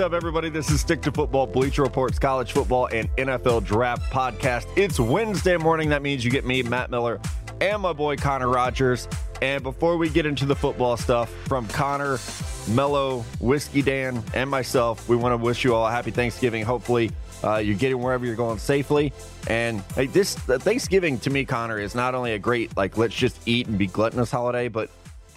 Up, 0.00 0.14
everybody? 0.14 0.48
This 0.48 0.70
is 0.70 0.80
Stick 0.80 1.02
to 1.02 1.12
Football, 1.12 1.46
Bleacher 1.46 1.82
Reports, 1.82 2.18
College 2.18 2.52
Football, 2.52 2.86
and 2.86 3.14
NFL 3.16 3.64
Draft 3.64 4.10
Podcast. 4.10 4.66
It's 4.74 4.98
Wednesday 4.98 5.58
morning. 5.58 5.90
That 5.90 6.00
means 6.00 6.24
you 6.24 6.30
get 6.30 6.46
me, 6.46 6.62
Matt 6.62 6.90
Miller, 6.90 7.20
and 7.60 7.82
my 7.82 7.92
boy 7.92 8.16
Connor 8.16 8.48
Rogers. 8.48 9.06
And 9.42 9.62
before 9.62 9.98
we 9.98 10.08
get 10.08 10.24
into 10.24 10.46
the 10.46 10.56
football 10.56 10.96
stuff, 10.96 11.30
from 11.46 11.68
Connor, 11.68 12.18
Mello, 12.70 13.26
Whiskey 13.40 13.82
Dan, 13.82 14.24
and 14.32 14.48
myself, 14.48 15.06
we 15.06 15.16
want 15.16 15.34
to 15.34 15.36
wish 15.36 15.64
you 15.64 15.74
all 15.74 15.86
a 15.86 15.90
happy 15.90 16.12
Thanksgiving. 16.12 16.64
Hopefully, 16.64 17.10
uh, 17.44 17.56
you're 17.56 17.76
getting 17.76 18.00
wherever 18.00 18.24
you're 18.24 18.36
going 18.36 18.58
safely. 18.58 19.12
And 19.48 19.82
hey, 19.96 20.06
this 20.06 20.34
Thanksgiving 20.34 21.18
to 21.18 21.30
me, 21.30 21.44
Connor, 21.44 21.78
is 21.78 21.94
not 21.94 22.14
only 22.14 22.32
a 22.32 22.38
great 22.38 22.74
like 22.74 22.96
let's 22.96 23.14
just 23.14 23.38
eat 23.46 23.66
and 23.66 23.76
be 23.76 23.86
gluttonous 23.86 24.30
holiday, 24.30 24.68
but 24.68 24.88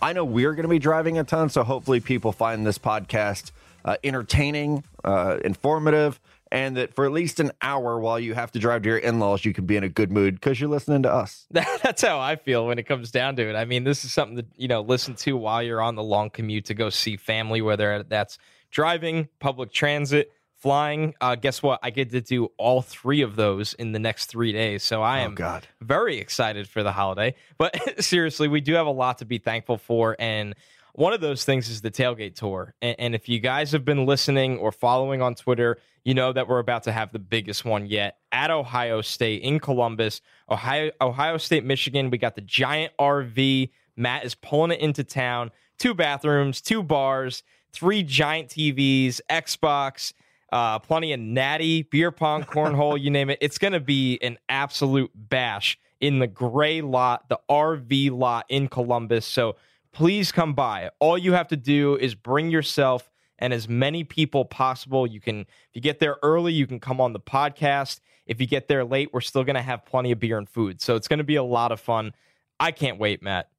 I 0.02 0.14
know 0.14 0.24
we're 0.24 0.54
going 0.54 0.64
to 0.64 0.70
be 0.70 0.80
driving 0.80 1.18
a 1.18 1.26
ton, 1.26 1.50
so 1.50 1.64
hopefully 1.64 2.00
people 2.00 2.32
find 2.32 2.66
this 2.66 2.78
podcast 2.78 3.52
uh, 3.86 3.98
entertaining, 4.04 4.84
uh, 5.04 5.38
informative, 5.44 6.20
and 6.52 6.78
that 6.78 6.94
for 6.94 7.06
at 7.06 7.12
least 7.12 7.40
an 7.40 7.52
hour 7.62 8.00
while 8.00 8.20
you 8.20 8.34
have 8.36 8.52
to 8.52 8.60
drive 8.60 8.84
to 8.84 8.90
your 8.90 8.98
in 8.98 9.20
laws, 9.20 9.44
you 9.44 9.54
can 9.54 9.66
be 9.66 9.76
in 9.76 9.84
a 9.84 9.90
good 9.90 10.12
mood 10.12 10.36
because 10.36 10.60
you're 10.60 10.70
listening 10.70 11.04
to 11.04 11.12
us. 11.12 11.48
That's 11.52 12.02
how 12.02 12.20
I 12.20 12.36
feel 12.36 12.68
when 12.68 12.78
it 12.78 12.84
comes 12.84 13.12
down 13.12 13.36
to 13.38 13.50
it. 13.50 13.56
I 13.56 13.66
mean, 13.66 13.84
this 13.84 14.06
is 14.06 14.14
something 14.14 14.38
to 14.38 14.46
you 14.56 14.68
know 14.68 14.82
listen 14.82 15.16
to 15.16 15.36
while 15.36 15.64
you're 15.64 15.82
on 15.82 15.96
the 15.96 16.04
long 16.04 16.30
commute 16.30 16.66
to 16.66 16.74
go 16.74 16.90
see 16.90 17.18
family, 17.18 17.62
whether 17.62 18.04
that's 18.04 18.38
driving, 18.70 19.30
public 19.40 19.72
transit, 19.72 20.32
flying. 20.64 21.14
Uh, 21.20 21.36
guess 21.36 21.62
what? 21.62 21.80
I 21.84 21.90
get 21.90 22.12
to 22.12 22.22
do 22.22 22.46
all 22.58 22.82
three 22.82 23.22
of 23.22 23.36
those 23.36 23.74
in 23.74 23.92
the 23.92 24.00
next 24.00 24.28
three 24.28 24.54
days. 24.54 24.82
So 24.82 25.02
I 25.02 25.20
am 25.20 25.36
God. 25.36 25.68
very 25.82 26.20
excited 26.20 26.70
for 26.70 26.84
the 26.84 26.92
holiday. 26.94 27.36
But 27.58 27.76
seriously, 28.04 28.48
we 28.48 28.62
do 28.62 28.74
have 28.76 28.88
a 28.88 28.92
lot 28.92 29.18
to 29.18 29.26
be 29.26 29.40
thankful 29.40 29.78
for. 29.78 30.16
And 30.20 30.56
one 30.94 31.12
of 31.12 31.22
those 31.22 31.44
things 31.44 31.70
is 31.70 31.82
the 31.82 31.92
tailgate 31.92 32.36
tour. 32.36 32.76
And, 32.82 32.96
and, 33.00 33.16
if 33.16 33.28
you 33.28 33.40
guys 33.40 33.72
have 33.72 33.84
been 33.84 34.06
listening 34.06 34.58
or 34.60 34.72
following 34.72 35.22
on 35.22 35.36
Twitter, 35.36 35.80
you 36.04 36.14
know 36.14 36.32
that 36.32 36.48
we're 36.48 36.60
about 36.60 36.84
to 36.84 36.92
have 36.92 37.12
the 37.12 37.20
biggest 37.20 37.66
one 37.66 37.88
yet 37.88 38.18
at 38.32 38.52
Ohio 38.52 39.02
State 39.02 39.42
in 39.42 39.60
Columbus, 39.60 40.22
Ohio, 40.50 40.92
Ohio 41.02 41.38
State, 41.38 41.64
Michigan. 41.64 42.10
We 42.10 42.18
got 42.18 42.36
the 42.36 42.42
giant 42.42 42.94
RV. 43.00 43.70
Matt 43.96 44.26
is 44.26 44.36
pulling 44.36 44.72
it 44.72 44.80
into 44.80 45.04
town. 45.04 45.52
Two 45.80 45.94
bathrooms, 45.94 46.62
two 46.62 46.84
bars, 46.84 47.44
three 47.72 48.04
giant 48.04 48.50
TVs, 48.50 49.20
Xbox, 49.30 50.14
uh, 50.52 50.78
plenty 50.78 51.14
of 51.14 51.20
natty, 51.20 51.82
beer 51.82 52.12
pong, 52.12 52.44
cornhole, 52.44 53.00
you 53.00 53.10
name 53.10 53.32
it. 53.32 53.40
It's 53.42 53.58
going 53.58 53.74
to 53.74 53.80
be 53.80 54.20
an 54.22 54.38
absolute 54.48 55.12
bash 55.16 55.80
in 56.00 56.20
the 56.20 56.28
gray 56.28 56.82
lot, 56.82 57.28
the 57.30 57.40
RV 57.50 58.12
lot 58.12 58.46
in 58.50 58.68
Columbus. 58.68 59.26
So 59.26 59.56
please 59.94 60.32
come 60.32 60.54
by. 60.54 60.90
All 61.00 61.18
you 61.18 61.34
have 61.34 61.48
to 61.50 61.58
do 61.58 61.96
is 61.96 62.16
bring 62.16 62.50
yourself 62.50 63.10
and 63.40 63.54
as 63.54 63.70
many 63.70 64.04
people 64.04 64.46
possible. 64.46 65.08
You 65.08 65.22
can, 65.22 65.42
if 65.42 65.48
you 65.74 65.82
get 65.82 66.00
there 66.00 66.18
early, 66.22 66.54
you 66.54 66.68
can 66.68 66.80
come 66.80 67.00
on 67.00 67.14
the 67.14 67.20
podcast. 67.20 68.02
If 68.26 68.42
you 68.42 68.48
get 68.48 68.68
there 68.68 68.84
late, 68.84 69.10
we're 69.14 69.22
still 69.22 69.44
going 69.44 69.56
to 69.56 69.62
have 69.62 69.86
plenty 69.86 70.12
of 70.12 70.20
beer 70.20 70.38
and 70.38 70.50
food. 70.50 70.82
So 70.82 70.96
it's 70.96 71.08
going 71.08 71.20
to 71.20 71.24
be 71.24 71.36
a 71.36 71.44
lot 71.44 71.72
of 71.72 71.80
fun. 71.80 72.14
I 72.60 72.72
can't 72.72 73.00
wait, 73.00 73.22
Matt. 73.22 73.50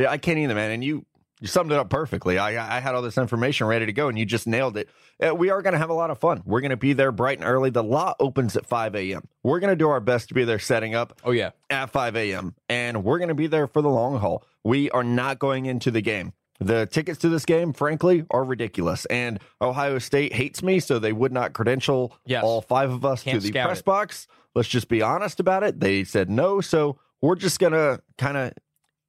Yeah, 0.00 0.10
I 0.10 0.18
can't 0.18 0.38
either, 0.38 0.54
man. 0.54 0.70
And 0.70 0.82
you 0.82 1.04
you 1.42 1.48
summed 1.48 1.72
it 1.72 1.78
up 1.78 1.90
perfectly. 1.90 2.38
I, 2.38 2.76
I 2.76 2.78
had 2.78 2.94
all 2.94 3.02
this 3.02 3.18
information 3.18 3.66
ready 3.66 3.84
to 3.84 3.92
go, 3.92 4.08
and 4.08 4.16
you 4.16 4.24
just 4.24 4.46
nailed 4.46 4.76
it. 4.76 4.88
Uh, 5.20 5.34
we 5.34 5.50
are 5.50 5.60
going 5.60 5.72
to 5.72 5.78
have 5.78 5.90
a 5.90 5.94
lot 5.94 6.10
of 6.10 6.18
fun. 6.18 6.40
We're 6.46 6.60
going 6.60 6.70
to 6.70 6.76
be 6.76 6.92
there 6.92 7.10
bright 7.10 7.40
and 7.40 7.48
early. 7.48 7.68
The 7.68 7.82
lot 7.82 8.14
opens 8.20 8.56
at 8.56 8.64
5 8.64 8.94
a.m. 8.94 9.26
We're 9.42 9.58
going 9.58 9.72
to 9.72 9.76
do 9.76 9.88
our 9.88 9.98
best 9.98 10.28
to 10.28 10.34
be 10.34 10.44
there 10.44 10.60
setting 10.60 10.94
up. 10.94 11.18
Oh, 11.24 11.32
yeah. 11.32 11.50
At 11.68 11.90
5 11.90 12.14
a.m. 12.14 12.54
And 12.68 13.02
we're 13.02 13.18
going 13.18 13.28
to 13.28 13.34
be 13.34 13.48
there 13.48 13.66
for 13.66 13.82
the 13.82 13.88
long 13.88 14.20
haul. 14.20 14.44
We 14.64 14.90
are 14.90 15.04
not 15.04 15.38
going 15.38 15.66
into 15.66 15.90
the 15.90 16.00
game. 16.00 16.32
The 16.60 16.86
tickets 16.86 17.18
to 17.20 17.28
this 17.28 17.44
game, 17.44 17.72
frankly, 17.72 18.24
are 18.30 18.44
ridiculous. 18.44 19.04
And 19.06 19.40
Ohio 19.60 19.98
State 19.98 20.32
hates 20.32 20.62
me, 20.62 20.78
so 20.78 20.98
they 20.98 21.12
would 21.12 21.32
not 21.32 21.52
credential 21.52 22.16
yes. 22.24 22.44
all 22.44 22.62
five 22.62 22.90
of 22.90 23.04
us 23.04 23.24
Can't 23.24 23.40
to 23.40 23.46
the 23.46 23.52
press 23.52 23.80
it. 23.80 23.84
box. 23.84 24.28
Let's 24.54 24.68
just 24.68 24.88
be 24.88 25.02
honest 25.02 25.40
about 25.40 25.64
it. 25.64 25.80
They 25.80 26.04
said 26.04 26.30
no. 26.30 26.60
So 26.60 26.98
we're 27.20 27.36
just 27.36 27.58
going 27.58 27.72
to 27.72 28.00
kind 28.16 28.36
of 28.36 28.52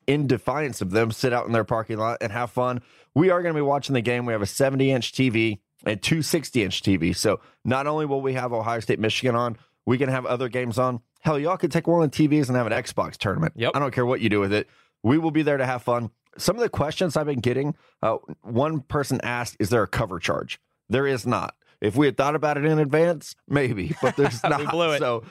in 0.07 0.27
defiance 0.27 0.81
of 0.81 0.91
them, 0.91 1.11
sit 1.11 1.33
out 1.33 1.45
in 1.45 1.51
their 1.51 1.63
parking 1.63 1.97
lot 1.97 2.17
and 2.21 2.31
have 2.31 2.51
fun. 2.51 2.81
We 3.13 3.29
are 3.29 3.41
going 3.41 3.53
to 3.53 3.57
be 3.57 3.61
watching 3.61 3.93
the 3.93 4.01
game. 4.01 4.25
We 4.25 4.33
have 4.33 4.41
a 4.41 4.47
70 4.47 4.91
inch 4.91 5.11
TV 5.13 5.59
and 5.85 6.01
two 6.01 6.21
60 6.21 6.63
inch 6.63 6.81
TV. 6.81 7.15
So 7.15 7.39
not 7.63 7.87
only 7.87 8.05
will 8.05 8.21
we 8.21 8.33
have 8.33 8.53
Ohio 8.53 8.79
State, 8.79 8.99
Michigan 8.99 9.35
on, 9.35 9.57
we 9.85 9.97
can 9.97 10.09
have 10.09 10.25
other 10.25 10.49
games 10.49 10.77
on. 10.79 11.01
Hell, 11.21 11.39
y'all 11.39 11.57
could 11.57 11.71
take 11.71 11.87
one 11.87 12.03
of 12.03 12.11
the 12.11 12.27
TVs 12.27 12.47
and 12.47 12.57
have 12.57 12.67
an 12.67 12.73
Xbox 12.73 13.15
tournament. 13.17 13.53
Yep. 13.55 13.71
I 13.75 13.79
don't 13.79 13.93
care 13.93 14.05
what 14.05 14.21
you 14.21 14.29
do 14.29 14.39
with 14.39 14.53
it. 14.53 14.67
We 15.03 15.17
will 15.17 15.31
be 15.31 15.41
there 15.43 15.57
to 15.57 15.65
have 15.65 15.83
fun. 15.83 16.09
Some 16.37 16.55
of 16.55 16.61
the 16.61 16.69
questions 16.69 17.15
I've 17.15 17.27
been 17.27 17.41
getting, 17.41 17.75
uh, 18.01 18.17
one 18.41 18.81
person 18.81 19.19
asked, 19.21 19.57
"Is 19.59 19.69
there 19.69 19.83
a 19.83 19.87
cover 19.87 20.17
charge?" 20.19 20.59
There 20.89 21.05
is 21.05 21.27
not. 21.27 21.55
If 21.81 21.95
we 21.95 22.05
had 22.05 22.15
thought 22.15 22.35
about 22.35 22.57
it 22.57 22.65
in 22.65 22.79
advance, 22.79 23.35
maybe, 23.47 23.95
but 24.01 24.15
there's 24.17 24.41
not. 24.43 24.61
it. 24.61 24.99
So 24.99 25.23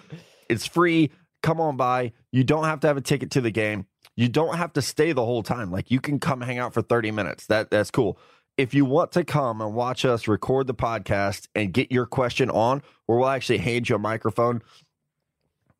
it's 0.48 0.66
free. 0.66 1.10
Come 1.42 1.60
on 1.60 1.76
by. 1.76 2.12
You 2.30 2.44
don't 2.44 2.64
have 2.64 2.80
to 2.80 2.86
have 2.86 2.96
a 2.96 3.00
ticket 3.00 3.30
to 3.32 3.40
the 3.40 3.50
game. 3.50 3.86
You 4.14 4.28
don't 4.28 4.56
have 4.56 4.74
to 4.74 4.82
stay 4.82 5.12
the 5.12 5.24
whole 5.24 5.42
time. 5.42 5.72
Like 5.72 5.90
you 5.90 6.00
can 6.00 6.20
come 6.20 6.42
hang 6.42 6.58
out 6.58 6.74
for 6.74 6.82
30 6.82 7.10
minutes. 7.10 7.46
That 7.46 7.70
that's 7.70 7.90
cool. 7.90 8.18
If 8.58 8.74
you 8.74 8.84
want 8.84 9.12
to 9.12 9.24
come 9.24 9.62
and 9.62 9.74
watch 9.74 10.04
us 10.04 10.28
record 10.28 10.66
the 10.66 10.74
podcast 10.74 11.48
and 11.54 11.72
get 11.72 11.90
your 11.90 12.04
question 12.04 12.50
on, 12.50 12.82
where 13.06 13.18
we'll 13.18 13.28
actually 13.28 13.58
hand 13.58 13.88
you 13.88 13.96
a 13.96 13.98
microphone, 13.98 14.62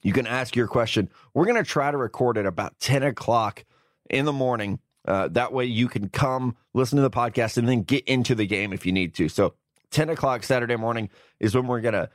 you 0.02 0.14
can 0.14 0.26
ask 0.26 0.56
your 0.56 0.66
question. 0.66 1.10
We're 1.34 1.44
going 1.44 1.62
to 1.62 1.70
try 1.70 1.90
to 1.90 1.98
record 1.98 2.38
it 2.38 2.46
about 2.46 2.78
10 2.80 3.02
o'clock 3.02 3.64
in 4.12 4.24
the 4.24 4.32
morning. 4.32 4.78
Uh, 5.06 5.26
that 5.28 5.52
way 5.52 5.64
you 5.64 5.88
can 5.88 6.08
come 6.08 6.56
listen 6.74 6.96
to 6.96 7.02
the 7.02 7.10
podcast 7.10 7.56
and 7.56 7.68
then 7.68 7.82
get 7.82 8.04
into 8.04 8.36
the 8.36 8.46
game 8.46 8.72
if 8.72 8.86
you 8.86 8.92
need 8.92 9.14
to. 9.14 9.28
So 9.28 9.54
10 9.90 10.10
o'clock 10.10 10.44
Saturday 10.44 10.76
morning 10.76 11.10
is 11.40 11.54
when 11.54 11.66
we're 11.66 11.80
going 11.80 11.94
to 11.94 12.08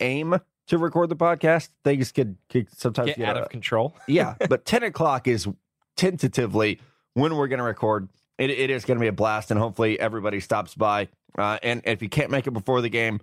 aim 0.00 0.38
to 0.66 0.78
record 0.78 1.08
the 1.08 1.16
podcast. 1.16 1.68
Things 1.84 2.10
could, 2.12 2.36
could 2.48 2.68
sometimes 2.76 3.08
Get 3.08 3.18
get, 3.18 3.28
out 3.28 3.36
uh, 3.36 3.42
of 3.42 3.48
control. 3.48 3.96
yeah, 4.08 4.34
but 4.48 4.64
10 4.64 4.82
o'clock 4.82 5.28
is 5.28 5.46
tentatively 5.96 6.80
when 7.14 7.36
we're 7.36 7.48
going 7.48 7.58
to 7.58 7.64
record. 7.64 8.08
It, 8.38 8.50
it 8.50 8.70
is 8.70 8.84
going 8.84 8.98
to 8.98 9.00
be 9.00 9.08
a 9.08 9.12
blast, 9.12 9.50
and 9.50 9.60
hopefully 9.60 10.00
everybody 10.00 10.40
stops 10.40 10.74
by. 10.74 11.08
Uh, 11.38 11.58
and 11.62 11.82
if 11.84 12.02
you 12.02 12.08
can't 12.08 12.30
make 12.30 12.46
it 12.46 12.52
before 12.52 12.80
the 12.80 12.88
game, 12.88 13.20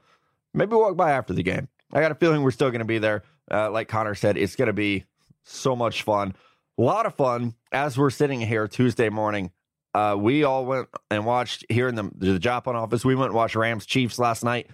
maybe 0.54 0.76
walk 0.76 0.96
by 0.96 1.12
after 1.12 1.34
the 1.34 1.44
game. 1.44 1.68
I 1.92 2.02
got 2.02 2.12
a 2.12 2.16
feeling 2.16 2.44
we're 2.44 2.52
still 2.52 2.70
going 2.70 2.80
to 2.80 2.86
be 2.86 3.00
there. 3.00 3.24
Uh, 3.52 3.72
like 3.72 3.88
Connor 3.88 4.16
said, 4.16 4.38
it's 4.38 4.56
going 4.56 4.68
to 4.68 4.74
be 4.74 5.06
so 5.44 5.76
much 5.76 6.04
fun. 6.04 6.36
A 6.80 6.82
lot 6.82 7.06
of 7.06 7.14
fun 7.14 7.56
as 7.74 7.98
we're 7.98 8.10
sitting 8.10 8.40
here 8.40 8.66
Tuesday 8.66 9.10
morning. 9.10 9.52
Uh, 9.94 10.16
we 10.18 10.46
all 10.46 10.66
went 10.66 10.88
and 11.12 11.26
watched 11.26 11.66
here 11.68 11.90
in 11.90 11.96
the, 11.96 12.10
the 12.16 12.40
Joplin 12.40 12.78
office. 12.78 13.04
We 13.04 13.16
went 13.16 13.32
and 13.32 13.36
watched 13.36 13.58
Rams 13.58 13.86
Chiefs 13.86 14.18
last 14.18 14.46
night. 14.46 14.68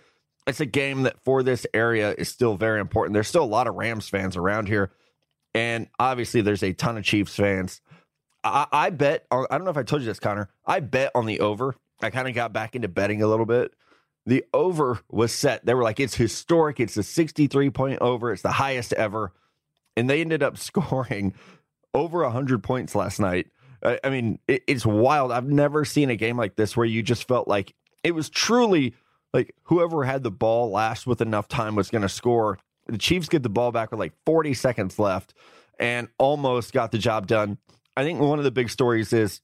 It's 0.46 0.60
a 0.60 0.68
game 0.68 1.04
that 1.04 1.16
for 1.26 1.42
this 1.42 1.66
area 1.74 2.14
is 2.16 2.30
still 2.30 2.58
very 2.58 2.80
important. 2.80 3.16
There's 3.16 3.28
still 3.28 3.44
a 3.44 3.46
lot 3.46 3.66
of 3.66 3.74
Rams 3.74 4.08
fans 4.08 4.38
around 4.38 4.68
here. 4.68 4.92
And 5.56 5.88
obviously, 5.98 6.42
there's 6.42 6.62
a 6.62 6.74
ton 6.74 6.96
of 6.96 7.04
Chiefs 7.04 7.36
fans. 7.36 7.82
I, 8.44 8.68
I 8.72 8.90
bet, 8.92 9.26
I 9.32 9.44
don't 9.50 9.64
know 9.64 9.72
if 9.72 9.78
I 9.78 9.82
told 9.82 10.04
you 10.04 10.08
this, 10.08 10.20
Connor. 10.20 10.52
I 10.64 10.82
bet 10.82 11.12
on 11.16 11.26
the 11.26 11.40
over. 11.40 11.74
I 12.04 12.12
kind 12.12 12.28
of 12.28 12.36
got 12.36 12.54
back 12.54 12.76
into 12.76 12.88
betting 12.88 13.24
a 13.24 13.28
little 13.28 13.48
bit. 13.48 13.74
The 14.28 14.46
over 14.54 15.00
was 15.10 15.32
set. 15.32 15.66
They 15.66 15.74
were 15.74 15.82
like, 15.82 16.00
it's 16.00 16.14
historic. 16.14 16.80
It's 16.80 16.98
a 16.98 17.04
63 17.04 17.72
point 17.72 17.98
over. 18.00 18.32
It's 18.32 18.44
the 18.44 18.52
highest 18.52 18.94
ever. 18.94 19.34
And 19.98 20.08
they 20.08 20.22
ended 20.22 20.44
up 20.44 20.58
scoring 20.60 21.34
over 21.96 22.24
100 22.24 22.62
points 22.62 22.94
last 22.94 23.20
night. 23.20 23.48
I, 23.82 24.00
I 24.04 24.10
mean, 24.10 24.40
it, 24.48 24.64
it's 24.68 24.86
wild. 24.86 25.32
I've 25.32 25.48
never 25.48 25.86
seen 25.86 26.10
a 26.10 26.16
game 26.16 26.38
like 26.38 26.56
this 26.56 26.76
where 26.76 26.86
you 26.86 27.02
just 27.02 27.28
felt 27.28 27.48
like 27.48 27.74
it 28.04 28.14
was 28.14 28.30
truly 28.30 28.94
like 29.34 29.56
whoever 29.64 30.04
had 30.04 30.24
the 30.24 30.32
ball 30.32 30.72
last 30.72 31.08
with 31.08 31.22
enough 31.22 31.48
time 31.48 31.76
was 31.76 31.90
going 31.90 32.02
to 32.02 32.10
score. 32.10 32.60
The 32.88 32.98
Chiefs 32.98 33.30
get 33.30 33.44
the 33.44 33.50
ball 33.50 33.72
back 33.72 33.92
with 33.92 34.00
like 34.00 34.14
40 34.26 34.54
seconds 34.54 35.00
left 35.00 35.34
and 35.80 36.08
almost 36.18 36.72
got 36.72 36.92
the 36.92 36.98
job 36.98 37.28
done. 37.28 37.58
I 37.98 38.04
think 38.04 38.20
one 38.20 38.38
of 38.38 38.46
the 38.46 38.52
big 38.52 38.70
stories 38.70 39.12
is 39.14 39.42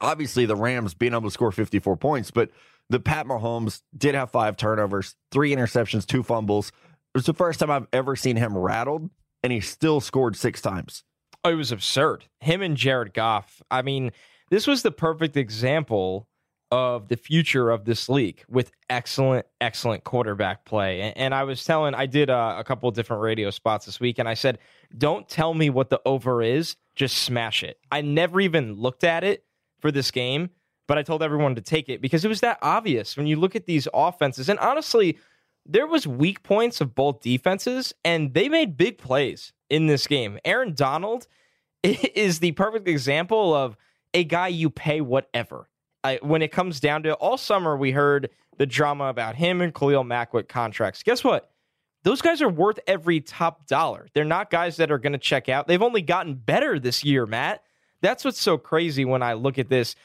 obviously 0.00 0.46
the 0.46 0.56
Rams 0.56 0.94
being 0.94 1.12
able 1.12 1.22
to 1.22 1.30
score 1.30 1.52
54 1.52 1.96
points, 1.96 2.30
but 2.30 2.50
the 2.88 3.00
Pat 3.00 3.26
Mahomes 3.26 3.82
did 3.96 4.14
have 4.14 4.30
five 4.30 4.56
turnovers, 4.56 5.16
three 5.32 5.54
interceptions, 5.54 6.06
two 6.06 6.22
fumbles. 6.22 6.68
It 6.68 7.18
was 7.18 7.26
the 7.26 7.34
first 7.34 7.60
time 7.60 7.70
I've 7.70 7.88
ever 7.92 8.14
seen 8.14 8.36
him 8.36 8.56
rattled, 8.56 9.10
and 9.42 9.52
he 9.52 9.60
still 9.60 10.00
scored 10.00 10.36
six 10.36 10.60
times. 10.60 11.02
Oh, 11.44 11.50
it 11.50 11.54
was 11.54 11.72
absurd. 11.72 12.24
Him 12.40 12.62
and 12.62 12.76
Jared 12.76 13.14
Goff. 13.14 13.62
I 13.70 13.82
mean, 13.82 14.12
this 14.50 14.66
was 14.66 14.82
the 14.82 14.90
perfect 14.90 15.36
example 15.36 16.28
of 16.72 17.08
the 17.08 17.16
future 17.16 17.70
of 17.70 17.84
this 17.84 18.08
league 18.08 18.42
with 18.48 18.72
excellent, 18.90 19.46
excellent 19.60 20.04
quarterback 20.04 20.64
play. 20.64 21.00
And, 21.00 21.16
and 21.16 21.34
I 21.34 21.44
was 21.44 21.64
telling, 21.64 21.94
I 21.94 22.06
did 22.06 22.28
a, 22.28 22.64
couple 22.64 22.88
of 22.88 22.94
different 22.94 23.22
radio 23.22 23.50
spots 23.50 23.86
this 23.86 24.00
week, 24.00 24.18
and 24.18 24.28
I 24.28 24.34
said, 24.34 24.58
don't 24.98 25.28
tell 25.28 25.54
me 25.54 25.70
what 25.70 25.90
the 25.90 26.00
over 26.04 26.42
is, 26.42 26.76
just 26.96 27.18
smash 27.18 27.62
it. 27.62 27.78
I 27.92 28.00
never 28.00 28.40
even 28.40 28.74
looked 28.74 29.04
at 29.04 29.22
it 29.22 29.44
for 29.78 29.92
this 29.92 30.10
game, 30.10 30.50
but 30.88 30.98
I 30.98 31.02
told 31.02 31.22
everyone 31.22 31.54
to 31.54 31.60
take 31.60 31.88
it 31.88 32.00
because 32.00 32.24
it 32.24 32.28
was 32.28 32.40
that 32.40 32.58
obvious 32.62 33.16
when 33.16 33.26
you 33.26 33.36
look 33.36 33.54
at 33.54 33.66
these 33.66 33.86
offenses. 33.94 34.48
And 34.48 34.58
honestly, 34.58 35.18
there 35.64 35.86
was 35.86 36.06
weak 36.06 36.42
points 36.42 36.80
of 36.80 36.94
both 36.94 37.20
defenses, 37.20 37.92
and 38.04 38.34
they 38.34 38.48
made 38.48 38.76
big 38.76 38.98
plays 38.98 39.52
in 39.70 39.86
this 39.86 40.06
game. 40.06 40.38
Aaron 40.44 40.74
Donald 40.74 41.26
is 41.82 42.40
the 42.40 42.52
perfect 42.52 42.88
example 42.88 43.54
of 43.54 43.76
a 44.14 44.24
guy 44.24 44.48
you 44.48 44.70
pay 44.70 45.00
whatever. 45.00 45.68
I, 46.02 46.18
when 46.22 46.42
it 46.42 46.52
comes 46.52 46.80
down 46.80 47.02
to 47.02 47.10
it, 47.10 47.18
all 47.20 47.36
summer, 47.36 47.76
we 47.76 47.90
heard 47.90 48.30
the 48.58 48.66
drama 48.66 49.04
about 49.04 49.34
him 49.34 49.60
and 49.60 49.74
Khalil 49.74 50.04
Mack 50.04 50.32
with 50.32 50.48
contracts. 50.48 51.02
Guess 51.02 51.24
what? 51.24 51.50
Those 52.04 52.22
guys 52.22 52.40
are 52.40 52.48
worth 52.48 52.78
every 52.86 53.20
top 53.20 53.66
dollar. 53.66 54.06
They're 54.14 54.24
not 54.24 54.50
guys 54.50 54.76
that 54.76 54.92
are 54.92 54.98
going 54.98 55.12
to 55.14 55.18
check 55.18 55.48
out. 55.48 55.66
They've 55.66 55.82
only 55.82 56.02
gotten 56.02 56.34
better 56.34 56.78
this 56.78 57.04
year, 57.04 57.26
Matt. 57.26 57.64
That's 58.00 58.24
what's 58.24 58.40
so 58.40 58.56
crazy 58.58 59.04
when 59.04 59.22
I 59.22 59.32
look 59.32 59.58
at 59.58 59.68
this. 59.68 59.96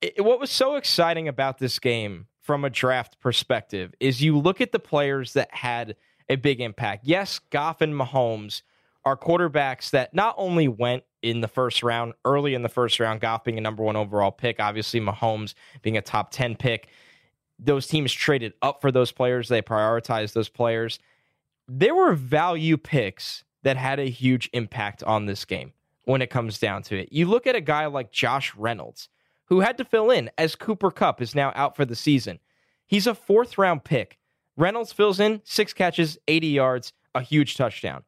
It, 0.00 0.24
what 0.24 0.40
was 0.40 0.50
so 0.50 0.76
exciting 0.76 1.28
about 1.28 1.58
this 1.58 1.78
game 1.78 2.26
from 2.40 2.64
a 2.64 2.70
draft 2.70 3.20
perspective 3.20 3.94
is 4.00 4.22
you 4.22 4.38
look 4.38 4.60
at 4.60 4.72
the 4.72 4.78
players 4.78 5.34
that 5.34 5.54
had 5.54 5.96
a 6.28 6.36
big 6.36 6.60
impact. 6.60 7.04
Yes, 7.04 7.38
Goff 7.50 7.82
and 7.82 7.94
Mahomes 7.94 8.62
are 9.04 9.16
quarterbacks 9.16 9.90
that 9.90 10.14
not 10.14 10.34
only 10.38 10.68
went 10.68 11.04
in 11.22 11.40
the 11.40 11.48
first 11.48 11.82
round, 11.82 12.14
early 12.24 12.54
in 12.54 12.62
the 12.62 12.68
first 12.68 13.00
round, 13.00 13.20
Goff 13.20 13.44
being 13.44 13.58
a 13.58 13.60
number 13.60 13.82
one 13.82 13.96
overall 13.96 14.30
pick, 14.30 14.60
obviously 14.60 15.00
Mahomes 15.00 15.54
being 15.82 15.96
a 15.96 16.02
top 16.02 16.30
10 16.30 16.56
pick. 16.56 16.88
Those 17.58 17.86
teams 17.86 18.12
traded 18.12 18.54
up 18.62 18.80
for 18.80 18.90
those 18.90 19.12
players, 19.12 19.48
they 19.48 19.62
prioritized 19.62 20.32
those 20.32 20.48
players. 20.48 20.98
There 21.68 21.94
were 21.94 22.14
value 22.14 22.76
picks 22.76 23.44
that 23.62 23.76
had 23.76 23.98
a 23.98 24.10
huge 24.10 24.50
impact 24.52 25.02
on 25.04 25.26
this 25.26 25.44
game 25.44 25.72
when 26.04 26.22
it 26.22 26.30
comes 26.30 26.58
down 26.58 26.82
to 26.82 26.98
it. 26.98 27.12
You 27.12 27.26
look 27.26 27.46
at 27.46 27.54
a 27.54 27.60
guy 27.60 27.86
like 27.86 28.10
Josh 28.10 28.54
Reynolds, 28.56 29.08
who 29.46 29.60
had 29.60 29.78
to 29.78 29.84
fill 29.84 30.10
in 30.10 30.30
as 30.36 30.56
Cooper 30.56 30.90
Kupp 30.90 31.22
is 31.22 31.34
now 31.34 31.52
out 31.54 31.76
for 31.76 31.84
the 31.84 31.94
season. 31.94 32.40
He's 32.86 33.06
a 33.06 33.14
fourth 33.14 33.58
round 33.58 33.84
pick. 33.84 34.18
Reynolds 34.56 34.92
fills 34.92 35.20
in, 35.20 35.40
six 35.44 35.72
catches, 35.72 36.18
80 36.28 36.48
yards, 36.48 36.92
a 37.14 37.22
huge 37.22 37.56
touchdown. 37.56 38.02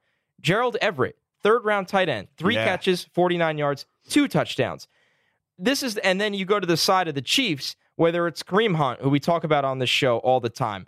Gerald 0.44 0.76
Everett, 0.82 1.16
third 1.42 1.64
round 1.64 1.88
tight 1.88 2.08
end, 2.08 2.28
three 2.36 2.54
yeah. 2.54 2.66
catches, 2.66 3.04
49 3.14 3.58
yards, 3.58 3.86
two 4.08 4.28
touchdowns. 4.28 4.86
This 5.58 5.82
is, 5.82 5.96
and 5.96 6.20
then 6.20 6.34
you 6.34 6.44
go 6.44 6.60
to 6.60 6.66
the 6.66 6.76
side 6.76 7.08
of 7.08 7.14
the 7.14 7.22
Chiefs, 7.22 7.76
whether 7.96 8.26
it's 8.26 8.42
Kareem 8.42 8.76
Hunt, 8.76 9.00
who 9.00 9.08
we 9.08 9.18
talk 9.18 9.42
about 9.42 9.64
on 9.64 9.78
this 9.78 9.88
show 9.88 10.18
all 10.18 10.40
the 10.40 10.50
time. 10.50 10.86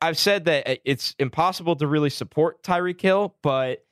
I've 0.00 0.16
said 0.16 0.44
that 0.44 0.68
uh, 0.68 0.76
it's 0.84 1.14
impossible 1.18 1.76
to 1.76 1.86
really 1.86 2.08
support 2.08 2.62
Tyreek 2.62 3.00
Hill, 3.00 3.34
but 3.42 3.84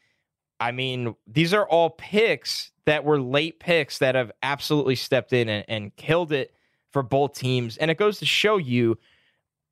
I 0.60 0.70
mean, 0.70 1.16
these 1.26 1.52
are 1.52 1.68
all 1.68 1.90
picks 1.90 2.70
that 2.84 3.04
were 3.04 3.20
late 3.20 3.58
picks 3.58 3.98
that 3.98 4.14
have 4.14 4.30
absolutely 4.42 4.94
stepped 4.94 5.32
in 5.32 5.48
and, 5.48 5.64
and 5.66 5.96
killed 5.96 6.30
it 6.30 6.54
for 6.92 7.02
both 7.02 7.34
teams. 7.34 7.76
And 7.76 7.90
it 7.90 7.96
goes 7.96 8.20
to 8.20 8.26
show 8.26 8.56
you 8.56 8.98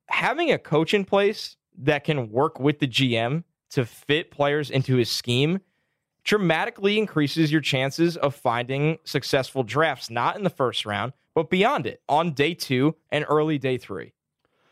having 0.07 0.51
a 0.51 0.57
coach 0.57 0.93
in 0.93 1.05
place 1.05 1.55
that 1.77 2.03
can 2.03 2.29
work 2.29 2.59
with 2.59 2.79
the 2.79 2.87
GM 2.87 3.45
to 3.71 3.85
fit 3.85 4.31
players 4.31 4.69
into 4.69 4.95
his 4.95 5.09
scheme 5.09 5.59
dramatically 6.23 6.97
increases 6.97 7.51
your 7.51 7.61
chances 7.61 8.15
of 8.17 8.35
finding 8.35 8.97
successful 9.03 9.63
drafts, 9.63 10.09
not 10.09 10.35
in 10.37 10.43
the 10.43 10.49
first 10.49 10.85
round, 10.85 11.13
but 11.33 11.49
beyond 11.49 11.87
it 11.87 12.01
on 12.07 12.33
day 12.33 12.53
two 12.53 12.95
and 13.09 13.25
early 13.27 13.57
day 13.57 13.77
three. 13.77 14.13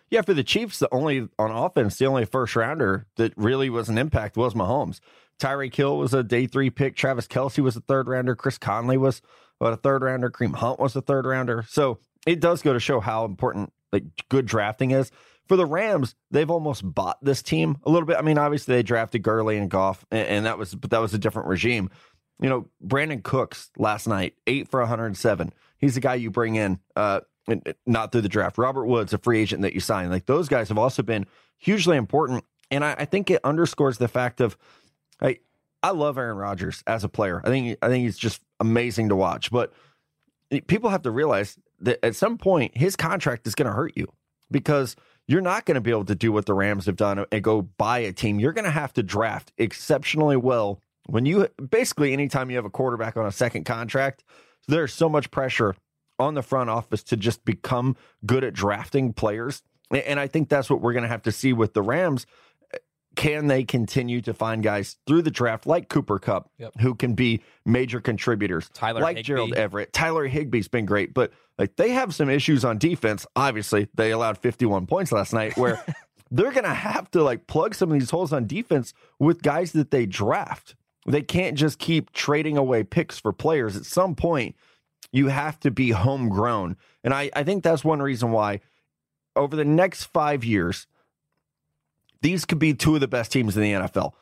Yeah, 0.09 0.21
for 0.21 0.33
the 0.33 0.43
Chiefs, 0.43 0.79
the 0.79 0.89
only 0.91 1.27
on 1.37 1.51
offense, 1.51 1.97
the 1.97 2.07
only 2.07 2.25
first 2.25 2.55
rounder 2.55 3.05
that 3.17 3.33
really 3.37 3.69
was 3.69 3.89
an 3.89 3.97
impact 3.97 4.37
was 4.37 4.53
Mahomes. 4.53 4.99
Tyreek 5.39 5.75
Hill 5.75 5.97
was 5.97 6.13
a 6.13 6.23
day 6.23 6.47
three 6.47 6.69
pick. 6.69 6.95
Travis 6.95 7.27
Kelce 7.27 7.59
was 7.59 7.75
a 7.75 7.81
third 7.81 8.07
rounder. 8.07 8.35
Chris 8.35 8.57
Conley 8.57 8.97
was 8.97 9.21
what 9.59 9.73
a 9.73 9.77
third 9.77 10.01
rounder. 10.01 10.29
Kareem 10.29 10.55
Hunt 10.55 10.79
was 10.79 10.95
a 10.95 11.01
third 11.01 11.25
rounder. 11.25 11.63
So 11.67 11.99
it 12.25 12.39
does 12.39 12.61
go 12.61 12.73
to 12.73 12.79
show 12.79 12.99
how 12.99 13.25
important 13.25 13.71
like 13.93 14.03
good 14.29 14.45
drafting 14.45 14.91
is. 14.91 15.11
For 15.49 15.57
the 15.57 15.65
Rams, 15.65 16.15
they've 16.31 16.49
almost 16.49 16.83
bought 16.83 17.17
this 17.23 17.41
team 17.41 17.79
a 17.83 17.89
little 17.89 18.05
bit. 18.05 18.17
I 18.17 18.21
mean, 18.21 18.37
obviously 18.37 18.75
they 18.75 18.83
drafted 18.83 19.23
Gurley 19.23 19.57
and 19.57 19.69
Goff, 19.69 20.05
and, 20.11 20.27
and 20.27 20.45
that 20.45 20.57
was 20.57 20.75
but 20.75 20.91
that 20.91 21.01
was 21.01 21.13
a 21.13 21.17
different 21.17 21.49
regime. 21.49 21.89
You 22.39 22.49
know, 22.49 22.69
Brandin 22.85 23.23
Cooks 23.23 23.71
last 23.75 24.07
night, 24.07 24.35
eight 24.47 24.69
for 24.69 24.79
107. 24.79 25.51
He's 25.79 25.95
the 25.95 26.01
guy 26.01 26.15
you 26.15 26.29
bring 26.29 26.55
in, 26.55 26.79
uh, 26.95 27.21
not 27.85 28.11
through 28.11 28.21
the 28.21 28.29
draft. 28.29 28.57
Robert 28.57 28.85
Woods, 28.85 29.11
a 29.11 29.17
free 29.17 29.39
agent 29.39 29.63
that 29.63 29.73
you 29.73 29.79
sign. 29.79 30.09
Like 30.09 30.27
those 30.27 30.47
guys 30.47 30.69
have 30.69 30.77
also 30.77 31.01
been 31.01 31.25
hugely 31.57 31.97
important. 31.97 32.45
And 32.71 32.85
I, 32.85 32.95
I 32.99 33.05
think 33.05 33.31
it 33.31 33.41
underscores 33.43 33.97
the 33.97 34.07
fact 34.07 34.41
of 34.41 34.55
I 35.19 35.39
I 35.81 35.91
love 35.91 36.17
Aaron 36.17 36.37
Rodgers 36.37 36.83
as 36.85 37.03
a 37.03 37.09
player. 37.09 37.41
I 37.43 37.49
think 37.49 37.77
I 37.81 37.87
think 37.87 38.03
he's 38.03 38.17
just 38.17 38.41
amazing 38.59 39.09
to 39.09 39.15
watch. 39.15 39.51
But 39.51 39.73
people 40.67 40.91
have 40.91 41.01
to 41.03 41.11
realize 41.11 41.57
that 41.79 42.03
at 42.05 42.15
some 42.15 42.37
point 42.37 42.77
his 42.77 42.95
contract 42.95 43.47
is 43.47 43.55
going 43.55 43.67
to 43.67 43.73
hurt 43.73 43.93
you 43.95 44.07
because 44.51 44.95
you're 45.29 45.41
not 45.41 45.65
going 45.65 45.75
to 45.75 45.81
be 45.81 45.91
able 45.91 46.05
to 46.05 46.15
do 46.15 46.31
what 46.31 46.47
the 46.47 46.55
Rams 46.55 46.87
have 46.87 46.95
done 46.95 47.23
and 47.31 47.43
go 47.43 47.61
buy 47.61 47.99
a 47.99 48.11
team. 48.11 48.39
You're 48.39 48.51
going 48.51 48.65
to 48.65 48.71
have 48.71 48.91
to 48.93 49.03
draft 49.03 49.53
exceptionally 49.59 50.35
well. 50.35 50.81
When 51.05 51.27
you 51.27 51.47
basically 51.69 52.13
anytime 52.13 52.49
you 52.49 52.55
have 52.55 52.65
a 52.65 52.69
quarterback 52.71 53.15
on 53.15 53.27
a 53.27 53.31
second 53.31 53.65
contract, 53.65 54.23
there's 54.67 54.91
so 54.91 55.07
much 55.07 55.29
pressure 55.29 55.75
on 56.17 56.33
the 56.33 56.41
front 56.41 56.71
office 56.71 57.03
to 57.03 57.15
just 57.15 57.45
become 57.45 57.95
good 58.25 58.43
at 58.43 58.53
drafting 58.53 59.13
players. 59.13 59.61
And 59.91 60.19
I 60.19 60.25
think 60.25 60.49
that's 60.49 60.67
what 60.67 60.81
we're 60.81 60.93
going 60.93 61.03
to 61.03 61.09
have 61.09 61.21
to 61.23 61.31
see 61.31 61.53
with 61.53 61.75
the 61.75 61.83
Rams 61.83 62.25
can 63.19 63.47
they 63.47 63.65
continue 63.65 64.21
to 64.21 64.33
find 64.33 64.63
guys 64.63 64.95
through 65.05 65.21
the 65.21 65.29
draft 65.29 65.67
like 65.67 65.89
Cooper 65.89 66.19
Kupp 66.19 66.49
yep. 66.57 66.71
who 66.79 66.95
can 66.95 67.15
be 67.15 67.41
major 67.65 67.99
contributors? 67.99 68.69
Tyler 68.73 69.01
like 69.01 69.17
Higbee. 69.17 69.27
Gerald 69.27 69.53
Everett. 69.55 69.91
Tyler 69.91 70.25
Higbee's 70.25 70.69
been 70.69 70.85
great, 70.85 71.13
but 71.13 71.33
like 71.57 71.75
they 71.75 71.89
have 71.89 72.15
some 72.15 72.29
issues 72.29 72.63
on 72.63 72.77
defense. 72.77 73.27
Obviously, 73.35 73.89
they 73.93 74.11
allowed 74.11 74.37
51 74.37 74.85
points 74.85 75.11
last 75.11 75.33
night 75.33 75.57
where 75.57 75.83
they're 76.31 76.53
going 76.53 76.63
to 76.63 76.73
have 76.73 77.11
to 77.11 77.21
like 77.21 77.45
plug 77.45 77.75
some 77.75 77.91
of 77.91 77.99
these 77.99 78.09
holes 78.09 78.31
on 78.31 78.47
defense 78.47 78.93
with 79.19 79.41
guys 79.41 79.73
that 79.73 79.91
they 79.91 80.05
draft. 80.05 80.75
They 81.05 81.21
can't 81.21 81.57
just 81.57 81.77
keep 81.77 82.13
trading 82.13 82.55
away 82.55 82.85
picks 82.85 83.19
for 83.19 83.33
players. 83.33 83.75
At 83.75 83.83
some 83.83 84.15
point, 84.15 84.55
you 85.11 85.27
have 85.27 85.59
to 85.59 85.71
be 85.71 85.89
homegrown. 85.89 86.77
And 87.03 87.13
I, 87.13 87.29
I 87.35 87.43
think 87.43 87.65
that's 87.65 87.83
one 87.83 88.01
reason 88.01 88.31
why 88.31 88.61
over 89.35 89.57
the 89.57 89.65
next 89.65 90.05
five 90.05 90.45
years, 90.45 90.87
these 92.21 92.45
could 92.45 92.59
be 92.59 92.73
two 92.73 92.95
of 92.95 93.01
the 93.01 93.07
best 93.07 93.31
teams 93.31 93.55
in 93.55 93.63
the 93.63 93.71
NFL. 93.71 94.13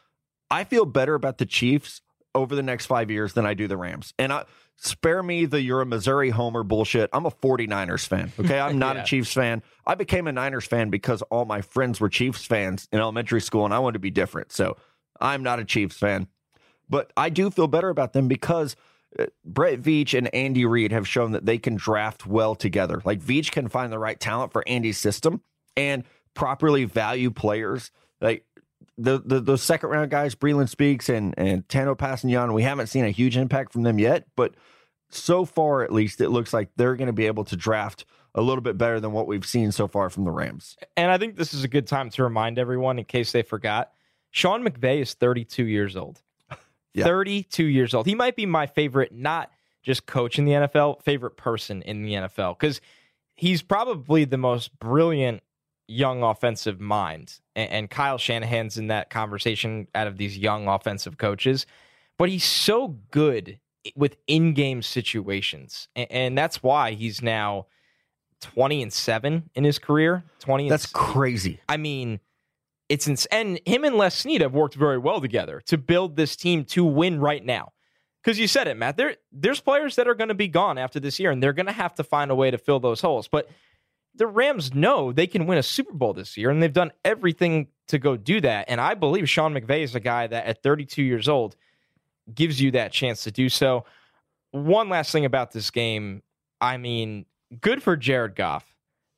I 0.49 0.63
feel 0.63 0.85
better 0.85 1.15
about 1.15 1.37
the 1.37 1.45
Chiefs 1.45 2.01
over 2.33 2.55
the 2.55 2.63
next 2.63 2.85
five 2.85 3.09
years 3.09 3.33
than 3.33 3.45
I 3.45 3.53
do 3.53 3.67
the 3.67 3.77
Rams. 3.77 4.13
And 4.17 4.31
I, 4.31 4.45
spare 4.77 5.23
me 5.23 5.45
the 5.45 5.61
you're 5.61 5.81
a 5.81 5.85
Missouri 5.85 6.29
homer 6.29 6.63
bullshit. 6.63 7.09
I'm 7.11 7.25
a 7.25 7.31
49ers 7.31 8.07
fan. 8.07 8.31
Okay. 8.39 8.59
I'm 8.59 8.79
not 8.79 8.95
yeah. 8.95 9.03
a 9.03 9.05
Chiefs 9.05 9.33
fan. 9.33 9.63
I 9.85 9.95
became 9.95 10.27
a 10.27 10.31
Niners 10.31 10.65
fan 10.65 10.89
because 10.89 11.21
all 11.23 11.45
my 11.45 11.61
friends 11.61 11.99
were 11.99 12.09
Chiefs 12.09 12.45
fans 12.45 12.87
in 12.91 12.99
elementary 12.99 13.41
school 13.41 13.65
and 13.65 13.73
I 13.73 13.79
wanted 13.79 13.93
to 13.93 13.99
be 13.99 14.11
different. 14.11 14.51
So 14.51 14.77
I'm 15.19 15.43
not 15.43 15.59
a 15.59 15.65
Chiefs 15.65 15.97
fan. 15.97 16.27
But 16.89 17.11
I 17.17 17.29
do 17.29 17.49
feel 17.49 17.67
better 17.67 17.89
about 17.89 18.13
them 18.13 18.27
because 18.27 18.75
uh, 19.19 19.25
Brett 19.43 19.81
Veach 19.81 20.17
and 20.17 20.33
Andy 20.33 20.65
Reid 20.65 20.93
have 20.93 21.07
shown 21.07 21.31
that 21.31 21.45
they 21.45 21.57
can 21.57 21.75
draft 21.75 22.25
well 22.25 22.55
together. 22.55 23.01
Like 23.03 23.19
Veach 23.19 23.51
can 23.51 23.67
find 23.67 23.91
the 23.91 23.99
right 23.99 24.19
talent 24.19 24.53
for 24.53 24.63
Andy's 24.67 24.97
system. 24.97 25.41
And 25.75 26.05
properly 26.37 26.85
value 26.85 27.31
players. 27.31 27.91
Like 28.21 28.45
the, 28.97 29.21
the 29.25 29.41
those 29.41 29.63
second 29.63 29.89
round 29.89 30.11
guys, 30.11 30.35
Breeland 30.35 30.69
Speaks 30.69 31.09
and 31.09 31.33
and 31.35 31.67
Tanoh 31.67 31.97
Kpassagnon, 31.97 32.53
we 32.53 32.63
haven't 32.63 32.87
seen 32.87 33.03
a 33.03 33.09
huge 33.09 33.35
impact 33.35 33.73
from 33.73 33.81
them 33.83 33.99
yet, 33.99 34.27
but 34.37 34.53
so 35.09 35.45
far 35.45 35.83
at 35.83 35.91
least 35.91 36.21
it 36.21 36.29
looks 36.29 36.53
like 36.53 36.69
they're 36.75 36.95
going 36.95 37.07
to 37.07 37.13
be 37.13 37.25
able 37.25 37.43
to 37.45 37.55
draft 37.55 38.05
a 38.35 38.41
little 38.41 38.61
bit 38.61 38.77
better 38.77 38.99
than 38.99 39.13
what 39.13 39.25
we've 39.25 39.45
seen 39.45 39.71
so 39.71 39.87
far 39.87 40.09
from 40.09 40.25
the 40.25 40.31
Rams. 40.31 40.77
And 40.95 41.11
I 41.11 41.17
think 41.17 41.37
this 41.37 41.53
is 41.53 41.63
a 41.63 41.67
good 41.67 41.87
time 41.87 42.11
to 42.11 42.23
remind 42.23 42.59
everyone 42.59 42.99
in 42.99 43.05
case 43.05 43.31
they 43.31 43.41
forgot. 43.41 43.91
Sean 44.29 44.63
McVay 44.63 45.01
is 45.01 45.15
32 45.15 45.65
years 45.65 45.95
old. 45.95 46.21
yeah. 46.93 47.05
32 47.05 47.65
years 47.65 47.93
old. 47.95 48.05
He 48.05 48.15
might 48.15 48.35
be 48.35 48.45
my 48.45 48.67
favorite 48.67 49.11
not 49.11 49.51
just 49.81 50.05
coach 50.05 50.37
in 50.37 50.45
the 50.45 50.51
NFL, 50.51 51.01
favorite 51.01 51.37
person 51.37 51.81
in 51.81 52.03
the 52.03 52.13
NFL 52.13 52.59
cuz 52.59 52.79
he's 53.33 53.63
probably 53.63 54.25
the 54.25 54.37
most 54.37 54.77
brilliant 54.77 55.41
young 55.87 56.23
offensive 56.23 56.79
mind. 56.79 57.39
And, 57.55 57.71
and 57.71 57.89
Kyle 57.89 58.17
Shanahan's 58.17 58.77
in 58.77 58.87
that 58.87 59.09
conversation 59.09 59.87
out 59.95 60.07
of 60.07 60.17
these 60.17 60.37
young 60.37 60.67
offensive 60.67 61.17
coaches. 61.17 61.65
But 62.17 62.29
he's 62.29 62.43
so 62.43 62.97
good 63.11 63.59
with 63.95 64.17
in-game 64.27 64.81
situations, 64.81 65.87
and, 65.95 66.11
and 66.11 66.37
that's 66.37 66.61
why 66.61 66.91
he's 66.91 67.21
now 67.21 67.67
twenty 68.41 68.81
and 68.81 68.91
seven 68.91 69.49
in 69.55 69.63
his 69.63 69.79
career. 69.79 70.23
Twenty. 70.39 70.67
That's 70.67 70.87
crazy. 70.87 71.61
I 71.69 71.77
mean, 71.77 72.19
it's 72.89 73.07
ins- 73.07 73.27
and 73.27 73.61
him 73.65 73.85
and 73.85 73.95
Les 73.95 74.13
Snead 74.13 74.41
have 74.41 74.53
worked 74.53 74.75
very 74.75 74.97
well 74.97 75.21
together 75.21 75.61
to 75.67 75.77
build 75.77 76.17
this 76.17 76.35
team 76.35 76.65
to 76.65 76.83
win 76.83 77.19
right 77.19 77.45
now. 77.45 77.71
Because 78.23 78.39
you 78.39 78.47
said 78.47 78.67
it, 78.67 78.75
Matt. 78.75 78.97
There, 78.97 79.15
there's 79.31 79.61
players 79.61 79.95
that 79.95 80.07
are 80.07 80.15
going 80.15 80.27
to 80.27 80.33
be 80.35 80.49
gone 80.49 80.77
after 80.77 80.99
this 80.99 81.17
year, 81.17 81.31
and 81.31 81.41
they're 81.41 81.53
going 81.53 81.67
to 81.67 81.71
have 81.71 81.95
to 81.95 82.03
find 82.03 82.29
a 82.29 82.35
way 82.35 82.51
to 82.51 82.57
fill 82.57 82.81
those 82.81 82.99
holes. 82.99 83.29
But 83.29 83.47
the 84.17 84.27
Rams 84.27 84.73
know 84.73 85.11
they 85.11 85.27
can 85.27 85.45
win 85.45 85.57
a 85.57 85.63
Super 85.63 85.93
Bowl 85.93 86.13
this 86.13 86.37
year, 86.37 86.49
and 86.49 86.61
they've 86.61 86.73
done 86.73 86.91
everything 87.05 87.67
to 87.87 87.99
go 87.99 88.17
do 88.17 88.41
that. 88.41 88.65
And 88.67 88.81
I 88.81 88.93
believe 88.93 89.29
Sean 89.29 89.53
McVay 89.53 89.83
is 89.83 89.95
a 89.95 89.99
guy 89.99 90.27
that 90.27 90.45
at 90.45 90.63
32 90.63 91.03
years 91.03 91.29
old 91.29 91.55
gives 92.33 92.61
you 92.61 92.71
that 92.71 92.91
chance 92.91 93.23
to 93.23 93.31
do 93.31 93.49
so. 93.49 93.85
One 94.51 94.89
last 94.89 95.11
thing 95.11 95.25
about 95.25 95.51
this 95.51 95.71
game, 95.71 96.23
I 96.59 96.77
mean, 96.77 97.25
good 97.61 97.81
for 97.81 97.95
Jared 97.95 98.35
Goff 98.35 98.65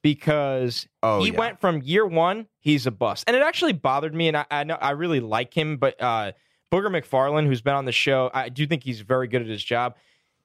because 0.01 0.87
oh, 1.01 1.23
he 1.23 1.31
yeah. 1.31 1.37
went 1.37 1.59
from 1.59 1.81
year 1.81 2.05
one, 2.05 2.47
he's 2.59 2.85
a 2.85 2.91
bust. 2.91 3.23
And 3.27 3.35
it 3.35 3.41
actually 3.41 3.73
bothered 3.73 4.13
me, 4.13 4.27
and 4.27 4.37
I, 4.37 4.45
I 4.51 4.63
know 4.63 4.75
I 4.75 4.91
really 4.91 5.19
like 5.19 5.53
him, 5.53 5.77
but 5.77 6.01
uh, 6.01 6.33
Booger 6.71 6.87
McFarland, 6.87 7.47
who's 7.47 7.61
been 7.61 7.75
on 7.75 7.85
the 7.85 7.91
show, 7.91 8.29
I 8.33 8.49
do 8.49 8.67
think 8.67 8.83
he's 8.83 9.01
very 9.01 9.27
good 9.27 9.41
at 9.41 9.47
his 9.47 9.63
job 9.63 9.95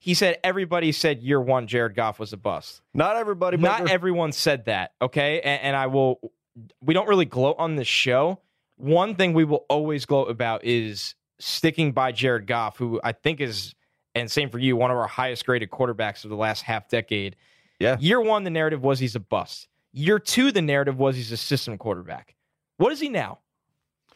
he 0.05 0.13
said 0.13 0.37
everybody 0.45 0.93
said 0.93 1.23
year 1.23 1.41
one 1.41 1.67
Jared 1.67 1.95
Goff 1.95 2.19
was 2.19 2.35
a 2.35 2.37
bust. 2.37 2.83
Not 2.93 3.17
everybody, 3.17 3.57
Not 3.57 3.89
everyone 3.91 4.33
said 4.33 4.67
that. 4.67 4.93
Okay, 5.01 5.41
and, 5.41 5.63
and 5.63 5.77
I 5.77 5.87
will. 5.87 6.21
We 6.83 6.93
don't 6.93 7.09
really 7.09 7.25
gloat 7.25 7.57
on 7.59 7.77
this 7.77 7.89
show. 7.89 8.39
One 8.77 9.15
thing 9.15 9.33
we 9.33 9.45
will 9.45 9.65
always 9.71 10.05
gloat 10.05 10.31
about 10.31 10.63
is 10.63 11.15
sticking 11.39 11.93
by 11.93 12.13
Jared 12.13 12.47
Goff, 12.47 12.77
who 12.77 13.01
I 13.03 13.13
think 13.13 13.41
is, 13.41 13.75
and 14.15 14.31
same 14.31 14.51
for 14.51 14.59
you, 14.59 14.77
one 14.77 14.91
of 14.91 14.99
our 14.99 15.07
highest 15.07 15.47
graded 15.47 15.71
quarterbacks 15.71 16.23
of 16.25 16.29
the 16.31 16.37
last 16.37 16.61
half 16.63 16.87
decade. 16.89 17.37
Yeah. 17.81 17.97
Year 17.99 18.21
one, 18.21 18.45
the 18.45 18.51
narrative 18.51 18.83
was 18.83 18.99
he's 18.99 19.17
a 19.17 19.21
bust. 19.21 19.69
Year 19.95 20.19
two, 20.19 20.53
the 20.53 20.61
narrative 20.63 20.99
was 20.99 21.17
he's 21.17 21.33
a 21.33 21.37
system 21.39 21.79
quarterback. 21.79 22.35
What 22.77 22.93
is 22.93 23.01
he 23.01 23.09
now? 23.09 23.39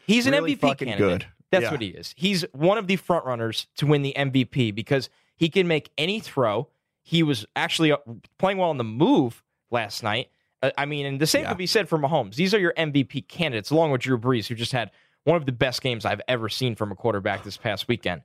He's 0.05 0.27
an 0.27 0.33
Really 0.33 0.55
MVP 0.55 0.77
candidate. 0.77 0.97
good. 0.99 1.25
That's 1.51 1.63
Yeah. 1.63 1.71
what 1.71 1.81
he 1.81 1.87
is. 1.87 2.13
He's 2.15 2.43
one 2.51 2.77
of 2.77 2.85
the 2.87 2.95
front 2.95 3.25
runners 3.25 3.65
to 3.77 3.87
win 3.87 4.03
the 4.03 4.13
MVP 4.15 4.75
because 4.75 5.09
he 5.39 5.49
can 5.49 5.67
make 5.67 5.89
any 5.97 6.19
throw. 6.19 6.67
He 7.01 7.23
was 7.23 7.45
actually 7.55 7.91
uh, 7.91 7.97
playing 8.37 8.59
well 8.59 8.69
on 8.69 8.77
the 8.77 8.83
move 8.83 9.41
last 9.71 10.03
night. 10.03 10.29
Uh, 10.61 10.69
I 10.77 10.85
mean, 10.85 11.05
and 11.07 11.19
the 11.19 11.25
same 11.25 11.43
Yeah. 11.43 11.49
could 11.49 11.57
be 11.57 11.65
said 11.65 11.89
for 11.89 11.97
Mahomes. 11.97 12.35
These 12.35 12.53
are 12.53 12.59
your 12.59 12.73
MVP 12.77 13.27
candidates, 13.27 13.71
along 13.71 13.89
with 13.91 14.01
Drew 14.01 14.19
Brees, 14.19 14.45
who 14.47 14.53
just 14.53 14.73
had 14.73 14.91
one 15.23 15.37
of 15.37 15.45
the 15.47 15.51
best 15.51 15.81
games 15.81 16.05
I've 16.05 16.21
ever 16.27 16.49
seen 16.49 16.75
from 16.75 16.91
a 16.91 16.95
quarterback 16.95 17.43
this 17.43 17.57
past 17.57 17.87
weekend. 17.87 18.21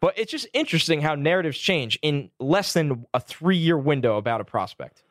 But 0.00 0.18
it's 0.18 0.32
just 0.32 0.46
interesting 0.54 1.00
how 1.02 1.14
narratives 1.14 1.58
change 1.58 1.98
in 2.02 2.30
less 2.40 2.72
than 2.72 3.06
a 3.14 3.20
three 3.20 3.56
year 3.58 3.76
window 3.78 4.16
about 4.16 4.40
a 4.40 4.44
prospect. 4.44 5.02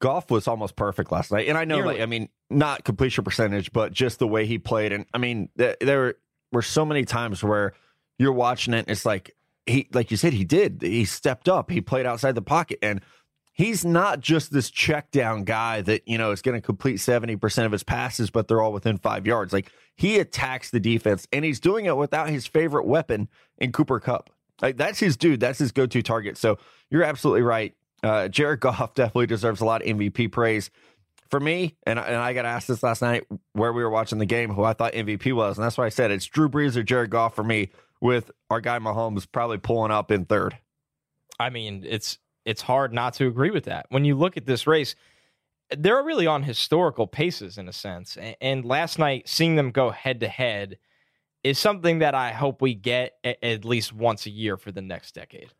Goff 0.00 0.30
was 0.30 0.48
almost 0.48 0.76
perfect 0.76 1.12
last 1.12 1.30
night, 1.32 1.48
and 1.48 1.56
I 1.56 1.64
know, 1.64 1.76
Nearly. 1.76 1.94
like, 1.94 2.02
I 2.02 2.06
mean, 2.06 2.28
not 2.50 2.84
completion 2.84 3.22
percentage, 3.24 3.72
but 3.72 3.92
just 3.92 4.18
the 4.18 4.26
way 4.26 4.44
he 4.46 4.58
played. 4.58 4.92
And 4.92 5.06
I 5.14 5.18
mean, 5.18 5.48
th- 5.58 5.76
there 5.80 6.14
were 6.52 6.62
so 6.62 6.84
many 6.84 7.04
times 7.04 7.42
where 7.44 7.72
you're 8.18 8.32
watching 8.32 8.74
it, 8.74 8.80
and 8.80 8.88
it's 8.88 9.06
like 9.06 9.34
he, 9.66 9.88
like 9.92 10.10
you 10.10 10.16
said, 10.16 10.32
he 10.32 10.44
did. 10.44 10.80
He 10.82 11.04
stepped 11.04 11.48
up. 11.48 11.70
He 11.70 11.80
played 11.80 12.06
outside 12.06 12.34
the 12.34 12.42
pocket, 12.42 12.78
and 12.82 13.00
he's 13.52 13.84
not 13.84 14.20
just 14.20 14.52
this 14.52 14.70
check 14.70 15.10
down 15.10 15.44
guy 15.44 15.80
that 15.82 16.06
you 16.06 16.18
know 16.18 16.30
is 16.30 16.42
going 16.42 16.60
to 16.60 16.64
complete 16.64 16.98
seventy 16.98 17.36
percent 17.36 17.66
of 17.66 17.72
his 17.72 17.82
passes, 17.82 18.30
but 18.30 18.48
they're 18.48 18.62
all 18.62 18.72
within 18.72 18.96
five 18.98 19.26
yards. 19.26 19.52
Like 19.52 19.72
he 19.96 20.18
attacks 20.18 20.70
the 20.70 20.80
defense, 20.80 21.26
and 21.32 21.44
he's 21.44 21.60
doing 21.60 21.86
it 21.86 21.96
without 21.96 22.28
his 22.28 22.46
favorite 22.46 22.86
weapon 22.86 23.28
in 23.58 23.72
Cooper 23.72 24.00
Kupp. 24.00 24.30
Like 24.62 24.76
that's 24.76 25.00
his 25.00 25.16
dude. 25.16 25.40
That's 25.40 25.58
his 25.58 25.72
go 25.72 25.86
to 25.86 26.02
target. 26.02 26.36
So 26.38 26.58
you're 26.90 27.04
absolutely 27.04 27.42
right. 27.42 27.74
Uh, 28.02 28.28
Jared 28.28 28.60
Goff 28.60 28.94
definitely 28.94 29.26
deserves 29.26 29.60
a 29.60 29.64
lot 29.64 29.82
of 29.82 29.88
MVP 29.88 30.30
praise. 30.30 30.70
For 31.28 31.40
me, 31.40 31.74
and, 31.84 31.98
and 31.98 32.14
I 32.14 32.34
got 32.34 32.44
asked 32.44 32.68
this 32.68 32.84
last 32.84 33.02
night 33.02 33.24
where 33.52 33.72
we 33.72 33.82
were 33.82 33.90
watching 33.90 34.18
the 34.18 34.26
game, 34.26 34.48
who 34.48 34.62
I 34.62 34.74
thought 34.74 34.92
MVP 34.92 35.32
was, 35.32 35.58
and 35.58 35.64
that's 35.64 35.76
why 35.76 35.86
I 35.86 35.88
said 35.88 36.12
it's 36.12 36.24
Drew 36.24 36.48
Brees 36.48 36.76
or 36.76 36.84
Jared 36.84 37.10
Goff 37.10 37.34
for 37.34 37.42
me, 37.42 37.70
with 38.06 38.30
our 38.50 38.60
guy 38.60 38.78
Mahomes 38.78 39.26
probably 39.30 39.58
pulling 39.58 39.90
up 39.92 40.10
in 40.10 40.24
third. 40.24 40.56
I 41.38 41.50
mean, 41.50 41.84
it's 41.86 42.18
it's 42.44 42.62
hard 42.62 42.92
not 42.92 43.14
to 43.14 43.26
agree 43.26 43.50
with 43.50 43.64
that. 43.64 43.86
When 43.90 44.04
you 44.04 44.14
look 44.14 44.36
at 44.36 44.46
this 44.46 44.66
race, 44.66 44.94
they're 45.76 46.02
really 46.02 46.26
on 46.28 46.44
historical 46.44 47.06
paces 47.08 47.58
in 47.58 47.68
a 47.68 47.72
sense. 47.72 48.16
A- 48.16 48.36
And 48.42 48.64
last 48.64 48.98
night, 48.98 49.28
seeing 49.28 49.56
them 49.56 49.72
go 49.72 49.90
head 49.90 50.20
to 50.20 50.28
head 50.28 50.78
is 51.42 51.58
something 51.58 51.98
that 51.98 52.14
I 52.14 52.32
hope 52.32 52.62
we 52.62 52.74
get 52.74 53.14
at 53.24 53.64
least 53.64 53.92
once 53.92 54.26
a 54.26 54.30
year 54.30 54.56
for 54.56 54.70
the 54.72 54.82
next 54.82 55.14
decade. 55.14 55.52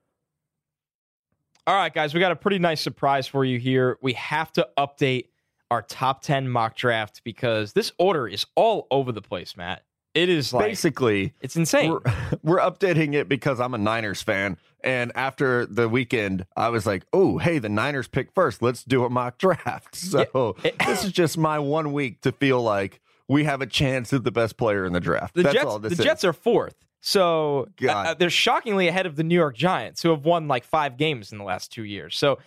All 1.67 1.75
right, 1.75 1.93
guys, 1.93 2.15
we 2.15 2.21
got 2.21 2.33
a 2.33 2.37
pretty 2.37 2.59
nice 2.61 2.81
surprise 2.81 3.27
for 3.27 3.45
you 3.45 3.59
here. 3.59 3.99
We 4.01 4.13
have 4.15 4.53
to 4.53 4.69
update 4.79 5.27
our 5.71 5.83
top 5.83 6.23
10 6.23 6.49
mock 6.49 6.77
draft 6.77 7.23
because 7.25 7.73
this 7.73 7.91
order 7.99 8.29
is 8.29 8.47
all 8.55 8.87
over 8.93 9.11
the 9.11 9.23
place, 9.23 9.57
Matt. 9.57 9.83
It 10.17 10.29
is 10.29 10.53
like, 10.53 10.67
Basically, 10.67 11.35
it's 11.41 11.57
insane. 11.57 11.91
we're, 11.91 12.01
we're 12.43 12.59
updating 12.59 13.15
it 13.15 13.29
because 13.29 13.61
I'm 13.61 13.75
a 13.75 13.79
Niners 13.79 14.23
fan. 14.23 14.57
And 14.83 15.13
after 15.15 15.67
the 15.67 15.89
weekend, 15.89 16.47
I 16.57 16.69
was 16.71 16.87
like, 16.87 17.05
oh, 17.13 17.39
hey, 17.39 17.59
the 17.59 17.69
Niners 17.69 18.09
pick 18.09 18.33
first. 18.33 18.63
Let's 18.63 18.83
do 18.83 19.05
a 19.05 19.11
mock 19.11 19.37
draft. 19.39 19.95
So 19.95 20.57
it- 20.65 20.79
this 20.79 21.05
is 21.05 21.13
just 21.13 21.37
my 21.37 21.59
one 21.59 21.93
week 21.93 22.23
to 22.23 22.33
feel 22.33 22.63
like 22.63 23.01
we 23.29 23.45
have 23.45 23.61
a 23.61 23.67
chance 23.67 24.13
at 24.13 24.25
the 24.25 24.31
best 24.31 24.57
player 24.57 24.85
in 24.87 24.93
the 24.93 25.01
draft. 25.01 25.35
The 25.35 25.43
That's 25.43 25.55
Jets, 25.55 25.67
all 25.67 25.79
the 25.79 25.89
is. 25.91 25.99
Jets 25.99 26.25
are 26.25 26.33
fourth. 26.33 26.77
So 27.01 27.69
uh, 27.85 27.89
uh, 27.91 28.15
they're 28.15 28.31
shockingly 28.31 28.89
ahead 28.89 29.07
of 29.07 29.17
the 29.17 29.23
New 29.23 29.35
York 29.35 29.55
Giants, 29.57 30.03
who 30.03 30.11
have 30.11 30.25
won 30.25 30.49
like 30.49 30.65
five 30.65 30.97
games 30.97 31.31
in 31.31 31.39
the 31.39 31.45
last 31.45 31.71
two 31.73 31.85
years. 31.85 32.17
So 32.17 32.39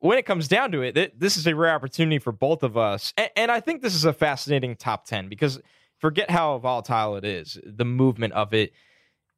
when 0.00 0.18
it 0.18 0.26
comes 0.26 0.48
down 0.48 0.72
to 0.72 0.82
it, 0.82 0.94
th- 0.94 1.12
this 1.16 1.36
is 1.36 1.46
a 1.46 1.54
rare 1.54 1.72
opportunity 1.74 2.18
for 2.18 2.32
both 2.32 2.62
of 2.62 2.76
us. 2.76 3.14
And, 3.16 3.30
and 3.36 3.50
I 3.50 3.60
think 3.60 3.80
this 3.82 3.94
is 3.94 4.04
a 4.04 4.12
fascinating 4.12 4.76
top 4.76 5.06
10 5.06 5.28
because 5.28 5.60
forget 5.98 6.30
how 6.30 6.58
volatile 6.58 7.16
it 7.16 7.24
is, 7.24 7.58
the 7.64 7.84
movement 7.84 8.32
of 8.34 8.52
it. 8.54 8.72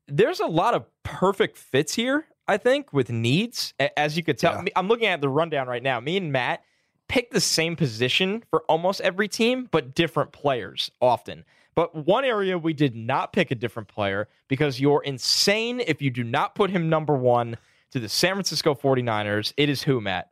There's 0.07 0.41
a 0.41 0.47
lot 0.47 0.75
of 0.75 0.85
perfect 1.03 1.57
fits 1.59 1.95
here, 1.95 2.27
I 2.47 2.57
think, 2.57 2.93
with 2.93 3.11
needs. 3.11 3.75
As 3.97 4.17
you 4.17 4.23
could 4.23 4.39
tell, 4.39 4.55
Yeah. 4.65 4.73
I'm 4.77 4.89
looking 4.89 5.07
at 5.07 5.21
the 5.21 5.29
rundown 5.29 5.69
right 5.69 5.83
now. 5.83 6.01
Me 6.01 6.17
and 6.17 6.33
Matt 6.33 6.63
pick 7.09 7.31
the 7.31 7.41
same 7.41 7.77
position 7.77 8.45
for 8.51 8.63
almost 8.69 9.01
every 9.01 9.29
team, 9.29 9.69
but 9.71 9.95
different 9.95 10.33
players 10.33 10.91
often. 11.01 11.45
But 11.75 11.95
one 11.95 12.25
area 12.25 12.59
we 12.59 12.73
did 12.73 12.97
not 12.97 13.33
pick 13.33 13.51
a 13.51 13.55
different 13.55 13.89
player 13.89 14.29
because 14.49 14.81
you're 14.81 15.03
insane 15.05 15.81
if 15.81 16.03
you 16.03 16.11
do 16.11 16.25
not 16.25 16.55
put 16.55 16.71
him 16.71 16.89
number 16.89 17.15
one 17.15 17.57
to 17.93 18.01
the 18.01 18.09
San 18.09 18.33
Francisco 18.35 18.75
49ers. 18.75 19.53
It 19.57 19.69
is 19.69 19.83
who, 19.85 20.01
Matt? 20.01 20.31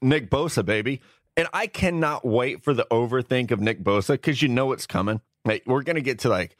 Nick 0.00 0.30
Bosa, 0.30 0.64
baby. 0.64 1.00
And 1.36 1.48
I 1.52 1.66
cannot 1.66 2.24
wait 2.24 2.64
for 2.64 2.72
the 2.72 2.86
overthink 2.90 3.50
of 3.50 3.60
Nick 3.60 3.84
Bosa 3.84 4.12
because 4.12 4.40
you 4.40 4.48
know 4.48 4.72
it's 4.72 4.86
coming. 4.86 5.20
Like 5.46 5.62
we're 5.66 5.82
gonna 5.82 6.00
get 6.00 6.18
to 6.20 6.28
like 6.28 6.56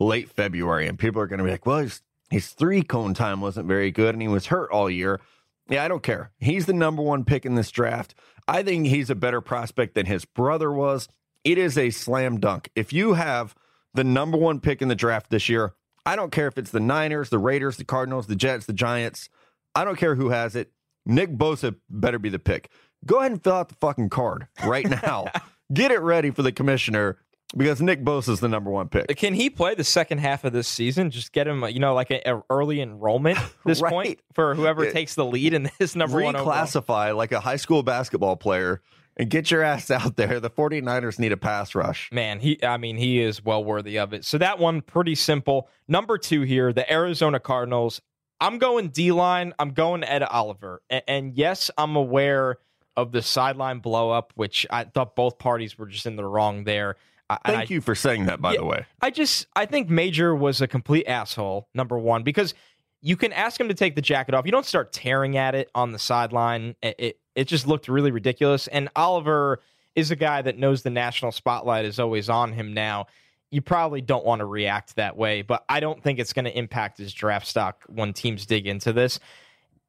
late 0.00 0.30
February 0.30 0.88
and 0.88 0.98
people 0.98 1.20
are 1.20 1.26
gonna 1.26 1.44
be 1.44 1.50
like, 1.50 1.66
well, 1.66 1.78
his, 1.78 2.02
his 2.30 2.48
three 2.48 2.82
cone 2.82 3.14
time 3.14 3.40
wasn't 3.40 3.68
very 3.68 3.90
good 3.90 4.14
and 4.14 4.22
he 4.22 4.28
was 4.28 4.46
hurt 4.46 4.70
all 4.70 4.90
year. 4.90 5.20
Yeah, 5.68 5.84
I 5.84 5.88
don't 5.88 6.02
care. 6.02 6.32
He's 6.38 6.66
the 6.66 6.72
number 6.72 7.02
one 7.02 7.24
pick 7.24 7.46
in 7.46 7.54
this 7.54 7.70
draft. 7.70 8.14
I 8.48 8.62
think 8.64 8.86
he's 8.86 9.10
a 9.10 9.14
better 9.14 9.40
prospect 9.40 9.94
than 9.94 10.06
his 10.06 10.24
brother 10.24 10.72
was. 10.72 11.08
It 11.44 11.58
is 11.58 11.78
a 11.78 11.90
slam 11.90 12.40
dunk. 12.40 12.70
If 12.74 12.92
you 12.92 13.14
have 13.14 13.54
the 13.94 14.04
number 14.04 14.36
one 14.36 14.58
pick 14.60 14.82
in 14.82 14.88
the 14.88 14.94
draft 14.96 15.30
this 15.30 15.48
year, 15.48 15.74
I 16.04 16.16
don't 16.16 16.32
care 16.32 16.48
if 16.48 16.58
it's 16.58 16.70
the 16.70 16.80
Niners, 16.80 17.28
the 17.28 17.38
Raiders, 17.38 17.76
the 17.76 17.84
Cardinals, 17.84 18.26
the 18.26 18.34
Jets, 18.34 18.66
the 18.66 18.72
Giants. 18.72 19.28
I 19.74 19.84
don't 19.84 19.98
care 19.98 20.16
who 20.16 20.30
has 20.30 20.56
it. 20.56 20.72
Nick 21.06 21.36
Bosa 21.36 21.76
better 21.88 22.18
be 22.18 22.28
the 22.28 22.38
pick. 22.38 22.70
Go 23.06 23.18
ahead 23.20 23.32
and 23.32 23.42
fill 23.42 23.54
out 23.54 23.68
the 23.68 23.74
fucking 23.76 24.10
card 24.10 24.48
right 24.64 24.88
now. 24.88 25.26
Get 25.72 25.92
it 25.92 26.00
ready 26.00 26.30
for 26.30 26.42
the 26.42 26.52
commissioner 26.52 27.18
because 27.56 27.80
Nick 27.82 28.02
Bosa 28.04 28.30
is 28.30 28.40
the 28.40 28.48
number 28.48 28.70
one 28.70 28.88
pick. 28.88 29.08
Can 29.16 29.34
he 29.34 29.50
play 29.50 29.74
the 29.74 29.84
second 29.84 30.18
half 30.18 30.44
of 30.44 30.52
this 30.52 30.68
season? 30.68 31.10
Just 31.10 31.32
get 31.32 31.46
him, 31.48 31.64
you 31.64 31.78
know, 31.80 31.94
like 31.94 32.10
an 32.10 32.42
early 32.50 32.80
enrollment 32.80 33.38
this 33.66 33.80
Right. 33.80 33.90
point 33.92 34.20
for 34.34 34.54
whoever 34.54 34.84
Yeah. 34.84 34.92
takes 34.92 35.14
the 35.14 35.24
lead 35.24 35.54
in 35.54 35.70
this 35.78 35.94
number 35.96 36.22
one. 36.22 36.34
Reclassify 36.34 37.16
like 37.16 37.32
a 37.32 37.40
high 37.40 37.56
school 37.56 37.82
basketball 37.82 38.36
player 38.36 38.80
and 39.16 39.28
get 39.28 39.50
your 39.50 39.62
ass 39.62 39.90
out 39.90 40.16
there. 40.16 40.38
The 40.40 40.50
49ers 40.50 41.18
need 41.18 41.32
a 41.32 41.36
pass 41.36 41.74
rush. 41.74 42.08
Man, 42.12 42.38
he 42.40 42.62
I 42.64 42.76
mean, 42.76 42.96
he 42.96 43.20
is 43.20 43.44
well 43.44 43.64
worthy 43.64 43.98
of 43.98 44.12
it. 44.12 44.24
So 44.24 44.38
that 44.38 44.58
one 44.58 44.80
pretty 44.82 45.14
simple. 45.14 45.68
Number 45.88 46.18
2 46.18 46.42
here, 46.42 46.72
the 46.72 46.90
Arizona 46.90 47.40
Cardinals. 47.40 48.00
I'm 48.42 48.56
going 48.58 48.88
D 48.88 49.12
line. 49.12 49.52
I'm 49.58 49.70
going 49.74 50.02
Ed 50.02 50.22
Oliver. 50.22 50.80
And, 50.88 51.02
and 51.06 51.34
yes, 51.36 51.70
I'm 51.76 51.94
aware 51.96 52.56
of 52.96 53.12
the 53.12 53.20
sideline 53.22 53.80
blow 53.80 54.10
up, 54.10 54.32
which 54.34 54.66
I 54.70 54.84
thought 54.84 55.14
both 55.14 55.38
parties 55.38 55.76
were 55.78 55.86
just 55.86 56.06
in 56.06 56.16
the 56.16 56.24
wrong 56.24 56.64
there. 56.64 56.96
Thank 57.44 57.70
I- 57.70 57.74
you 57.74 57.80
for 57.80 57.94
saying 57.94 58.26
that, 58.26 58.40
by 58.40 58.52
Yeah. 58.54 58.58
the 58.60 58.66
way. 58.66 58.86
I 59.00 59.10
just 59.10 59.46
I 59.54 59.66
think 59.66 59.88
Major 59.88 60.34
was 60.34 60.60
a 60.60 60.66
complete 60.68 61.06
asshole. 61.06 61.68
Number 61.74 61.98
one, 61.98 62.22
because 62.22 62.54
you 63.02 63.16
can 63.16 63.32
ask 63.32 63.58
him 63.58 63.68
to 63.68 63.74
take 63.74 63.94
the 63.94 64.02
jacket 64.02 64.34
off. 64.34 64.44
You 64.44 64.52
don't 64.52 64.66
start 64.66 64.92
tearing 64.92 65.36
at 65.36 65.54
it 65.54 65.70
on 65.74 65.92
the 65.92 65.98
sideline. 65.98 66.74
It 66.82 66.96
it, 66.98 67.16
it 67.34 67.44
just 67.44 67.66
looked 67.66 67.88
really 67.88 68.10
ridiculous. 68.10 68.66
And 68.68 68.88
Oliver 68.96 69.60
is 69.94 70.10
a 70.10 70.16
guy 70.16 70.42
that 70.42 70.58
knows 70.58 70.82
the 70.82 70.90
national 70.90 71.32
spotlight 71.32 71.84
is 71.84 71.98
always 71.98 72.28
on 72.28 72.52
him 72.52 72.74
now. 72.74 73.06
You 73.50 73.60
probably 73.62 74.00
don't 74.00 74.24
want 74.24 74.38
to 74.40 74.44
react 74.46 74.94
that 74.96 75.16
way, 75.16 75.42
but 75.42 75.64
I 75.68 75.80
don't 75.80 76.00
think 76.02 76.18
it's 76.20 76.32
going 76.32 76.44
to 76.44 76.56
impact 76.56 76.98
his 76.98 77.12
draft 77.12 77.46
stock 77.48 77.82
when 77.88 78.12
teams 78.12 78.46
dig 78.46 78.66
into 78.68 78.92
this. 78.92 79.18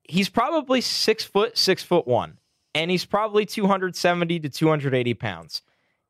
He's 0.04 0.30
probably 0.30 0.82
six 0.82 1.24
foot, 1.24 1.58
six 1.58 1.84
foot 1.84 2.08
one, 2.08 2.40
and 2.74 2.90
he's 2.90 3.06
probably 3.06 3.46
270 3.46 4.40
to 4.40 4.50
280 4.50 5.14
pounds. 5.14 5.62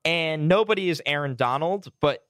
And 0.03 0.47
nobody 0.47 0.89
is 0.89 1.01
Aaron 1.05 1.35
Donald, 1.35 1.91
but 1.99 2.25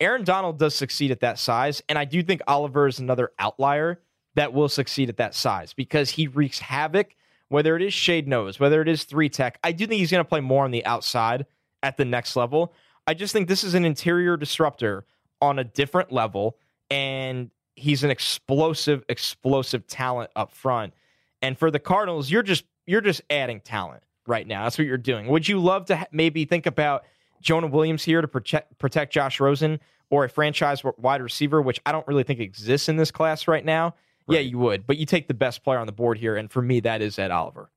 Aaron 0.00 0.24
Donald 0.24 0.58
does 0.58 0.74
succeed 0.74 1.10
at 1.10 1.20
that 1.20 1.38
size, 1.38 1.82
and 1.88 1.98
I 1.98 2.04
do 2.04 2.22
think 2.22 2.42
Oliver 2.46 2.86
is 2.86 2.98
another 2.98 3.32
outlier 3.38 4.00
that 4.34 4.52
will 4.52 4.68
succeed 4.68 5.08
at 5.08 5.16
that 5.16 5.34
size 5.34 5.72
because 5.72 6.10
he 6.10 6.28
wreaks 6.28 6.58
havoc. 6.58 7.14
Whether 7.48 7.76
it 7.76 7.82
is 7.82 7.94
shade 7.94 8.26
nose, 8.26 8.58
whether 8.58 8.82
it 8.82 8.88
is 8.88 9.04
three 9.04 9.28
tech, 9.28 9.58
I 9.62 9.70
do 9.70 9.86
think 9.86 10.00
he's 10.00 10.10
going 10.10 10.24
to 10.24 10.28
play 10.28 10.40
more 10.40 10.64
on 10.64 10.72
the 10.72 10.84
outside 10.84 11.46
at 11.80 11.96
the 11.96 12.04
next 12.04 12.34
level. 12.34 12.74
I 13.06 13.14
just 13.14 13.32
think 13.32 13.46
this 13.46 13.62
is 13.62 13.74
an 13.74 13.84
interior 13.84 14.36
disruptor 14.36 15.04
on 15.40 15.60
a 15.60 15.64
different 15.64 16.10
level, 16.10 16.58
and 16.90 17.52
he's 17.76 18.02
an 18.02 18.10
explosive, 18.10 19.04
explosive 19.08 19.86
talent 19.86 20.32
up 20.34 20.52
front. 20.52 20.92
And 21.40 21.56
for 21.56 21.70
the 21.70 21.78
Cardinals, 21.78 22.30
you're 22.30 22.42
just 22.42 22.64
you're 22.84 23.00
just 23.00 23.22
adding 23.30 23.60
talent 23.60 24.02
right 24.26 24.46
now. 24.46 24.64
That's 24.64 24.78
what 24.78 24.86
you're 24.86 24.98
doing. 24.98 25.26
Would 25.28 25.48
you 25.48 25.58
love 25.58 25.86
to 25.86 25.96
ha- 25.96 26.06
maybe 26.12 26.44
think 26.44 26.66
about 26.66 27.04
Jonah 27.40 27.66
Williams 27.66 28.04
here 28.04 28.20
to 28.20 28.28
protect 28.28 28.78
protect 28.78 29.12
Josh 29.12 29.40
Rosen 29.40 29.80
or 30.10 30.24
a 30.24 30.28
franchise 30.28 30.82
wide 30.98 31.22
receiver, 31.22 31.60
which 31.60 31.80
I 31.84 31.92
don't 31.92 32.06
really 32.06 32.22
think 32.22 32.40
exists 32.40 32.88
in 32.88 32.96
this 32.96 33.10
class 33.10 33.48
right 33.48 33.64
now? 33.64 33.94
Yeah, 34.28 34.40
you 34.40 34.58
would. 34.58 34.86
But 34.86 34.96
you 34.96 35.06
take 35.06 35.28
the 35.28 35.34
best 35.34 35.62
player 35.62 35.78
on 35.78 35.86
the 35.86 35.92
board 35.92 36.18
here, 36.18 36.36
and 36.36 36.50
for 36.50 36.60
me, 36.60 36.80
that 36.80 37.00
is 37.00 37.18
Ed 37.18 37.30
Oliver. 37.30 37.70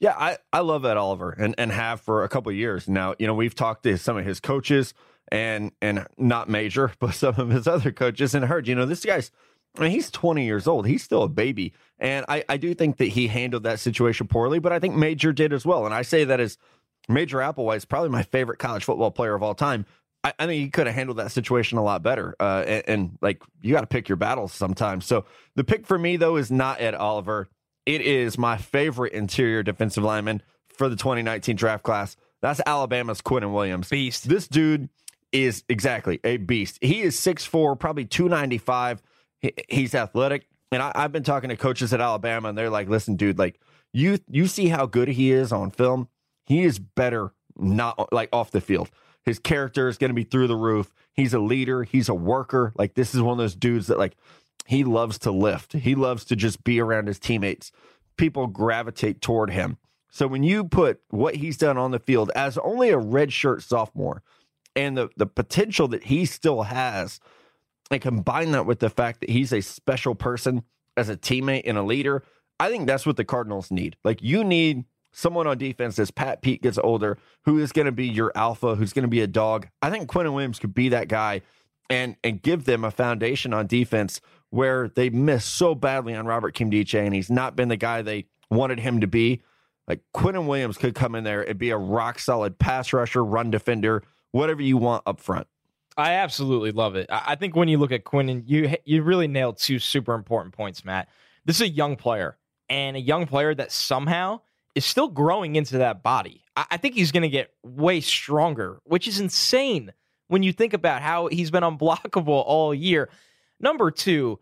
Yeah, 0.00 0.14
I, 0.18 0.38
I 0.52 0.60
love 0.60 0.84
Ed 0.84 0.96
Oliver 0.96 1.30
and, 1.30 1.54
and 1.58 1.70
have 1.70 2.00
for 2.00 2.24
a 2.24 2.28
couple 2.28 2.50
of 2.50 2.56
years 2.56 2.88
now. 2.88 3.14
You 3.18 3.26
know, 3.26 3.34
we've 3.34 3.54
talked 3.54 3.84
to 3.84 3.96
some 3.98 4.16
of 4.16 4.24
his 4.24 4.40
coaches 4.40 4.94
and 5.30 5.70
and 5.80 6.06
not 6.18 6.48
major, 6.48 6.92
but 6.98 7.14
some 7.14 7.36
of 7.36 7.50
his 7.50 7.66
other 7.66 7.92
coaches 7.92 8.34
and 8.34 8.44
heard, 8.44 8.66
you 8.66 8.74
know, 8.74 8.86
this 8.86 9.04
guy's 9.04 9.30
I 9.76 9.82
mean, 9.82 9.90
he's 9.90 10.10
20 10.10 10.44
years 10.44 10.66
old. 10.66 10.86
He's 10.86 11.02
still 11.02 11.22
a 11.22 11.28
baby. 11.28 11.72
And 11.98 12.26
I, 12.28 12.44
I 12.48 12.56
do 12.56 12.74
think 12.74 12.98
that 12.98 13.06
he 13.06 13.28
handled 13.28 13.62
that 13.62 13.80
situation 13.80 14.26
poorly, 14.26 14.58
but 14.58 14.72
I 14.72 14.78
think 14.78 14.94
Major 14.94 15.32
did 15.32 15.52
as 15.52 15.64
well. 15.64 15.86
And 15.86 15.94
I 15.94 16.02
say 16.02 16.24
that 16.24 16.40
as 16.40 16.58
Major 17.08 17.38
Applewhite 17.38 17.78
is 17.78 17.84
probably 17.84 18.10
my 18.10 18.22
favorite 18.22 18.58
college 18.58 18.84
football 18.84 19.10
player 19.10 19.34
of 19.34 19.42
all 19.42 19.54
time. 19.54 19.86
I, 20.24 20.32
I 20.38 20.46
think 20.46 20.60
he 20.60 20.68
could 20.68 20.86
have 20.86 20.94
handled 20.94 21.18
that 21.18 21.32
situation 21.32 21.78
a 21.78 21.82
lot 21.82 22.02
better. 22.02 22.34
Uh, 22.38 22.64
and, 22.66 22.84
and 22.86 23.18
like, 23.22 23.42
you 23.62 23.72
got 23.72 23.80
to 23.80 23.86
pick 23.86 24.08
your 24.08 24.16
battles 24.16 24.52
sometimes. 24.52 25.06
So 25.06 25.24
the 25.54 25.64
pick 25.64 25.86
for 25.86 25.98
me, 25.98 26.16
though, 26.16 26.36
is 26.36 26.50
not 26.50 26.80
Ed 26.80 26.94
Oliver. 26.94 27.48
It 27.86 28.02
is 28.02 28.36
my 28.36 28.56
favorite 28.58 29.12
interior 29.12 29.62
defensive 29.62 30.04
lineman 30.04 30.42
for 30.68 30.88
the 30.88 30.96
2019 30.96 31.56
draft 31.56 31.82
class. 31.82 32.16
That's 32.40 32.60
Alabama's 32.66 33.22
Quinnen 33.22 33.52
Williams. 33.52 33.88
Beast. 33.88 34.28
This 34.28 34.48
dude 34.48 34.88
is 35.32 35.64
exactly 35.68 36.20
a 36.24 36.36
beast. 36.36 36.78
He 36.82 37.00
is 37.00 37.16
6'4, 37.16 37.78
probably 37.78 38.04
295 38.04 39.02
he's 39.68 39.94
athletic. 39.94 40.46
And 40.70 40.82
I, 40.82 40.92
have 40.94 41.12
been 41.12 41.22
talking 41.22 41.50
to 41.50 41.56
coaches 41.56 41.92
at 41.92 42.00
Alabama, 42.00 42.48
and 42.48 42.56
they're 42.56 42.70
like, 42.70 42.88
"Listen, 42.88 43.16
dude, 43.16 43.38
like 43.38 43.60
you 43.92 44.18
you 44.28 44.46
see 44.46 44.68
how 44.68 44.86
good 44.86 45.08
he 45.08 45.32
is 45.32 45.52
on 45.52 45.70
film. 45.70 46.08
He 46.46 46.64
is 46.64 46.78
better 46.78 47.32
not 47.56 48.12
like 48.12 48.30
off 48.32 48.50
the 48.50 48.60
field. 48.60 48.90
His 49.24 49.38
character 49.38 49.88
is 49.88 49.98
going 49.98 50.10
to 50.10 50.14
be 50.14 50.24
through 50.24 50.48
the 50.48 50.56
roof. 50.56 50.92
He's 51.12 51.34
a 51.34 51.38
leader. 51.38 51.84
He's 51.84 52.08
a 52.08 52.14
worker. 52.14 52.72
Like 52.76 52.94
this 52.94 53.14
is 53.14 53.20
one 53.20 53.32
of 53.32 53.38
those 53.38 53.54
dudes 53.54 53.86
that 53.88 53.98
like 53.98 54.16
he 54.66 54.84
loves 54.84 55.18
to 55.20 55.30
lift. 55.30 55.74
He 55.74 55.94
loves 55.94 56.24
to 56.26 56.36
just 56.36 56.64
be 56.64 56.80
around 56.80 57.06
his 57.06 57.18
teammates. 57.18 57.70
People 58.16 58.46
gravitate 58.46 59.20
toward 59.20 59.50
him. 59.50 59.76
So 60.10 60.26
when 60.26 60.42
you 60.42 60.64
put 60.64 61.00
what 61.08 61.36
he's 61.36 61.56
done 61.56 61.78
on 61.78 61.90
the 61.90 61.98
field 61.98 62.30
as 62.34 62.58
only 62.58 62.90
a 62.90 62.98
redshirt 62.98 63.62
sophomore, 63.62 64.22
and 64.74 64.96
the 64.96 65.10
the 65.16 65.26
potential 65.26 65.86
that 65.88 66.04
he 66.04 66.24
still 66.24 66.62
has 66.62 67.20
and 67.92 68.02
combine 68.02 68.52
that 68.52 68.66
with 68.66 68.80
the 68.80 68.90
fact 68.90 69.20
that 69.20 69.30
he's 69.30 69.52
a 69.52 69.60
special 69.60 70.14
person 70.14 70.64
as 70.96 71.08
a 71.08 71.16
teammate 71.16 71.62
and 71.66 71.78
a 71.78 71.82
leader, 71.82 72.22
I 72.58 72.70
think 72.70 72.86
that's 72.86 73.06
what 73.06 73.16
the 73.16 73.24
Cardinals 73.24 73.70
need. 73.70 73.96
Like 74.04 74.22
you 74.22 74.44
need 74.44 74.84
someone 75.12 75.46
on 75.46 75.58
defense 75.58 75.98
as 75.98 76.10
Pat 76.10 76.42
Pete 76.42 76.62
gets 76.62 76.78
older 76.78 77.18
who 77.44 77.58
is 77.58 77.72
going 77.72 77.86
to 77.86 77.92
be 77.92 78.06
your 78.06 78.32
alpha, 78.34 78.74
who's 78.74 78.92
going 78.92 79.02
to 79.02 79.08
be 79.08 79.20
a 79.20 79.26
dog. 79.26 79.68
I 79.82 79.90
think 79.90 80.10
Quinnen 80.10 80.32
Williams 80.32 80.58
could 80.58 80.74
be 80.74 80.88
that 80.90 81.08
guy 81.08 81.42
and 81.90 82.16
and 82.24 82.40
give 82.40 82.64
them 82.64 82.84
a 82.84 82.90
foundation 82.90 83.52
on 83.52 83.66
defense 83.66 84.20
where 84.50 84.88
they 84.88 85.10
miss 85.10 85.44
so 85.44 85.74
badly 85.74 86.14
on 86.14 86.26
Robert 86.26 86.54
Nkemdiche 86.54 87.00
and 87.04 87.14
he's 87.14 87.30
not 87.30 87.56
been 87.56 87.68
the 87.68 87.76
guy 87.76 88.02
they 88.02 88.26
wanted 88.50 88.80
him 88.80 89.00
to 89.00 89.06
be. 89.06 89.42
Like 89.88 90.00
Quinnen 90.14 90.46
Williams 90.46 90.78
could 90.78 90.94
come 90.94 91.14
in 91.14 91.24
there 91.24 91.42
and 91.42 91.58
be 91.58 91.70
a 91.70 91.76
rock 91.76 92.18
solid 92.18 92.58
pass 92.58 92.92
rusher, 92.92 93.24
run 93.24 93.50
defender, 93.50 94.02
whatever 94.30 94.62
you 94.62 94.76
want 94.76 95.02
up 95.06 95.20
front. 95.20 95.46
I 95.96 96.14
absolutely 96.14 96.72
love 96.72 96.96
it. 96.96 97.06
I 97.10 97.34
think 97.34 97.54
when 97.54 97.68
you 97.68 97.78
look 97.78 97.92
at 97.92 98.04
Quinnen, 98.04 98.44
you 98.46 98.74
you 98.84 99.02
really 99.02 99.28
nailed 99.28 99.58
two 99.58 99.78
super 99.78 100.14
important 100.14 100.54
points, 100.54 100.84
Matt. 100.84 101.08
This 101.44 101.56
is 101.56 101.62
a 101.62 101.68
young 101.68 101.96
player 101.96 102.38
and 102.68 102.96
a 102.96 103.00
young 103.00 103.26
player 103.26 103.54
that 103.54 103.72
somehow 103.72 104.40
is 104.74 104.84
still 104.84 105.08
growing 105.08 105.56
into 105.56 105.78
that 105.78 106.02
body. 106.02 106.42
I, 106.56 106.76
think 106.76 106.94
he's 106.94 107.12
going 107.12 107.22
to 107.22 107.28
get 107.28 107.52
way 107.62 108.00
stronger, 108.00 108.80
which 108.84 109.08
is 109.08 109.20
insane 109.20 109.92
when 110.28 110.42
you 110.42 110.52
think 110.52 110.72
about 110.72 111.02
how 111.02 111.26
he's 111.28 111.50
been 111.50 111.62
unblockable 111.62 112.28
all 112.28 112.74
year. 112.74 113.10
Number 113.60 113.90
two, 113.90 114.38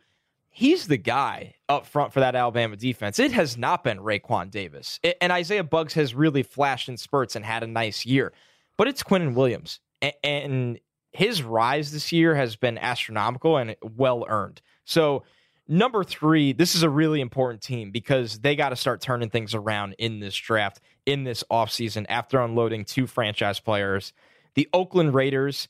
he's 0.49 0.87
the 0.87 0.97
guy 0.97 1.55
up 1.69 1.87
front 1.87 2.13
for 2.13 2.21
that 2.21 2.35
Alabama 2.35 2.77
defense. 2.77 3.19
It 3.19 3.33
has 3.33 3.57
not 3.57 3.85
been 3.85 3.99
Raekwon 3.99 4.51
Davis. 4.51 4.99
It, 5.03 5.17
and 5.21 5.33
Isaiah 5.33 5.65
Buggs 5.65 5.95
has 5.95 6.15
really 6.15 6.43
flashed 6.43 6.89
in 6.89 6.97
spurts 6.97 7.37
and 7.37 7.45
had 7.45 7.63
a 7.63 7.69
nice 7.69 8.05
year. 8.07 8.33
But 8.77 8.89
it's 8.89 9.05
Williams. 9.09 9.81
And, 10.01 10.15
and 10.25 10.81
his 11.13 11.43
rise 11.43 11.93
this 11.93 12.13
year 12.13 12.35
has 12.35 12.57
been 12.57 12.79
astronomical 12.79 13.57
and 13.57 13.77
well 13.83 14.25
earned. 14.29 14.61
So, 14.85 15.25
number 15.67 16.05
three, 16.05 16.53
this 16.53 16.75
is 16.75 16.83
a 16.83 16.91
really 16.91 17.21
important 17.21 17.63
team 17.63 17.91
because 17.91 18.41
they 18.41 18.57
got 18.57 18.71
to 18.71 18.77
start 18.77 19.01
turning 19.01 19.31
things 19.31 19.55
around 19.55 19.95
in 19.99 20.21
this 20.21 20.37
draft, 20.37 20.81
in 21.07 21.25
this 21.25 21.45
offseason, 21.51 22.07
after 22.09 22.41
unloading 22.41 22.85
two 22.85 23.07
franchise 23.07 23.61
players. 23.61 24.13
The 24.55 24.69
Oakland 24.73 25.15
Raiders, 25.15 25.69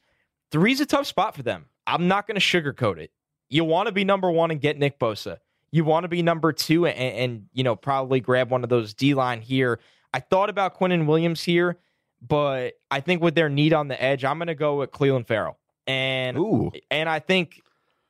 three's 0.50 0.80
a 0.80 0.86
tough 0.86 1.06
spot 1.06 1.34
for 1.34 1.42
them. 1.42 1.66
I'm 1.86 2.08
not 2.08 2.26
going 2.26 2.38
to 2.38 2.40
sugarcoat 2.40 2.98
it. 2.98 3.10
You 3.48 3.64
want 3.64 3.86
to 3.86 3.92
be 3.92 4.04
number 4.04 4.30
one 4.30 4.50
and 4.50 4.60
get 4.60 4.78
Nick 4.78 4.98
Bosa. 4.98 5.38
You 5.72 5.84
want 5.84 6.04
to 6.04 6.08
be 6.08 6.22
number 6.22 6.52
two 6.52 6.86
and, 6.86 6.96
and 6.96 7.46
you 7.52 7.64
know, 7.64 7.76
probably 7.76 8.20
grab 8.20 8.50
one 8.50 8.62
of 8.62 8.70
those 8.70 8.94
D 8.94 9.14
line 9.14 9.40
here. 9.40 9.80
I 10.12 10.20
thought 10.20 10.50
about 10.50 10.78
Quinnen 10.78 11.06
Williams 11.06 11.42
here 11.42 11.78
but 12.26 12.74
I 12.90 13.00
think 13.00 13.22
with 13.22 13.34
their 13.34 13.48
need 13.48 13.72
on 13.72 13.88
the 13.88 14.02
edge, 14.02 14.24
I'm 14.24 14.38
going 14.38 14.48
to 14.48 14.54
go 14.54 14.78
with 14.78 14.90
Clelin 14.90 15.26
Ferrell. 15.26 15.58
And 15.86 16.36
Ooh. 16.36 16.70
and 16.90 17.08
I 17.08 17.18
think 17.18 17.60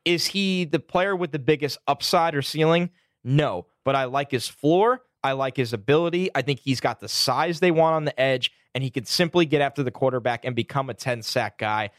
is 0.05 0.27
he 0.27 0.65
the 0.65 0.81
player 0.81 1.15
with 1.15 1.33
the 1.33 1.39
biggest 1.39 1.79
upside 1.87 2.35
or 2.35 2.43
ceiling? 2.43 2.91
No, 3.23 3.67
but 3.85 3.95
I 3.95 4.05
like 4.05 4.31
his 4.31 4.49
floor. 4.49 5.03
I 5.23 5.33
like 5.33 5.57
his 5.57 5.73
ability. 5.73 6.31
I 6.35 6.43
think 6.43 6.61
he's 6.61 6.81
got 6.81 7.01
the 7.01 7.09
size 7.09 7.61
they 7.61 7.71
want 7.71 7.95
on 7.97 8.05
the 8.07 8.19
edge, 8.19 8.51
and 8.75 8.83
he 8.83 8.91
can 8.91 9.05
simply 9.05 9.45
get 9.45 9.61
after 9.61 9.83
the 9.83 9.91
quarterback 9.91 10.45
and 10.45 10.57
become 10.57 10.89
a 10.89 10.95
10 10.95 11.23
sack 11.23 11.59
guy. 11.59 11.91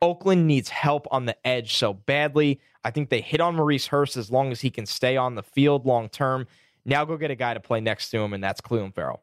Oakland 0.00 0.46
needs 0.46 0.68
help 0.68 1.08
on 1.10 1.26
the 1.26 1.36
edge 1.46 1.74
so 1.74 1.92
badly. 1.92 2.60
I 2.84 2.92
think 2.92 3.10
they 3.10 3.20
hit 3.20 3.40
on 3.40 3.56
Maurice 3.56 3.88
Hurst 3.88 4.16
as 4.16 4.30
long 4.30 4.52
as 4.52 4.60
he 4.60 4.70
can 4.70 4.86
stay 4.86 5.16
on 5.16 5.34
the 5.34 5.42
field 5.42 5.86
long 5.86 6.08
term. 6.08 6.46
Now 6.84 7.04
go 7.04 7.16
get 7.16 7.32
a 7.32 7.34
guy 7.34 7.54
to 7.54 7.60
play 7.60 7.80
next 7.80 8.10
to 8.10 8.18
him, 8.18 8.32
and 8.32 8.42
that's 8.42 8.60
Clelin 8.60 8.94
Ferrell. 8.94 9.22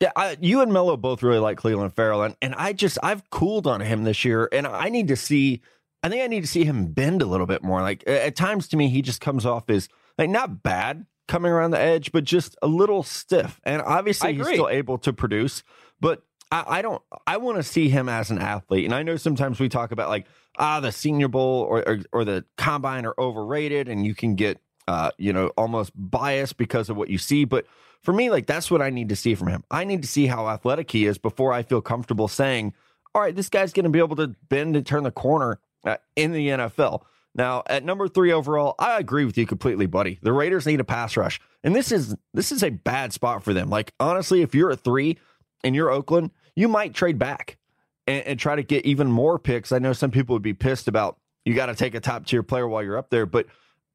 Yeah, 0.00 0.12
I, 0.14 0.36
you 0.40 0.60
and 0.60 0.72
Mello 0.72 0.96
both 0.96 1.22
really 1.22 1.38
like 1.38 1.58
Clelin 1.58 1.92
Ferrell, 1.92 2.22
and, 2.22 2.36
and 2.42 2.54
I 2.54 2.74
just 2.74 2.98
I've 3.02 3.28
cooled 3.30 3.66
on 3.66 3.80
him 3.80 4.04
this 4.04 4.24
year, 4.24 4.48
and 4.52 4.66
I 4.66 4.90
need 4.90 5.08
to 5.08 5.16
see. 5.16 5.62
I 6.02 6.08
think 6.08 6.22
I 6.22 6.26
need 6.26 6.42
to 6.42 6.46
see 6.46 6.64
him 6.64 6.92
bend 6.92 7.22
a 7.22 7.26
little 7.26 7.46
bit 7.46 7.62
more. 7.62 7.80
Like 7.80 8.04
at 8.06 8.36
times, 8.36 8.68
to 8.68 8.76
me, 8.76 8.88
he 8.88 9.00
just 9.00 9.20
comes 9.20 9.46
off 9.46 9.70
as 9.70 9.88
like 10.18 10.28
not 10.28 10.62
bad 10.62 11.06
coming 11.28 11.50
around 11.50 11.70
the 11.70 11.80
edge, 11.80 12.12
but 12.12 12.24
just 12.24 12.56
a 12.62 12.66
little 12.66 13.02
stiff. 13.02 13.58
And 13.64 13.80
obviously, 13.80 14.34
he's 14.34 14.46
still 14.46 14.68
able 14.68 14.98
to 14.98 15.14
produce, 15.14 15.62
but 15.98 16.22
I, 16.52 16.64
I 16.66 16.82
don't. 16.82 17.02
I 17.26 17.38
want 17.38 17.56
to 17.56 17.62
see 17.62 17.88
him 17.88 18.08
as 18.08 18.30
an 18.30 18.38
athlete. 18.38 18.84
And 18.84 18.94
I 18.94 19.02
know 19.02 19.16
sometimes 19.16 19.58
we 19.58 19.70
talk 19.70 19.92
about 19.92 20.10
like 20.10 20.26
ah 20.58 20.80
the 20.80 20.92
Senior 20.92 21.28
Bowl 21.28 21.62
or 21.62 21.88
or, 21.88 21.98
or 22.12 22.24
the 22.24 22.44
Combine 22.56 23.06
are 23.06 23.14
overrated, 23.18 23.88
and 23.88 24.04
you 24.04 24.14
can 24.14 24.34
get 24.34 24.60
uh 24.86 25.10
you 25.16 25.32
know 25.32 25.48
almost 25.56 25.92
biased 25.94 26.58
because 26.58 26.90
of 26.90 26.96
what 26.98 27.08
you 27.08 27.16
see, 27.18 27.46
but 27.46 27.66
for 28.06 28.12
me, 28.12 28.30
like 28.30 28.46
that's 28.46 28.70
what 28.70 28.80
I 28.80 28.90
need 28.90 29.08
to 29.08 29.16
see 29.16 29.34
from 29.34 29.48
him. 29.48 29.64
I 29.68 29.82
need 29.82 30.00
to 30.02 30.06
see 30.06 30.28
how 30.28 30.48
athletic 30.48 30.92
he 30.92 31.06
is 31.06 31.18
before 31.18 31.52
I 31.52 31.64
feel 31.64 31.80
comfortable 31.80 32.28
saying, 32.28 32.72
all 33.16 33.20
right, 33.20 33.34
this 33.34 33.48
guy's 33.48 33.72
going 33.72 33.82
to 33.82 33.90
be 33.90 33.98
able 33.98 34.14
to 34.14 34.28
bend 34.48 34.76
and 34.76 34.86
turn 34.86 35.02
the 35.02 35.10
corner 35.10 35.58
uh, 35.84 35.96
in 36.14 36.30
the 36.30 36.46
NFL. 36.50 37.02
Now, 37.34 37.64
at 37.66 37.82
number 37.82 38.06
three 38.06 38.30
overall, 38.30 38.76
I 38.78 39.00
agree 39.00 39.24
with 39.24 39.36
you 39.36 39.44
completely, 39.44 39.86
buddy. 39.86 40.20
The 40.22 40.32
Raiders 40.32 40.66
need 40.66 40.78
a 40.78 40.84
pass 40.84 41.16
rush, 41.16 41.40
and 41.64 41.74
this 41.74 41.90
is 41.90 42.14
this 42.32 42.52
is 42.52 42.62
a 42.62 42.70
bad 42.70 43.12
spot 43.12 43.42
for 43.42 43.52
them. 43.52 43.70
Like 43.70 43.92
honestly, 43.98 44.40
if 44.40 44.54
you're 44.54 44.70
a 44.70 44.76
three 44.76 45.18
and 45.64 45.74
you're 45.74 45.90
Oakland, 45.90 46.30
you 46.54 46.68
might 46.68 46.94
trade 46.94 47.18
back 47.18 47.58
and, 48.06 48.24
and 48.24 48.38
try 48.38 48.54
to 48.54 48.62
get 48.62 48.86
even 48.86 49.10
more 49.10 49.36
picks. 49.36 49.72
I 49.72 49.80
know 49.80 49.92
some 49.92 50.12
people 50.12 50.36
would 50.36 50.42
be 50.42 50.54
pissed 50.54 50.86
about 50.86 51.18
you 51.44 51.54
got 51.54 51.66
to 51.66 51.74
take 51.74 51.96
a 51.96 52.00
top 52.00 52.24
tier 52.26 52.44
player 52.44 52.68
while 52.68 52.84
you're 52.84 52.98
up 52.98 53.10
there, 53.10 53.26
but 53.26 53.46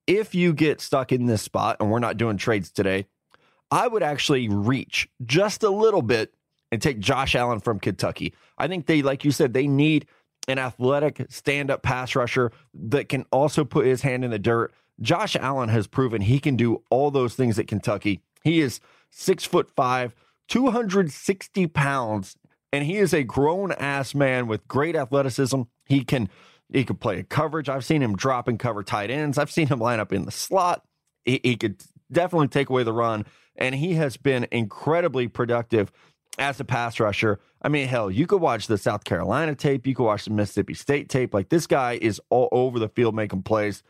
if 0.06 0.36
you 0.36 0.52
get 0.52 0.82
stuck 0.82 1.14
in 1.14 1.28
this 1.28 1.42
spot, 1.42 1.78
and 1.80 1.90
we're 1.90 2.00
not 2.00 2.18
doing 2.18 2.36
trades 2.36 2.72
today, 2.72 3.08
I 3.72 3.88
would 3.88 4.04
actually 4.04 4.50
reach 4.50 5.10
just 5.26 5.64
a 5.64 5.70
little 5.70 6.02
bit 6.02 6.34
and 6.72 6.82
take 6.82 7.00
Josh 7.00 7.36
Allen 7.36 7.60
from 7.60 7.80
Kentucky. 7.80 8.34
I 8.58 8.68
think 8.68 8.86
they, 8.86 9.02
like 9.02 9.24
you 9.24 9.32
said, 9.32 9.54
they 9.54 9.68
need 9.68 10.08
an 10.48 10.60
athletic 10.60 11.26
stand 11.30 11.72
up 11.72 11.82
pass 11.82 12.16
rusher 12.16 12.52
that 12.74 13.10
can 13.10 13.26
also 13.32 13.64
put 13.64 13.86
his 13.86 14.02
hand 14.02 14.26
in 14.26 14.32
the 14.32 14.40
dirt. 14.40 14.74
Josh 15.00 15.36
Allen 15.36 15.70
has 15.70 15.88
proven 15.88 16.22
he 16.22 16.40
can 16.40 16.56
do 16.56 16.84
all 16.90 17.12
those 17.12 17.36
things 17.36 17.58
at 17.58 17.68
Kentucky. 17.68 18.22
He 18.44 18.60
is 18.60 18.80
six 19.10 19.46
foot 19.46 19.70
five, 19.76 20.14
260 20.50 21.68
pounds, 21.68 22.36
and 22.74 22.86
he 22.86 22.98
is 22.98 23.14
a 23.14 23.24
grown 23.24 23.72
ass 23.74 24.14
man 24.14 24.48
with 24.48 24.68
great 24.68 24.96
athleticism. 24.96 25.62
He 25.86 26.04
can 26.04 26.30
he 26.72 26.84
could 26.86 27.00
play 27.00 27.20
a 27.20 27.24
coverage. 27.24 27.68
I've 27.70 27.86
seen 27.86 28.02
him 28.02 28.16
drop 28.16 28.48
and 28.48 28.58
cover 28.58 28.84
tight 28.84 29.12
ends. 29.12 29.38
I've 29.38 29.52
seen 29.52 29.68
him 29.68 29.80
line 29.80 30.00
up 30.00 30.14
in 30.14 30.26
the 30.26 30.32
slot. 30.32 30.84
He, 31.26 31.40
he 31.44 31.56
could 31.58 31.84
definitely 32.12 32.48
take 32.48 32.70
away 32.70 32.84
the 32.84 32.94
run 32.94 33.26
and 33.62 33.76
he 33.76 33.94
has 33.94 34.18
been 34.18 34.48
incredibly 34.52 35.28
productive 35.28 35.92
as 36.40 36.60
a 36.60 36.66
pass 36.66 37.00
rusher. 37.00 37.40
I 37.62 37.70
mean, 37.70 37.88
hell, 37.88 38.10
you 38.10 38.26
could 38.26 38.42
watch 38.42 38.66
the 38.66 38.78
South 38.78 39.04
Carolina 39.04 39.54
tape, 39.54 39.86
you 39.86 39.94
could 39.94 40.04
watch 40.04 40.26
the 40.26 40.32
Mississippi 40.32 40.74
State 40.74 41.10
tape. 41.10 41.32
Like 41.32 41.50
this 41.50 41.68
guy 41.68 42.00
is 42.02 42.20
all 42.32 42.50
over 42.52 42.80
the 42.80 42.90
field 42.90 43.14
making 43.14 43.44
plays. 43.44 43.84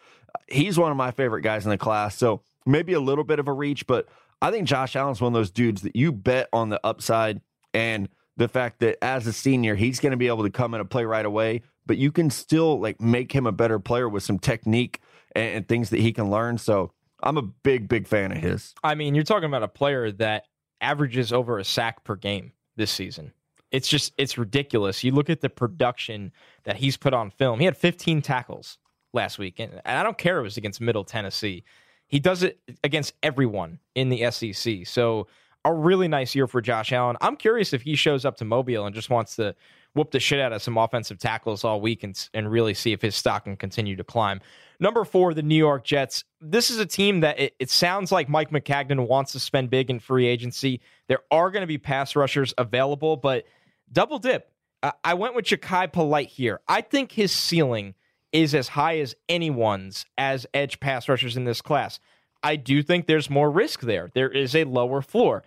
He's 0.49 0.77
one 0.77 0.91
of 0.91 0.97
my 0.97 1.12
favorite 1.12 1.41
guys 1.41 1.63
in 1.63 1.69
the 1.69 1.77
class. 1.77 2.17
So 2.17 2.41
maybe 2.65 2.91
a 2.93 2.99
little 2.99 3.23
bit 3.23 3.39
of 3.39 3.47
a 3.47 3.53
reach, 3.53 3.88
but 3.88 4.10
I 4.41 4.51
think 4.51 4.67
Josh 4.67 4.97
Allen's 4.97 5.21
one 5.21 5.34
of 5.34 5.39
those 5.39 5.51
dudes 5.51 5.84
that 5.84 5.95
you 5.95 6.12
bet 6.12 6.49
on 6.51 6.67
the 6.67 6.86
upside 6.86 7.39
and 7.73 8.10
the 8.36 8.49
fact 8.49 8.79
that 8.79 8.97
as 9.01 9.25
a 9.25 9.31
senior, 9.31 9.75
he's 9.75 10.01
going 10.01 10.12
to 10.12 10.17
be 10.17 10.27
able 10.27 10.43
to 10.43 10.49
come 10.49 10.73
in 10.73 10.81
and 10.81 10.89
play 10.89 11.05
right 11.05 11.25
away, 11.25 11.62
but 11.86 11.97
you 11.97 12.12
can 12.12 12.29
still 12.29 12.77
like 12.77 12.99
make 12.99 13.31
him 13.31 13.47
a 13.47 13.51
better 13.53 13.79
player 13.79 14.10
with 14.10 14.23
some 14.23 14.38
technique 14.38 14.99
and, 15.34 15.55
and 15.55 15.67
things 15.69 15.91
that 15.91 16.01
he 16.01 16.12
can 16.12 16.29
learn. 16.29 16.57
So 16.57 16.91
I'm 17.23 17.38
a 17.38 17.41
big, 17.41 17.88
big 17.88 18.07
fan 18.07 18.31
of 18.31 18.38
his. 18.38 18.73
I 18.84 18.95
mean, 18.95 19.15
you're 19.15 19.23
talking 19.23 19.45
about 19.45 19.63
a 19.63 19.67
player 19.67 20.12
that 20.13 20.45
averages 20.81 21.31
over 21.31 21.60
a 21.60 21.63
sack 21.63 22.03
per 22.03 22.15
game 22.15 22.51
this 22.75 22.91
season. 22.91 23.34
It's 23.71 23.88
just 23.88 24.13
it's 24.17 24.38
ridiculous. 24.38 25.03
You 25.03 25.12
look 25.12 25.29
at 25.29 25.41
the 25.41 25.49
production 25.49 26.31
that 26.63 26.75
he's 26.75 26.97
put 26.97 27.13
on 27.13 27.31
film. 27.31 27.60
He 27.60 27.65
had 27.65 27.77
15 27.77 28.21
tackles 28.21 28.77
last 29.13 29.39
week, 29.39 29.60
and, 29.60 29.81
I 29.86 30.03
don't 30.03 30.17
care 30.17 30.39
it 30.39 30.43
was 30.43 30.57
against 30.57 30.81
Middle 30.81 31.03
Tennessee. 31.03 31.63
He 32.07 32.19
does 32.19 32.43
it 32.43 32.60
against 32.84 33.13
everyone 33.23 33.79
in 33.95 34.10
the 34.10 34.29
SEC. 34.31 34.86
So 34.86 35.27
a 35.63 35.73
really 35.73 36.07
nice 36.07 36.36
year 36.36 36.47
for 36.47 36.60
Josh 36.60 36.91
Allen. 36.91 37.15
I'm 37.21 37.38
curious 37.38 37.71
if 37.71 37.84
he 37.84 37.95
shows 37.95 38.25
up 38.25 38.36
to 38.38 38.45
Mobile 38.45 38.86
and 38.86 38.95
just 38.95 39.10
wants 39.10 39.36
to 39.38 39.55
whoop 39.93 40.12
the 40.12 40.19
shit 40.19 40.39
out 40.39 40.53
of 40.53 40.62
some 40.62 40.77
offensive 40.77 41.19
tackles 41.19 41.63
all 41.63 41.81
week 41.81 42.03
and, 42.03 42.29
and 42.34 42.51
really 42.51 42.73
see 42.73 42.93
if 42.93 43.01
his 43.01 43.15
stock 43.15 43.43
can 43.43 43.55
continue 43.55 43.95
to 43.95 44.03
climb. 44.03 44.41
Number 44.82 45.06
four, 45.06 45.36
the 45.36 45.44
New 45.44 45.56
York 45.56 45.86
Jets. 45.86 46.26
This 46.41 46.72
is 46.72 46.80
a 46.80 46.88
team 46.88 47.20
that 47.20 47.39
it, 47.39 47.56
it 47.60 47.70
sounds 47.70 48.12
like 48.12 48.28
Mike 48.28 48.50
Maccagnan 48.50 49.08
wants 49.08 49.32
to 49.34 49.39
spend 49.39 49.70
big 49.70 49.91
in 49.91 50.00
free 50.00 50.26
agency. 50.26 50.82
There 51.08 51.20
are 51.30 51.52
going 51.52 51.62
to 51.62 51.67
be 51.67 51.78
pass 51.78 52.15
rushers 52.15 52.52
available, 52.58 53.15
but 53.15 53.46
double 53.91 54.17
dip. 54.17 54.52
I, 54.82 54.94
I 55.04 55.13
went 55.13 55.36
with 55.36 55.46
Jachai 55.46 55.94
Polite 55.94 56.30
here. 56.30 56.62
I 56.67 56.82
think 56.82 57.12
his 57.12 57.32
ceiling 57.32 57.94
is 58.32 58.56
as 58.56 58.70
high 58.70 58.98
as 58.98 59.15
anyone's 59.30 60.08
as 60.17 60.48
edge 60.52 60.80
pass 60.80 61.08
rushers 61.08 61.38
in 61.38 61.46
this 61.46 61.62
class. 61.62 62.00
I 62.41 62.56
do 62.56 62.82
think 62.82 63.06
there's 63.06 63.30
more 63.30 63.52
risk 63.52 63.82
there. 63.82 64.10
There 64.15 64.30
is 64.30 64.56
a 64.56 64.63
lower 64.63 65.04
floor 65.04 65.44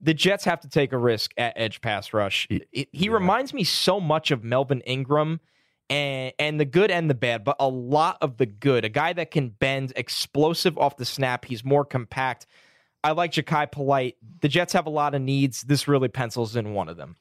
the 0.00 0.14
Jets 0.14 0.44
have 0.44 0.60
to 0.60 0.68
take 0.68 0.92
a 0.92 0.98
risk 0.98 1.32
at 1.36 1.52
edge 1.56 1.80
pass 1.80 2.12
rush. 2.12 2.46
He, 2.48 2.64
he 2.72 2.88
yeah. 2.92 3.12
reminds 3.12 3.52
me 3.52 3.64
so 3.64 4.00
much 4.00 4.30
of 4.30 4.42
Melvin 4.42 4.80
Ingram 4.82 5.40
and 5.90 6.32
and 6.38 6.58
the 6.58 6.64
good 6.64 6.90
and 6.90 7.10
the 7.10 7.14
bad, 7.14 7.44
but 7.44 7.56
a 7.60 7.68
lot 7.68 8.16
of 8.22 8.38
the 8.38 8.46
good. 8.46 8.84
A 8.84 8.88
guy 8.88 9.12
that 9.12 9.30
can 9.30 9.48
bend, 9.48 9.92
explosive 9.96 10.78
off 10.78 10.96
the 10.96 11.04
snap. 11.04 11.44
He's 11.44 11.64
more 11.64 11.84
compact. 11.84 12.46
I 13.02 13.12
like 13.12 13.32
Jachai 13.32 13.70
Polite. 13.70 14.16
The 14.40 14.48
Jets 14.48 14.72
have 14.72 14.86
a 14.86 14.90
lot 14.90 15.14
of 15.14 15.20
needs. 15.20 15.62
This 15.62 15.88
really 15.88 16.08
pencils 16.08 16.54
in 16.56 16.72
one 16.72 16.88
of 16.88 16.96
them. 16.96 17.16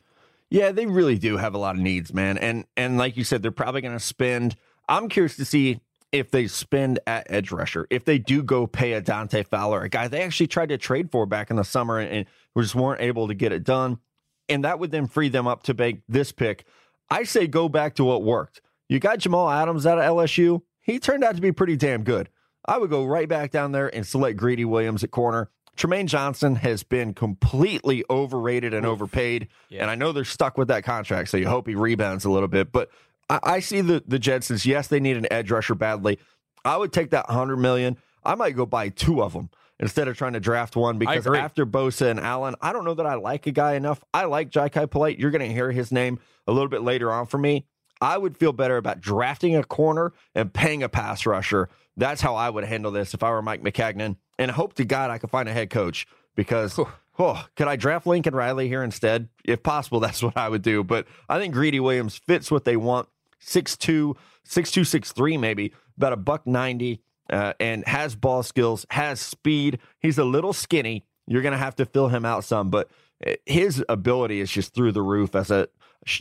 Yeah, 0.50 0.72
they 0.72 0.86
really 0.86 1.18
do 1.18 1.38
have 1.38 1.54
a 1.54 1.58
lot 1.58 1.76
of 1.76 1.82
needs, 1.82 2.14
man. 2.14 2.38
And 2.38 2.66
and 2.78 2.98
like 2.98 3.18
you 3.18 3.24
said, 3.24 3.42
they're 3.42 3.52
probably 3.52 3.82
going 3.82 3.94
to 3.94 4.00
spend. 4.00 4.56
I'm 4.88 5.10
curious 5.10 5.36
to 5.38 5.46
see 5.46 5.82
if 6.12 6.32
they 6.32 6.48
spend 6.48 7.00
at 7.06 7.28
edge 7.30 7.52
rusher, 7.52 7.86
if 7.90 8.04
they 8.06 8.18
do 8.18 8.42
go 8.42 8.66
pay 8.66 8.94
a 8.94 9.02
Dante 9.02 9.44
Fowler, 9.44 9.84
a 9.84 9.90
guy 9.90 10.08
they 10.08 10.24
actually 10.24 10.48
tried 10.48 10.70
to 10.70 10.78
trade 10.78 11.12
for 11.12 11.26
back 11.26 11.52
in 11.52 11.56
the 11.56 11.64
summer 11.64 12.00
and, 12.00 12.10
and 12.10 12.26
just 12.58 12.74
weren't 12.76 13.02
able 13.02 13.28
to 13.28 13.34
get 13.34 13.52
it 13.52 13.64
done. 13.64 14.00
And 14.48 14.64
that 14.64 14.80
would 14.80 14.90
then 14.90 15.06
free 15.06 15.30
them 15.30 15.46
up 15.46 15.64
to 15.64 15.76
make 15.76 16.02
this 16.08 16.32
pick. 16.32 16.66
I 17.10 17.24
say 17.24 17.48
go 17.48 17.70
back 17.70 17.96
to 17.96 18.04
what 18.04 18.24
worked. 18.24 18.62
You 18.88 19.00
got 19.00 19.20
Jamal 19.20 19.50
Adams 19.50 19.86
out 19.86 20.00
of 20.00 20.04
LSU. 20.04 20.62
He 20.82 21.00
turned 21.00 21.24
out 21.24 21.36
to 21.36 21.42
be 21.42 21.52
pretty 21.52 21.76
damn 21.76 22.04
good. 22.04 22.30
I 22.66 22.78
would 22.78 22.90
go 22.90 23.06
right 23.06 23.28
back 23.28 23.52
down 23.52 23.72
there 23.72 23.94
and 23.94 24.06
select 24.06 24.38
Greedy 24.38 24.66
Williams 24.66 25.04
at 25.04 25.12
corner. 25.12 25.50
Trumaine 25.78 26.08
Johnson 26.08 26.56
has 26.56 26.84
been 26.84 27.14
completely 27.14 28.04
overrated 28.10 28.74
and 28.74 28.86
overpaid. 28.86 29.48
Yeah. 29.70 29.84
And 29.84 29.92
I 29.92 29.96
know 29.96 30.12
they're 30.12 30.26
stuck 30.26 30.58
with 30.58 30.68
that 30.68 30.84
contract, 30.84 31.30
so 31.30 31.38
you 31.38 31.48
hope 31.48 31.68
he 31.68 31.76
rebounds 31.76 32.26
a 32.26 32.32
little 32.32 32.50
bit. 32.50 32.72
But 32.72 32.90
I, 33.30 33.40
I 33.44 33.60
see 33.60 33.82
the, 33.82 34.04
the 34.06 34.20
Jets 34.20 34.52
as 34.52 34.66
yes, 34.66 34.88
they 34.88 35.00
need 35.00 35.16
an 35.16 35.32
edge 35.32 35.52
rusher 35.52 35.76
badly. 35.76 36.20
I 36.66 36.76
would 36.76 36.92
take 36.92 37.12
that 37.12 37.30
100 37.30 37.58
million. 37.58 37.98
I 38.24 38.36
might 38.36 38.56
go 38.56 38.66
buy 38.66 38.90
two 38.90 39.24
of 39.24 39.32
them 39.34 39.50
instead 39.80 40.08
of 40.08 40.18
trying 40.18 40.34
to 40.34 40.40
draft 40.40 40.76
one 40.76 40.98
because 40.98 41.26
after 41.26 41.66
Bosa 41.66 42.10
and 42.10 42.20
Allen, 42.20 42.56
I 42.62 42.74
don't 42.74 42.86
know 42.86 42.96
that 42.96 43.06
I 43.06 43.16
like 43.16 43.48
a 43.48 43.52
guy 43.52 43.76
enough. 43.76 44.04
I 44.14 44.26
like 44.26 44.50
Jachai 44.50 44.90
Polite. 44.90 45.20
You're 45.20 45.32
going 45.32 45.48
to 45.48 45.54
hear 45.54 45.72
his 45.72 45.92
name 45.92 46.20
a 46.48 46.52
little 46.52 46.68
bit 46.68 46.82
later 46.82 47.12
on 47.12 47.26
for 47.26 47.38
me. 47.38 47.66
I 48.02 48.18
would 48.18 48.38
feel 48.38 48.54
better 48.54 48.78
about 48.78 49.02
drafting 49.02 49.56
a 49.56 49.64
corner 49.64 50.14
and 50.34 50.54
paying 50.54 50.84
a 50.84 50.90
pass 50.90 51.26
rusher. 51.26 51.70
That's 51.98 52.22
how 52.22 52.36
I 52.36 52.50
would 52.50 52.64
handle 52.64 52.92
this 52.92 53.14
if 53.14 53.24
I 53.24 53.30
were 53.32 53.42
Mike 53.42 53.62
Maccagnan. 53.62 54.16
And 54.38 54.52
hope 54.52 54.74
to 54.76 54.86
God 54.86 55.10
I 55.12 55.18
could 55.18 55.30
find 55.30 55.50
a 55.50 55.54
head 55.54 55.70
coach 55.70 56.08
because, 56.36 56.80
oh, 57.20 57.46
could 57.58 57.68
I 57.68 57.76
draft 57.76 58.08
Lincoln 58.08 58.34
Riley 58.34 58.70
here 58.70 58.84
instead? 58.84 59.28
If 59.44 59.64
possible, 59.64 60.00
that's 60.00 60.24
what 60.24 60.38
I 60.38 60.48
would 60.48 60.62
do. 60.62 60.84
But 60.84 61.08
I 61.28 61.40
think 61.40 61.54
Greedy 61.54 61.80
Williams 61.80 62.18
fits 62.18 62.50
what 62.50 62.64
they 62.64 62.78
want. 62.78 63.10
6'2, 63.42 64.16
6'2, 64.48 65.14
6'3 65.16 65.40
maybe, 65.40 65.74
about 65.98 66.14
a 66.14 66.18
buck 66.18 66.46
90 66.46 67.02
uh, 67.30 67.54
and 67.60 67.86
has 67.88 68.16
ball 68.16 68.44
skills, 68.44 68.86
has 68.90 69.20
speed. 69.20 69.80
He's 70.00 70.18
a 70.18 70.24
little 70.24 70.54
skinny. 70.54 71.06
You're 71.28 71.42
going 71.42 71.54
to 71.54 71.58
have 71.58 71.76
to 71.76 71.86
fill 71.86 72.08
him 72.08 72.26
out 72.26 72.44
some, 72.44 72.70
but 72.70 72.90
uh, 73.26 73.34
his 73.46 73.84
ability 73.88 74.40
is 74.40 74.52
just 74.52 74.74
through 74.74 74.92
the 74.92 75.02
roof. 75.02 75.36
As 75.36 75.52
a 75.52 75.70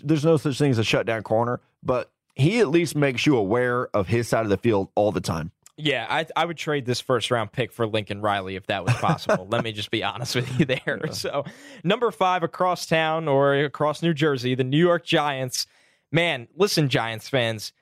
there's 0.02 0.24
no 0.24 0.36
such 0.36 0.58
thing 0.58 0.70
as 0.70 0.78
a 0.78 0.84
shutdown 0.84 1.22
corner, 1.22 1.60
but 1.82 2.10
he 2.34 2.60
at 2.60 2.68
least 2.68 2.94
makes 2.96 3.26
you 3.26 3.36
aware 3.36 3.88
of 3.94 4.08
his 4.08 4.28
side 4.28 4.44
of 4.44 4.50
the 4.50 4.56
field 4.56 4.88
all 4.94 5.12
the 5.12 5.20
time. 5.20 5.52
Yeah, 5.80 6.06
I, 6.10 6.26
I 6.34 6.44
would 6.44 6.56
trade 6.56 6.86
this 6.86 7.00
first 7.00 7.30
round 7.30 7.52
pick 7.52 7.72
for 7.72 7.86
Lincoln 7.86 8.20
Riley 8.20 8.56
if 8.56 8.66
that 8.66 8.84
was 8.84 8.94
possible. 8.94 9.46
Let 9.50 9.62
me 9.62 9.70
just 9.70 9.92
be 9.92 10.02
honest 10.02 10.34
with 10.34 10.58
you 10.58 10.66
there. 10.66 11.00
Yeah. 11.04 11.12
So, 11.12 11.44
number 11.84 12.10
five 12.10 12.42
across 12.42 12.84
town 12.86 13.28
or 13.28 13.54
across 13.54 14.02
New 14.02 14.12
Jersey, 14.12 14.56
the 14.56 14.64
New 14.64 14.78
York 14.78 15.04
Giants. 15.04 15.66
Man, 16.10 16.48
listen, 16.56 16.88
Giants 16.88 17.28
fans, 17.28 17.72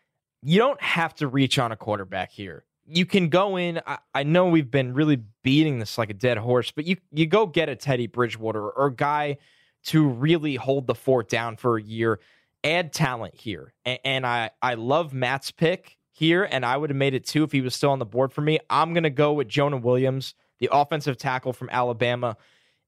you 0.43 0.59
don't 0.59 0.81
have 0.83 1.15
to 1.17 1.27
reach 1.27 1.59
on 1.59 1.73
a 1.73 1.77
quarterback 1.77 2.33
here 2.33 2.65
you 2.87 3.07
can 3.07 3.29
go 3.29 3.57
in. 3.57 3.81
I, 3.87 3.99
I, 4.15 4.23
know 4.23 4.47
we've 4.49 4.71
been 4.71 4.95
really 4.95 5.23
beating 5.43 5.79
this 5.79 5.99
like 5.99 6.11
a 6.11 6.15
dead 6.15 6.39
horse, 6.39 6.71
but 6.71 6.87
you 6.87 6.97
you 7.13 7.27
go 7.27 7.47
get 7.47 7.69
a 7.69 7.77
Teddy 7.77 8.07
Bridgewater 8.07 8.71
or 8.71 8.87
a 8.87 8.95
guy 8.95 9.39
to 9.85 10.07
really 10.07 10.57
hold 10.57 10.87
the 10.87 10.95
fort 10.95 11.29
down 11.29 11.57
for 11.57 11.77
a 11.77 11.83
year. 11.83 12.21
Add 12.65 12.93
talent 12.93 13.35
here, 13.35 13.73
and, 13.85 13.99
and 14.05 14.27
I 14.27 14.51
I 14.63 14.75
love 14.75 15.13
Matt's 15.13 15.51
pick 15.51 15.99
here, 16.13 16.45
and 16.45 16.65
I 16.65 16.77
would 16.77 16.91
have 16.91 16.97
made 16.97 17.15
it 17.15 17.27
too 17.27 17.45
if 17.45 17.53
he 17.53 17.61
was 17.61 17.75
still 17.75 17.91
on 17.91 17.99
the 17.99 18.07
board 18.07 18.33
for 18.33 18.41
me. 18.41 18.59
I'm 18.71 18.95
gonna 18.95 19.11
go 19.11 19.33
with 19.33 19.49
Jonah 19.49 19.77
Williams, 19.77 20.35
the 20.59 20.69
offensive 20.73 21.17
tackle 21.17 21.53
from 21.53 21.69
Alabama. 21.71 22.37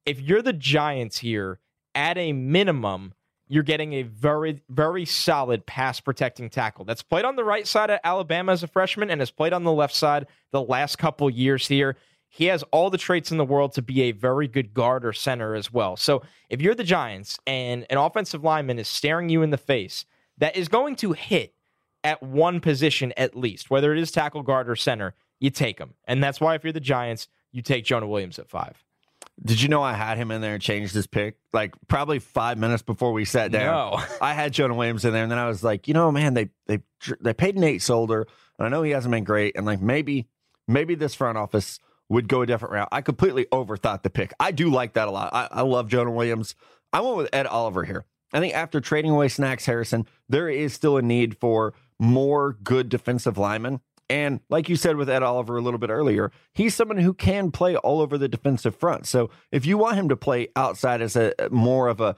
If 0.07 0.21
you're 0.21 0.43
the 0.43 0.53
Giants 0.53 1.19
here, 1.19 1.61
at 1.95 2.17
a 2.17 2.33
minimum, 2.33 3.15
you're 3.49 3.63
getting 3.63 3.95
a 3.95 4.03
very, 4.03 4.63
very 4.69 5.05
solid 5.05 5.65
pass 5.67 6.01
protecting 6.01 6.51
tackle 6.51 6.85
that's 6.85 7.03
played 7.03 7.25
on 7.25 7.37
the 7.37 7.45
right 7.45 7.67
side 7.67 7.91
of 7.91 7.99
Alabama 8.05 8.53
as 8.53 8.63
a 8.63 8.69
freshman 8.69 9.11
and 9.11 9.21
has 9.21 9.31
played 9.31 9.53
on 9.53 9.65
the 9.65 9.73
left 9.73 9.95
side 9.95 10.27
the 10.53 10.63
last 10.63 10.97
couple 10.97 11.29
years 11.31 11.67
here. 11.67 11.97
He 12.29 12.47
has 12.47 12.63
all 12.71 12.91
the 12.91 12.99
traits 12.99 13.33
in 13.33 13.39
the 13.39 13.45
world 13.45 13.73
to 13.73 13.83
be 13.83 14.03
a 14.03 14.13
very 14.13 14.49
good 14.49 14.75
guard 14.75 15.05
or 15.05 15.15
center 15.15 15.55
as 15.55 15.73
well. 15.73 15.97
So 15.97 16.23
if 16.51 16.61
you're 16.61 16.75
the 16.75 16.85
Giants 16.85 17.39
and 17.47 17.87
an 17.89 17.97
offensive 17.97 18.45
lineman 18.45 18.79
is 18.79 18.87
staring 18.87 19.31
you 19.31 19.43
in 19.43 19.51
the 19.51 19.57
face, 19.57 20.05
that 20.37 20.55
is 20.55 20.69
going 20.69 20.97
to 20.97 21.13
hit 21.13 21.55
at 22.05 22.23
one 22.23 22.61
position 22.61 23.13
at 23.17 23.37
least, 23.37 23.71
whether 23.71 23.93
it 23.93 23.99
is 23.99 24.13
tackle, 24.13 24.43
guard, 24.43 24.69
or 24.69 24.77
center, 24.77 25.15
you 25.41 25.51
take 25.51 25.79
him. 25.79 25.95
And 26.05 26.23
that's 26.23 26.41
why 26.41 26.55
if 26.55 26.65
you're 26.65 26.73
the 26.73 26.81
Giants, 26.81 27.29
you 27.51 27.63
take 27.63 27.85
Jonah 27.85 28.07
Williams 28.07 28.39
at 28.39 28.49
five. 28.49 28.85
Did 29.42 29.62
you 29.62 29.68
know 29.68 29.83
I 29.83 29.92
had 29.92 30.18
him 30.18 30.31
in 30.31 30.40
there 30.40 30.55
and 30.55 30.62
changed 30.62 30.94
his 30.94 31.07
pick? 31.07 31.37
Like 31.53 31.74
probably 31.87 32.18
five 32.18 32.59
minutes 32.59 32.83
before 32.83 33.12
we 33.12 33.24
sat 33.24 33.53
down. 33.53 33.92
No. 33.92 34.05
I 34.20 34.35
had 34.35 34.53
Jonah 34.53 34.74
Williams 34.74 35.05
in 35.05 35.12
there, 35.12 35.22
and 35.22 35.31
then 35.31 35.38
I 35.38 35.48
was 35.48 35.62
like, 35.62 35.88
you 35.88 35.94
know, 35.94 36.11
man, 36.11 36.35
they 36.35 36.51
they 36.66 36.81
they 37.20 37.35
paid 37.35 37.57
Nate 37.57 37.83
Solder, 37.83 38.27
and 38.59 38.66
I 38.66 38.68
know 38.68 38.83
he 38.83 38.90
hasn't 38.90 39.12
been 39.12 39.24
great, 39.24 39.57
and 39.57 39.64
like 39.64 39.81
maybe 39.81 40.29
maybe 40.66 40.94
this 40.94 41.14
front 41.14 41.38
office 41.38 41.79
would 42.09 42.29
go 42.29 42.42
a 42.42 42.46
different 42.46 42.72
route. 42.72 42.88
I 42.90 43.01
completely 43.01 43.44
overthought 43.46 44.03
the 44.03 44.11
pick. 44.11 44.33
I 44.40 44.51
do 44.51 44.70
like 44.70 44.94
that 44.94 45.09
a 45.09 45.11
lot. 45.11 45.31
I, 45.33 45.48
I 45.51 45.62
love 45.62 45.88
Jonah 45.88 46.11
Williams. 46.11 46.55
I 46.92 47.01
went 47.01 47.16
with 47.16 47.29
Ed 47.33 47.46
Oliver 47.46 47.85
here. 47.85 48.07
I 48.33 48.40
think 48.40 48.55
after 48.55 48.81
trading 48.81 49.11
away 49.11 49.29
Snacks 49.29 49.66
Harrison, 49.66 50.07
there 50.29 50.48
is 50.48 50.74
still 50.74 50.96
a 50.96 51.03
need 51.03 51.38
for 51.38 51.74
more 51.98 52.55
good 52.62 52.88
defensive 52.88 53.38
linemen. 53.38 53.81
And 54.11 54.40
like 54.49 54.68
you 54.68 54.77
said 54.77 54.97
with 54.97 55.11
Ed 55.11 55.23
Oliver 55.23 55.57
a 55.57 55.61
little 55.61 55.79
bit 55.79 55.90
earlier, 55.90 56.33
he's 56.55 56.75
someone 56.75 56.99
who 56.99 57.12
can 57.12 57.51
play 57.51 57.77
all 57.77 58.01
over 58.01 58.16
the 58.16 58.29
defensive 58.29 58.75
front. 58.75 59.07
So 59.07 59.31
if 59.53 59.66
you 59.66 59.77
want 59.77 59.97
him 59.97 60.09
to 60.09 60.16
play 60.16 60.49
outside 60.57 61.03
as 61.03 61.14
a 61.14 61.35
more 61.51 61.88
of 61.88 62.01
a 62.01 62.16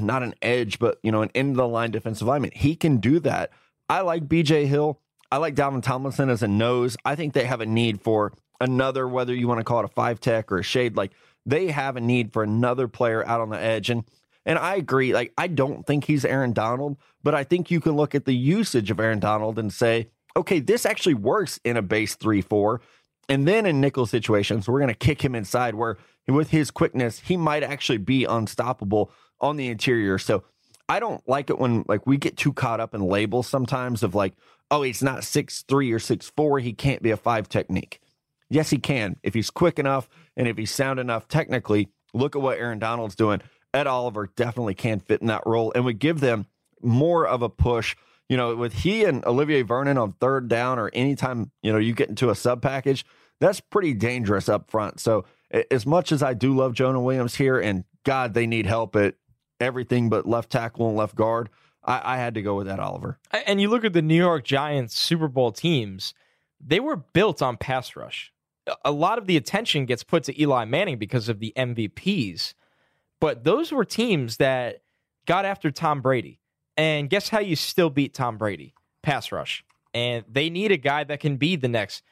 not 0.00 0.22
an 0.22 0.34
edge, 0.40 0.78
but 0.78 0.98
you 1.02 1.10
know, 1.10 1.22
an 1.22 1.30
end 1.34 1.50
of 1.50 1.56
the 1.56 1.66
line 1.66 1.90
defensive 1.90 2.28
lineman, 2.28 2.52
he 2.54 2.76
can 2.76 2.98
do 2.98 3.18
that. 3.20 3.50
I 3.88 4.02
like 4.02 4.28
BJ 4.28 4.66
Hill. 4.66 5.00
I 5.32 5.38
like 5.38 5.54
Dalvin 5.54 5.82
Tomlinson 5.82 6.30
as 6.30 6.42
a 6.42 6.48
nose. 6.48 6.96
I 7.04 7.16
think 7.16 7.34
they 7.34 7.44
have 7.44 7.60
a 7.60 7.66
need 7.66 8.00
for 8.00 8.32
another, 8.60 9.08
whether 9.08 9.34
you 9.34 9.48
want 9.48 9.58
to 9.58 9.64
call 9.64 9.80
it 9.80 9.84
a 9.84 9.88
five 9.88 10.20
tech 10.20 10.52
or 10.52 10.58
a 10.58 10.62
shade, 10.62 10.96
like 10.96 11.12
they 11.46 11.68
have 11.68 11.96
a 11.96 12.00
need 12.00 12.32
for 12.32 12.42
another 12.42 12.88
player 12.88 13.26
out 13.26 13.40
on 13.40 13.50
the 13.50 13.58
edge. 13.58 13.90
And 13.90 14.04
and 14.46 14.58
I 14.58 14.76
agree, 14.76 15.12
like 15.12 15.32
I 15.36 15.48
don't 15.48 15.86
think 15.86 16.04
he's 16.04 16.24
Aaron 16.24 16.52
Donald, 16.52 16.96
but 17.22 17.34
I 17.34 17.44
think 17.44 17.70
you 17.70 17.80
can 17.80 17.92
look 17.92 18.14
at 18.14 18.24
the 18.24 18.34
usage 18.34 18.90
of 18.90 19.00
Aaron 19.00 19.20
Donald 19.20 19.58
and 19.58 19.72
say, 19.72 20.08
okay, 20.36 20.60
this 20.60 20.86
actually 20.86 21.14
works 21.14 21.60
in 21.64 21.76
a 21.76 21.82
base 21.82 22.14
3 22.14 22.40
4. 22.40 22.80
And 23.28 23.46
then 23.46 23.64
in 23.64 23.80
nickel 23.80 24.06
situations, 24.06 24.68
we're 24.68 24.80
going 24.80 24.88
to 24.88 24.94
kick 24.94 25.24
him 25.24 25.34
inside 25.34 25.74
where 25.74 25.98
with 26.26 26.50
his 26.50 26.70
quickness, 26.70 27.20
he 27.20 27.36
might 27.36 27.62
actually 27.62 27.98
be 27.98 28.24
unstoppable 28.24 29.12
on 29.40 29.56
the 29.56 29.68
interior. 29.68 30.18
So 30.18 30.44
I 30.88 30.98
don't 30.98 31.26
like 31.28 31.50
it 31.50 31.58
when 31.58 31.84
like 31.86 32.06
we 32.06 32.16
get 32.16 32.36
too 32.36 32.52
caught 32.52 32.80
up 32.80 32.94
in 32.94 33.00
labels 33.00 33.46
sometimes 33.46 34.02
of 34.02 34.14
like, 34.14 34.34
oh, 34.70 34.82
he's 34.82 35.02
not 35.02 35.24
six 35.24 35.62
three 35.62 35.92
or 35.92 36.00
six 36.00 36.30
four. 36.36 36.58
He 36.58 36.72
can't 36.72 37.02
be 37.02 37.12
a 37.12 37.16
five 37.16 37.48
technique. 37.48 38.00
Yes, 38.48 38.70
he 38.70 38.78
can. 38.78 39.16
If 39.22 39.34
he's 39.34 39.50
quick 39.50 39.78
enough 39.78 40.08
and 40.36 40.48
if 40.48 40.58
he's 40.58 40.72
sound 40.72 40.98
enough 40.98 41.28
technically, 41.28 41.88
look 42.12 42.34
at 42.34 42.42
what 42.42 42.58
Aaron 42.58 42.80
Donald's 42.80 43.14
doing. 43.14 43.40
Ed 43.72 43.86
Oliver 43.86 44.28
definitely 44.34 44.74
can 44.74 44.98
fit 44.98 45.20
in 45.20 45.28
that 45.28 45.44
role 45.46 45.70
and 45.74 45.84
would 45.84 46.00
give 46.00 46.18
them 46.18 46.46
more 46.82 47.26
of 47.26 47.42
a 47.42 47.48
push 47.48 47.94
you 48.30 48.36
know, 48.36 48.54
with 48.54 48.72
he 48.72 49.04
and 49.04 49.24
Olivier 49.26 49.62
Vernon 49.62 49.98
on 49.98 50.12
third 50.12 50.48
down 50.48 50.78
or 50.78 50.88
anytime, 50.94 51.50
you 51.62 51.72
know, 51.72 51.78
you 51.78 51.92
get 51.92 52.08
into 52.08 52.30
a 52.30 52.34
sub 52.36 52.62
package, 52.62 53.04
That's 53.40 53.58
pretty 53.58 53.92
dangerous 53.92 54.48
up 54.48 54.70
front. 54.70 55.00
So 55.00 55.24
as 55.70 55.84
much 55.84 56.12
as 56.12 56.22
I 56.22 56.34
do 56.34 56.54
love 56.54 56.72
Jonah 56.72 57.00
Williams 57.00 57.34
here, 57.34 57.58
and 57.58 57.84
God, 58.04 58.34
they 58.34 58.46
need 58.46 58.66
help 58.66 58.94
at 58.94 59.16
everything 59.58 60.08
but 60.08 60.28
left 60.28 60.50
tackle 60.50 60.88
and 60.88 60.96
left 60.96 61.16
guard. 61.16 61.50
I, 61.82 62.14
I 62.14 62.16
had 62.18 62.34
to 62.34 62.42
go 62.42 62.54
with 62.54 62.68
that, 62.68 62.78
Oliver. 62.78 63.18
And 63.46 63.60
you 63.60 63.68
look 63.68 63.84
at 63.84 63.94
the 63.94 64.02
New 64.02 64.14
York 64.14 64.44
Giants 64.44 64.96
Super 64.96 65.26
Bowl 65.26 65.50
teams; 65.50 66.14
they 66.60 66.78
were 66.78 66.96
built 66.96 67.42
on 67.42 67.56
pass 67.56 67.96
rush. 67.96 68.32
A 68.84 68.92
lot 68.92 69.18
of 69.18 69.26
the 69.26 69.36
attention 69.36 69.86
gets 69.86 70.04
put 70.04 70.22
to 70.24 70.40
Eli 70.40 70.66
Manning 70.66 70.98
because 70.98 71.28
of 71.28 71.40
the 71.40 71.52
MVPs, 71.56 72.54
but 73.20 73.42
those 73.42 73.72
were 73.72 73.84
teams 73.84 74.36
that 74.36 74.82
got 75.26 75.44
after 75.44 75.70
Tom 75.72 76.00
Brady. 76.00 76.39
And 76.80 77.10
guess 77.10 77.28
how 77.28 77.40
you 77.40 77.56
still 77.56 77.90
beat 77.90 78.14
Tom 78.14 78.38
Brady? 78.38 78.72
Pass 79.02 79.30
rush. 79.30 79.62
And 79.92 80.24
they 80.26 80.48
need 80.48 80.72
a 80.72 80.78
guy 80.78 81.04
that 81.04 81.20
can 81.20 81.36
be 81.36 81.54
the 81.54 81.68
next 81.68 82.02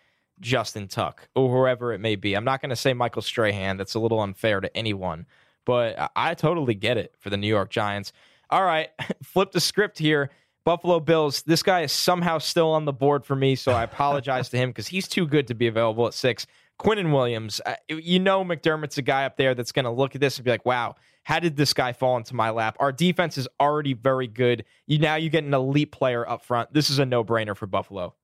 Justin 0.40 0.88
Tuck 0.88 1.26
or 1.34 1.48
whoever 1.48 1.94
it 1.94 2.00
may 2.00 2.16
be. 2.16 2.34
I'm 2.34 2.44
not 2.44 2.60
going 2.60 2.68
to 2.68 2.76
say 2.76 2.92
Michael 2.92 3.22
Strahan. 3.22 3.78
That's 3.78 3.94
a 3.94 3.98
little 3.98 4.20
unfair 4.20 4.60
to 4.60 4.76
anyone, 4.76 5.24
but 5.64 6.10
I 6.14 6.34
totally 6.34 6.74
get 6.74 6.98
it 6.98 7.14
for 7.18 7.30
the 7.30 7.38
New 7.38 7.48
York 7.48 7.70
Giants. 7.70 8.12
All 8.50 8.62
right, 8.62 8.90
flip 9.22 9.52
the 9.52 9.60
script 9.60 9.98
here. 9.98 10.28
Buffalo 10.66 11.00
Bills. 11.00 11.44
This 11.44 11.62
guy 11.62 11.80
is 11.80 11.92
somehow 11.92 12.36
still 12.36 12.72
on 12.72 12.84
the 12.84 12.92
board 12.92 13.24
for 13.24 13.34
me, 13.34 13.54
so 13.54 13.72
I 13.72 13.84
apologize 13.84 14.50
to 14.50 14.58
him 14.58 14.68
because 14.68 14.88
he's 14.88 15.08
too 15.08 15.26
good 15.26 15.46
to 15.46 15.54
be 15.54 15.66
available 15.66 16.06
at 16.06 16.12
six. 16.12 16.46
Quinnen 16.78 17.10
Williams. 17.10 17.62
Uh, 17.64 17.76
you 17.88 18.18
know 18.18 18.44
McDermott's 18.44 18.98
a 18.98 19.02
guy 19.02 19.24
up 19.24 19.38
there 19.38 19.54
that's 19.54 19.72
going 19.72 19.86
to 19.86 19.90
look 19.90 20.14
at 20.14 20.20
this 20.20 20.36
and 20.36 20.44
be 20.44 20.50
like, 20.50 20.66
"Wow, 20.66 20.96
how 21.28 21.38
did 21.38 21.56
this 21.56 21.74
guy 21.74 21.92
fall 21.92 22.16
into 22.16 22.34
my 22.34 22.50
lap?" 22.50 22.76
Our 22.80 22.90
defense 22.90 23.36
is 23.36 23.46
already 23.60 23.92
very 23.92 24.26
good. 24.26 24.64
You 24.86 24.98
now 24.98 25.16
you 25.16 25.28
get 25.28 25.44
an 25.44 25.52
elite 25.52 25.92
player 25.92 26.28
up 26.28 26.42
front. 26.42 26.72
This 26.72 26.88
is 26.88 26.98
a 26.98 27.06
no 27.06 27.22
brainer 27.22 27.54
for 27.54 27.66
Buffalo. 27.66 28.14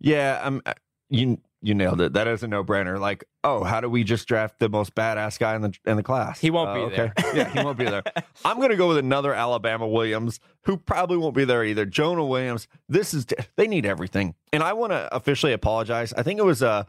Yeah, 0.00 0.40
um, 0.42 0.60
you 1.08 1.38
you 1.62 1.74
nailed 1.74 2.00
it. 2.00 2.12
That 2.12 2.28
is 2.28 2.42
a 2.42 2.48
no 2.48 2.62
brainer. 2.62 3.00
Like, 3.00 3.24
oh, 3.42 3.64
how 3.64 3.80
do 3.80 3.88
we 3.88 4.04
just 4.04 4.28
draft 4.28 4.58
the 4.58 4.68
most 4.68 4.94
badass 4.94 5.38
guy 5.38 5.54
in 5.56 5.62
the 5.62 5.72
in 5.86 5.96
the 5.96 6.02
class? 6.02 6.38
He 6.38 6.50
won't 6.50 6.70
uh, 6.70 6.74
be 6.74 6.80
okay. 6.80 7.12
there. 7.16 7.36
yeah, 7.36 7.48
he 7.48 7.62
won't 7.62 7.78
be 7.78 7.84
there. 7.84 8.02
I'm 8.44 8.58
going 8.58 8.70
to 8.70 8.76
go 8.76 8.88
with 8.88 8.98
another 8.98 9.32
Alabama 9.34 9.86
Williams 9.86 10.38
who 10.62 10.76
probably 10.76 11.16
won't 11.16 11.34
be 11.34 11.44
there 11.44 11.64
either. 11.64 11.86
Jonah 11.86 12.24
Williams. 12.24 12.68
This 12.88 13.14
is 13.14 13.26
they 13.56 13.66
need 13.66 13.86
everything, 13.86 14.34
and 14.52 14.62
I 14.62 14.74
want 14.74 14.92
to 14.92 15.14
officially 15.14 15.52
apologize. 15.52 16.12
I 16.12 16.22
think 16.22 16.38
it 16.38 16.44
was 16.44 16.62
uh 16.62 16.84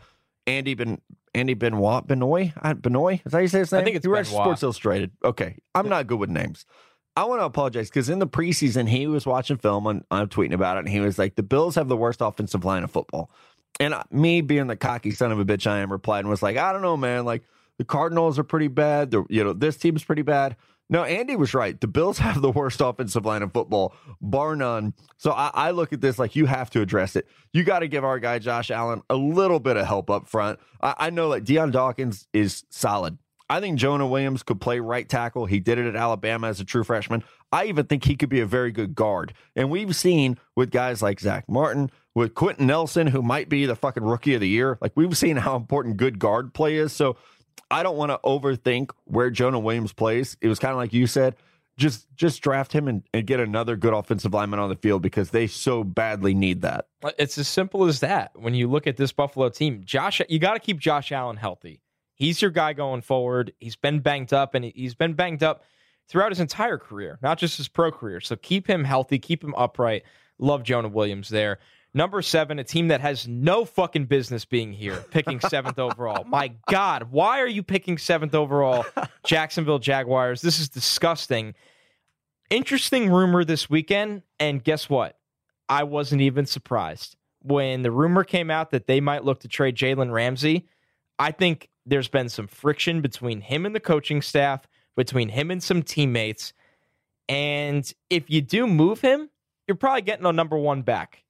Andy 0.48 0.74
Ben 0.74 1.00
Andy 1.36 1.54
Benoit 1.54 2.08
Benoit 2.08 2.52
Benoit. 2.82 3.22
Is 3.26 3.32
that 3.32 3.34
how 3.34 3.40
you 3.40 3.48
say 3.48 3.60
his 3.60 3.72
name? 3.72 3.82
I 3.82 3.84
think 3.84 3.98
it's 3.98 4.06
he 4.06 4.10
writes 4.10 4.30
Sports 4.30 4.64
Illustrated. 4.64 5.12
Okay, 5.24 5.58
I'm 5.76 5.90
not 5.90 6.08
good 6.08 6.20
with 6.20 6.30
names. 6.30 6.66
I 7.16 7.26
want 7.26 7.42
to 7.42 7.46
apologize 7.46 7.90
because 7.90 8.10
in 8.10 8.20
the 8.20 8.28
preseason 8.28 8.88
he 8.88 9.08
was 9.08 9.26
watching 9.26 9.58
film 9.58 9.88
and 9.88 10.04
I'm 10.10 10.28
tweeting 10.28 10.54
about 10.54 10.78
it, 10.78 10.82
and 10.82 10.90
he 10.90 11.00
was 11.00 11.20
like, 11.20 11.36
"The 11.36 11.44
Bills 11.44 11.76
have 11.76 11.88
the 11.88 11.98
worst 11.98 12.22
offensive 12.22 12.66
line 12.66 12.84
of 12.84 12.92
football." 12.92 13.30
And 13.80 13.94
me 14.12 14.42
being 14.42 14.68
the 14.68 14.76
cocky 14.76 15.12
son 15.12 15.32
of 15.32 15.40
a 15.40 15.46
bitch 15.46 15.68
I 15.68 15.80
am, 15.80 15.92
replied 15.92 16.22
and 16.22 16.30
was 16.30 16.42
like, 16.42 16.58
I 16.58 16.74
don't 16.74 16.82
know, 16.82 16.98
man. 16.98 17.26
Like 17.26 17.44
the 17.78 17.86
Cardinals 17.86 18.40
are 18.40 18.44
pretty 18.44 18.68
bad. 18.70 19.12
The, 19.12 19.24
you 19.30 19.44
know, 19.44 19.54
this 19.54 19.78
team's 19.78 20.04
pretty 20.04 20.24
bad. 20.24 20.56
No, 20.89 21.04
Andy 21.04 21.36
was 21.36 21.54
right. 21.54 21.80
The 21.80 21.88
Bills 21.88 22.17
have 22.19 22.41
the 22.41 22.52
worst 22.52 22.82
offensive 22.82 23.26
line 23.26 23.43
in 23.43 23.50
football, 23.50 23.95
bar 24.21 24.56
none. 24.56 24.93
So 25.17 25.32
I, 25.32 25.52
I 25.54 25.71
look 25.71 25.93
at 25.93 26.02
this 26.02 26.19
like 26.19 26.36
you 26.36 26.45
have 26.45 26.69
to 26.71 26.82
address 26.82 27.15
it. 27.15 27.28
You 27.54 27.63
got 27.63 27.80
to 27.80 27.88
give 27.88 28.04
our 28.04 28.19
guy 28.19 28.39
Josh 28.39 28.71
Allen 28.71 29.02
a 29.10 29.15
little 29.15 29.60
bit 29.60 29.78
of 29.78 29.86
help 29.86 30.10
up 30.10 30.28
front. 30.28 30.60
I, 30.82 30.95
I 30.97 31.10
know 31.10 31.32
that 31.32 31.43
Dion 31.43 31.71
Dawkins 31.71 32.28
is 32.34 32.63
solid. 32.69 33.17
I 33.50 33.62
think 33.62 33.80
Jonah 33.80 34.08
Williams 34.08 34.43
could 34.43 34.60
play 34.60 34.80
right 34.80 35.08
tackle. 35.08 35.45
He 35.45 35.62
did 35.62 35.78
it 35.78 35.88
at 35.88 35.95
Alabama 35.95 36.47
as 36.47 36.60
a 36.60 36.65
true 36.65 36.84
freshman. 36.84 37.23
I 37.52 37.65
even 37.65 37.86
think 37.86 38.04
he 38.04 38.17
could 38.17 38.28
be 38.30 38.41
a 38.41 38.45
very 38.45 38.73
good 38.73 38.93
guard. 38.93 39.34
And 39.56 39.69
we've 39.69 39.95
seen 39.95 40.38
with 40.58 40.69
guys 40.69 41.02
like 41.02 41.21
Zack 41.21 41.45
Martin, 41.47 41.89
with 42.13 42.34
Quenton 42.34 42.67
Nelson, 42.67 43.08
who 43.08 43.21
might 43.21 43.47
be 43.47 43.65
the 43.65 43.76
fucking 43.76 44.04
rookie 44.04 44.34
of 44.34 44.41
the 44.41 44.50
year. 44.50 44.78
Like 44.82 44.91
we've 44.95 45.15
seen 45.15 45.38
how 45.38 45.56
important 45.56 45.95
good 45.95 46.19
guard 46.19 46.54
play 46.54 46.76
is. 46.76 46.91
So 46.91 47.15
I 47.70 47.84
don't 47.84 47.98
want 47.98 48.12
to 48.12 48.20
overthink 48.24 48.91
where 49.06 49.30
Jonah 49.30 49.60
Williams 49.60 49.93
plays. 49.93 50.38
It 50.41 50.48
was 50.48 50.60
kind 50.60 50.72
of 50.72 50.78
like 50.78 50.93
you 50.93 51.08
said, 51.08 51.36
just 51.78 52.08
just 52.15 52.41
draft 52.41 52.74
him 52.74 52.88
and, 52.88 53.04
and 53.13 53.26
get 53.28 53.39
another 53.39 53.76
good 53.76 53.93
offensive 53.93 54.34
lineman 54.34 54.60
on 54.60 54.70
the 54.70 54.76
field 54.76 55.02
because 55.02 55.30
they 55.30 55.48
so 55.48 55.84
badly 55.84 56.34
need 56.34 56.62
that. 56.62 56.88
Uh, 57.04 57.12
it's 57.20 57.38
as 57.38 57.48
simple 57.48 57.86
as 57.86 58.00
that. 58.00 58.32
When 58.36 58.56
you 58.56 58.67
look 58.67 58.88
at 58.88 58.98
this 58.98 59.12
Buffalo 59.12 59.50
team, 59.50 59.84
Josh, 59.86 60.22
you 60.28 60.39
got 60.39 60.54
to 60.54 60.60
keep 60.60 60.80
Josh 60.80 61.12
Allen 61.12 61.38
healthy. 61.38 61.82
He's 62.13 62.41
your 62.41 62.50
guy 62.50 62.74
going 62.74 63.02
forward. 63.02 63.54
He's 63.60 63.76
been 63.76 64.00
banged 64.00 64.34
up, 64.34 64.56
and 64.56 64.65
he's 64.65 64.96
been 64.96 65.13
banged 65.13 65.43
up 65.43 65.63
throughout 66.10 66.32
his 66.32 66.39
entire 66.39 66.80
career, 66.80 67.20
not 67.22 67.38
just 67.38 67.58
his 67.58 67.67
pro 67.67 67.91
career. 67.91 68.22
So 68.22 68.36
keep 68.36 68.67
him 68.67 68.84
healthy, 68.84 69.20
keep 69.20 69.43
him 69.43 69.54
upright. 69.56 70.04
Love 70.39 70.63
Jonah 70.63 70.88
Williams 70.88 71.30
there. 71.30 71.60
Number 71.98 72.22
seven, 72.22 72.60
a 72.60 72.64
team 72.64 72.90
that 72.90 73.02
has 73.02 73.28
no 73.28 73.66
fucking 73.66 74.06
business 74.06 74.46
being 74.46 74.72
here, 74.72 75.04
picking 75.10 75.40
seventh 75.50 75.80
overall. 75.80 76.26
My 76.26 76.52
God, 76.70 77.10
why 77.10 77.42
are 77.42 77.48
you 77.48 77.64
picking 77.64 77.98
seventh 77.98 78.36
overall? 78.36 78.86
Jacksonville 79.26 79.80
Jaguars. 79.80 80.42
This 80.42 80.60
is 80.60 80.70
disgusting. 80.70 81.56
Interesting 82.52 83.10
rumor 83.10 83.44
this 83.44 83.68
weekend, 83.68 84.22
and 84.40 84.64
guess 84.64 84.88
what? 84.88 85.18
I 85.68 85.86
wasn't 85.86 86.22
even 86.22 86.46
surprised. 86.46 87.16
When 87.42 87.82
the 87.82 87.90
rumor 87.90 88.24
came 88.24 88.52
out 88.52 88.70
that 88.70 88.86
they 88.86 89.02
might 89.02 89.26
look 89.26 89.40
to 89.40 89.48
trade 89.48 89.76
Jalen 89.76 90.12
Ramsey, 90.12 90.68
I 91.18 91.32
think 91.32 91.68
there's 91.84 92.10
been 92.10 92.30
some 92.30 92.46
friction 92.46 93.02
between 93.02 93.42
him 93.42 93.66
and 93.66 93.74
the 93.74 93.80
coaching 93.80 94.22
staff, 94.22 94.68
between 94.96 95.30
him 95.30 95.50
and 95.50 95.64
some 95.64 95.82
teammates. 95.82 96.54
And 97.28 97.92
if 98.12 98.30
you 98.30 98.42
do 98.42 98.68
move 98.68 99.02
him, 99.02 99.32
you're 99.68 99.78
probably 99.78 100.04
getting 100.04 100.28
a 100.28 100.32
number 100.32 100.60
one 100.60 100.84
back. 100.84 101.24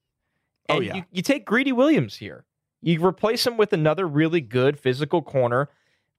Oh, 0.70 0.76
and 0.76 0.84
oh, 0.84 0.86
yeah. 0.86 0.96
you, 0.96 1.04
you 1.12 1.22
take 1.22 1.46
Greedy 1.46 1.72
Williams 1.72 2.16
here. 2.16 2.46
You 2.82 3.06
replace 3.06 3.46
him 3.46 3.58
with 3.58 3.74
another 3.74 4.08
really 4.08 4.42
good 4.42 4.80
physical 4.80 5.22
corner. 5.22 5.70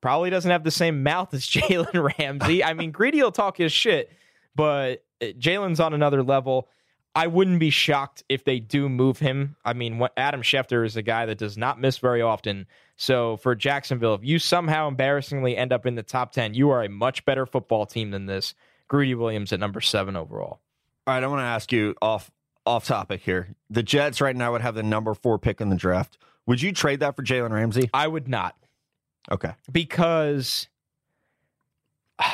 Probably 0.01 0.31
doesn't 0.31 0.51
have 0.51 0.65
the 0.65 0.71
same 0.71 1.03
mouth 1.03 1.33
as 1.35 1.43
Jalen 1.47 2.19
Ramsey. 2.19 2.63
I 2.65 2.75
mean, 2.75 2.91
Greedy 2.91 3.23
will 3.23 3.33
talk 3.33 3.57
his 3.57 3.73
shit, 3.73 4.11
but 4.55 5.05
uh, 5.23 5.27
Jalen's 5.39 5.81
on 5.81 5.95
another 5.95 6.23
level. 6.23 6.69
I 7.15 7.27
wouldn't 7.27 7.59
be 7.59 7.71
shocked 7.71 8.23
if 8.29 8.45
they 8.45 8.61
do 8.61 8.89
move 8.89 9.19
him. 9.19 9.57
I 9.65 9.73
mean, 9.73 10.01
Adam 10.17 10.43
Schefter 10.43 10.87
is 10.87 10.97
a 10.97 11.03
guy 11.03 11.27
that 11.27 11.39
does 11.39 11.57
not 11.59 11.81
miss 11.81 11.99
very 11.99 12.23
often. 12.23 12.67
So 12.97 13.39
for 13.39 13.55
Jacksonville, 13.57 14.15
if 14.15 14.25
you 14.25 14.39
somehow 14.39 14.87
embarrassingly 14.87 15.57
end 15.57 15.73
up 15.73 15.85
in 15.85 15.97
the 15.97 16.03
top 16.03 16.33
10, 16.33 16.55
you 16.55 16.71
are 16.71 16.85
a 16.85 16.89
much 16.89 17.25
better 17.25 17.45
football 17.45 17.87
team 17.87 18.11
than 18.11 18.27
this. 18.27 18.55
Greedy 18.87 19.15
Williams 19.15 19.53
at 19.53 19.59
number 19.59 19.81
seven 19.81 20.17
overall. 20.17 20.61
All 21.07 21.15
right, 21.15 21.23
I 21.23 21.27
want 21.27 21.41
to 21.41 21.45
ask 21.45 21.73
you 21.73 21.95
off 22.01 22.31
off 22.69 22.85
topic 22.85 23.23
here. 23.23 23.49
The 23.71 23.83
Jets 23.83 24.21
right 24.21 24.37
now 24.37 24.53
would 24.53 24.61
have 24.61 24.75
the 24.75 24.83
number 24.83 25.15
four 25.15 25.39
pick 25.39 25.61
in 25.61 25.71
the 25.71 25.77
draft. 25.77 26.19
Would 26.47 26.63
you 26.63 26.73
trade 26.73 27.01
that 27.01 27.17
for 27.17 27.23
Jalen 27.23 27.51
Ramsey? 27.51 27.91
I 27.93 28.07
would 28.07 28.29
not. 28.29 28.57
Okay. 29.31 29.53
Because 29.71 30.69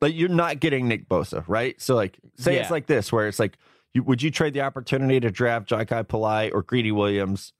like 0.00 0.14
you're 0.14 0.28
not 0.28 0.60
getting 0.60 0.88
Nick 0.88 1.08
Bosa, 1.08 1.44
right? 1.46 1.80
So 1.80 1.94
like 1.94 2.18
say 2.36 2.54
yeah. 2.54 2.62
it's 2.62 2.70
like 2.70 2.86
this 2.86 3.12
where 3.12 3.28
it's 3.28 3.38
like 3.38 3.56
you, 3.94 4.02
would 4.02 4.22
you 4.22 4.30
trade 4.30 4.54
the 4.54 4.60
opportunity 4.60 5.20
to 5.20 5.30
draft 5.30 5.68
Jachai 5.68 6.06
Polite 6.06 6.52
or 6.52 6.62
Greedy 6.62 6.92
Williams 6.92 7.52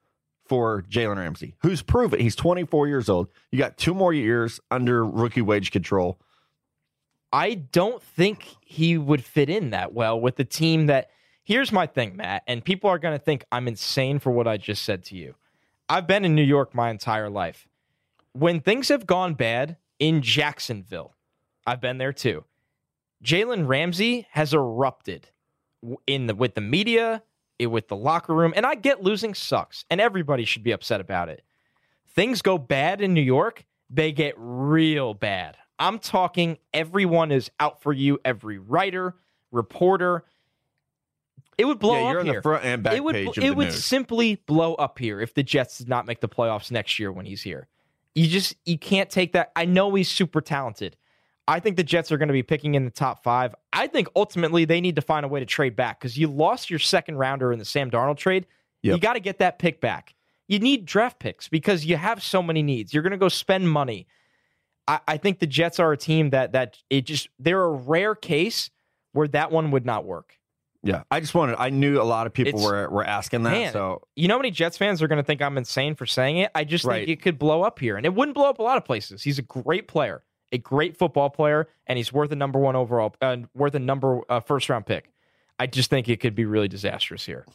for 0.44 0.82
Jalen 0.82 1.16
Ramsey, 1.16 1.54
who's 1.62 1.82
proven 1.82 2.20
he's 2.20 2.36
24 2.36 2.88
years 2.88 3.08
old. 3.08 3.28
You 3.50 3.58
got 3.58 3.76
two 3.76 3.94
more 3.94 4.12
years 4.12 4.60
under 4.70 5.04
rookie 5.04 5.42
wage 5.42 5.70
control. 5.72 6.20
I 7.32 7.54
don't 7.54 8.02
think 8.02 8.46
he 8.60 8.96
would 8.96 9.24
fit 9.24 9.50
in 9.50 9.70
that 9.70 9.92
well 9.92 10.20
with 10.20 10.36
the 10.36 10.44
team 10.44 10.86
that 10.86 11.10
Here's 11.46 11.70
my 11.70 11.86
thing, 11.86 12.16
Matt, 12.16 12.42
and 12.48 12.64
people 12.64 12.90
are 12.90 12.98
going 12.98 13.16
to 13.16 13.24
think 13.24 13.44
I'm 13.52 13.68
insane 13.68 14.18
for 14.18 14.32
what 14.32 14.48
I 14.48 14.56
just 14.56 14.82
said 14.82 15.04
to 15.04 15.16
you. 15.16 15.36
I've 15.88 16.08
been 16.08 16.24
in 16.24 16.34
New 16.34 16.42
York 16.42 16.74
my 16.74 16.90
entire 16.90 17.30
life. 17.30 17.68
When 18.32 18.58
things 18.58 18.88
have 18.88 19.06
gone 19.06 19.34
bad 19.34 19.76
in 20.00 20.22
Jacksonville, 20.22 21.14
I've 21.64 21.80
been 21.80 21.98
there 21.98 22.12
too. 22.12 22.42
Jalen 23.22 23.68
Ramsey 23.68 24.26
has 24.32 24.54
erupted 24.54 25.28
in 26.08 26.26
the 26.26 26.34
with 26.34 26.56
the 26.56 26.60
media, 26.60 27.22
with 27.60 27.86
the 27.86 27.96
locker 27.96 28.34
room, 28.34 28.52
and 28.56 28.66
I 28.66 28.74
get 28.74 29.04
losing 29.04 29.32
sucks, 29.32 29.84
and 29.88 30.00
everybody 30.00 30.44
should 30.44 30.64
be 30.64 30.72
upset 30.72 31.00
about 31.00 31.28
it. 31.28 31.44
Things 32.08 32.42
go 32.42 32.58
bad 32.58 33.00
in 33.00 33.14
New 33.14 33.22
York, 33.22 33.64
they 33.88 34.10
get 34.10 34.34
real 34.36 35.14
bad. 35.14 35.56
I'm 35.78 36.00
talking 36.00 36.58
everyone 36.74 37.30
is 37.30 37.52
out 37.60 37.82
for 37.82 37.92
you, 37.92 38.18
every 38.24 38.58
writer, 38.58 39.14
reporter, 39.52 40.24
it 41.58 41.64
would 41.64 41.78
blow 41.78 41.94
yeah, 41.94 42.10
you're 42.10 42.20
up 42.20 42.20
on 42.20 42.26
here. 42.26 42.34
the 42.36 42.42
front 42.42 42.64
and 42.64 42.82
back 42.82 42.94
it 42.94 43.04
would, 43.04 43.14
page 43.14 43.38
It 43.38 43.56
would 43.56 43.68
news. 43.68 43.84
simply 43.84 44.36
blow 44.46 44.74
up 44.74 44.98
here 44.98 45.20
if 45.20 45.34
the 45.34 45.42
Jets 45.42 45.78
did 45.78 45.88
not 45.88 46.06
make 46.06 46.20
the 46.20 46.28
playoffs 46.28 46.70
next 46.70 46.98
year 46.98 47.10
when 47.10 47.26
he's 47.26 47.42
here. 47.42 47.68
You 48.14 48.26
just 48.26 48.56
you 48.64 48.78
can't 48.78 49.10
take 49.10 49.32
that. 49.32 49.52
I 49.56 49.64
know 49.64 49.94
he's 49.94 50.10
super 50.10 50.40
talented. 50.40 50.96
I 51.48 51.60
think 51.60 51.76
the 51.76 51.84
Jets 51.84 52.10
are 52.10 52.18
going 52.18 52.28
to 52.28 52.32
be 52.32 52.42
picking 52.42 52.74
in 52.74 52.84
the 52.84 52.90
top 52.90 53.22
five. 53.22 53.54
I 53.72 53.86
think 53.86 54.08
ultimately 54.16 54.64
they 54.64 54.80
need 54.80 54.96
to 54.96 55.02
find 55.02 55.24
a 55.24 55.28
way 55.28 55.38
to 55.40 55.46
trade 55.46 55.76
back 55.76 56.00
because 56.00 56.18
you 56.18 56.26
lost 56.28 56.70
your 56.70 56.78
second 56.78 57.18
rounder 57.18 57.52
in 57.52 57.58
the 57.58 57.64
Sam 57.64 57.90
Darnold 57.90 58.16
trade. 58.16 58.46
Yep. 58.82 58.94
You 58.94 59.00
got 59.00 59.12
to 59.12 59.20
get 59.20 59.38
that 59.38 59.58
pick 59.58 59.80
back. 59.80 60.14
You 60.48 60.58
need 60.58 60.86
draft 60.86 61.18
picks 61.18 61.48
because 61.48 61.84
you 61.84 61.96
have 61.96 62.22
so 62.22 62.42
many 62.42 62.62
needs. 62.62 62.92
You're 62.92 63.02
going 63.02 63.12
to 63.12 63.16
go 63.16 63.28
spend 63.28 63.70
money. 63.70 64.06
I, 64.88 65.00
I 65.06 65.16
think 65.18 65.38
the 65.38 65.46
Jets 65.46 65.78
are 65.78 65.92
a 65.92 65.96
team 65.96 66.30
that 66.30 66.52
that 66.52 66.78
it 66.90 67.02
just 67.02 67.28
they're 67.38 67.62
a 67.62 67.70
rare 67.70 68.14
case 68.14 68.70
where 69.12 69.28
that 69.28 69.50
one 69.50 69.70
would 69.70 69.86
not 69.86 70.04
work 70.04 70.36
Yeah, 70.82 71.02
I 71.10 71.20
just 71.20 71.34
wanted. 71.34 71.56
I 71.58 71.70
knew 71.70 72.00
a 72.00 72.04
lot 72.04 72.26
of 72.26 72.32
people 72.32 72.60
It's- 72.60 72.64
were 72.64 72.88
were 72.88 73.04
asking 73.04 73.42
that. 73.44 73.50
Man, 73.50 73.72
so 73.72 74.02
You 74.14 74.28
know 74.28 74.34
how 74.34 74.38
many 74.38 74.50
Jets 74.50 74.76
fans 74.78 75.02
are 75.02 75.08
going 75.08 75.18
to 75.18 75.22
think 75.24 75.42
I'm 75.42 75.58
insane 75.58 75.94
for 75.94 76.06
saying 76.06 76.38
it? 76.38 76.50
I 76.54 76.64
just 76.64 76.84
Right. 76.84 77.06
think 77.06 77.18
it 77.18 77.22
could 77.22 77.38
blow 77.38 77.62
up 77.62 77.78
here, 77.78 77.96
and 77.96 78.06
it 78.06 78.14
wouldn't 78.14 78.34
blow 78.34 78.48
up 78.48 78.58
a 78.58 78.62
lot 78.62 78.76
of 78.76 78.84
places. 78.84 79.22
He's 79.22 79.38
a 79.38 79.42
great 79.42 79.88
player, 79.88 80.22
a 80.52 80.58
great 80.58 80.96
football 80.96 81.30
player, 81.30 81.68
and 81.86 81.96
he's 81.96 82.12
worth 82.12 82.30
a 82.32 82.36
number 82.36 82.58
one 82.58 82.76
overall, 82.76 83.14
uh, 83.20 83.38
worth 83.54 83.74
a 83.74 83.78
number 83.80 84.20
uh, 84.28 84.40
first 84.40 84.68
round 84.68 84.86
pick. 84.86 85.10
I 85.58 85.66
just 85.66 85.90
think 85.90 86.08
it 86.08 86.20
could 86.20 86.34
be 86.34 86.44
really 86.44 86.68
disastrous 86.68 87.24
here. 87.26 87.46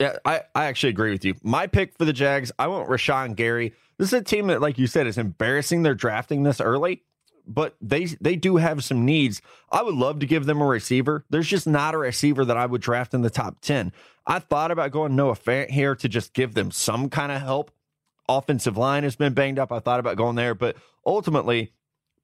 yeah, 0.00 0.16
I 0.24 0.40
I 0.54 0.64
actually 0.64 0.90
agree 0.90 1.12
with 1.12 1.24
you. 1.24 1.34
My 1.44 1.66
pick 1.68 1.96
for 1.96 2.04
the 2.04 2.12
Jags, 2.12 2.50
I 2.58 2.66
went 2.66 2.88
Rashan 2.88 3.36
Gary. 3.36 3.74
This 3.98 4.08
is 4.08 4.14
a 4.14 4.22
team 4.22 4.48
that, 4.48 4.60
like 4.60 4.76
you 4.78 4.88
said, 4.88 5.06
is 5.06 5.18
embarrassing. 5.18 5.82
They're 5.84 5.94
drafting 5.94 6.42
this 6.42 6.60
early, 6.60 7.02
but 7.46 7.76
they 7.80 8.06
they 8.20 8.36
do 8.36 8.56
have 8.56 8.84
some 8.84 9.04
needs. 9.04 9.42
I 9.70 9.82
would 9.82 9.94
love 9.94 10.18
to 10.20 10.26
give 10.26 10.46
them 10.46 10.60
a 10.60 10.66
receiver. 10.66 11.24
There's 11.30 11.48
just 11.48 11.66
not 11.66 11.94
a 11.94 11.98
receiver 11.98 12.44
that 12.44 12.56
I 12.56 12.66
would 12.66 12.80
draft 12.80 13.14
in 13.14 13.22
the 13.22 13.30
top 13.30 13.60
ten. 13.60 13.92
I 14.26 14.38
thought 14.38 14.70
about 14.70 14.90
going 14.90 15.16
Noah 15.16 15.34
Fant 15.34 15.70
here 15.70 15.94
to 15.96 16.08
just 16.08 16.32
give 16.32 16.54
them 16.54 16.70
some 16.70 17.10
kind 17.10 17.30
of 17.30 17.42
help. 17.42 17.70
Offensive 18.28 18.78
line 18.78 19.02
has 19.02 19.16
been 19.16 19.34
banged 19.34 19.58
up. 19.58 19.70
I 19.70 19.80
thought 19.80 20.00
about 20.00 20.16
going 20.16 20.36
there, 20.36 20.54
but 20.54 20.76
ultimately, 21.04 21.72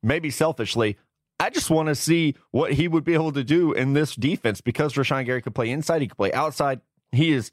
maybe 0.03 0.31
selfishly, 0.31 0.97
I 1.39 1.51
just 1.51 1.71
want 1.71 1.89
to 1.89 1.95
see 1.95 2.35
what 2.51 2.73
he 2.73 2.89
would 2.89 3.05
be 3.05 3.15
able 3.15 3.33
to 3.33 3.45
do 3.45 3.73
in 3.73 3.93
this 3.93 4.15
defense 4.15 4.61
because 4.61 4.95
Rashan 4.95 5.27
Gary 5.27 5.43
could 5.43 5.55
play 5.55 5.71
inside, 5.71 6.03
he 6.03 6.09
could 6.09 6.17
play 6.17 6.33
outside. 6.33 6.81
He 7.13 7.33
is 7.33 7.51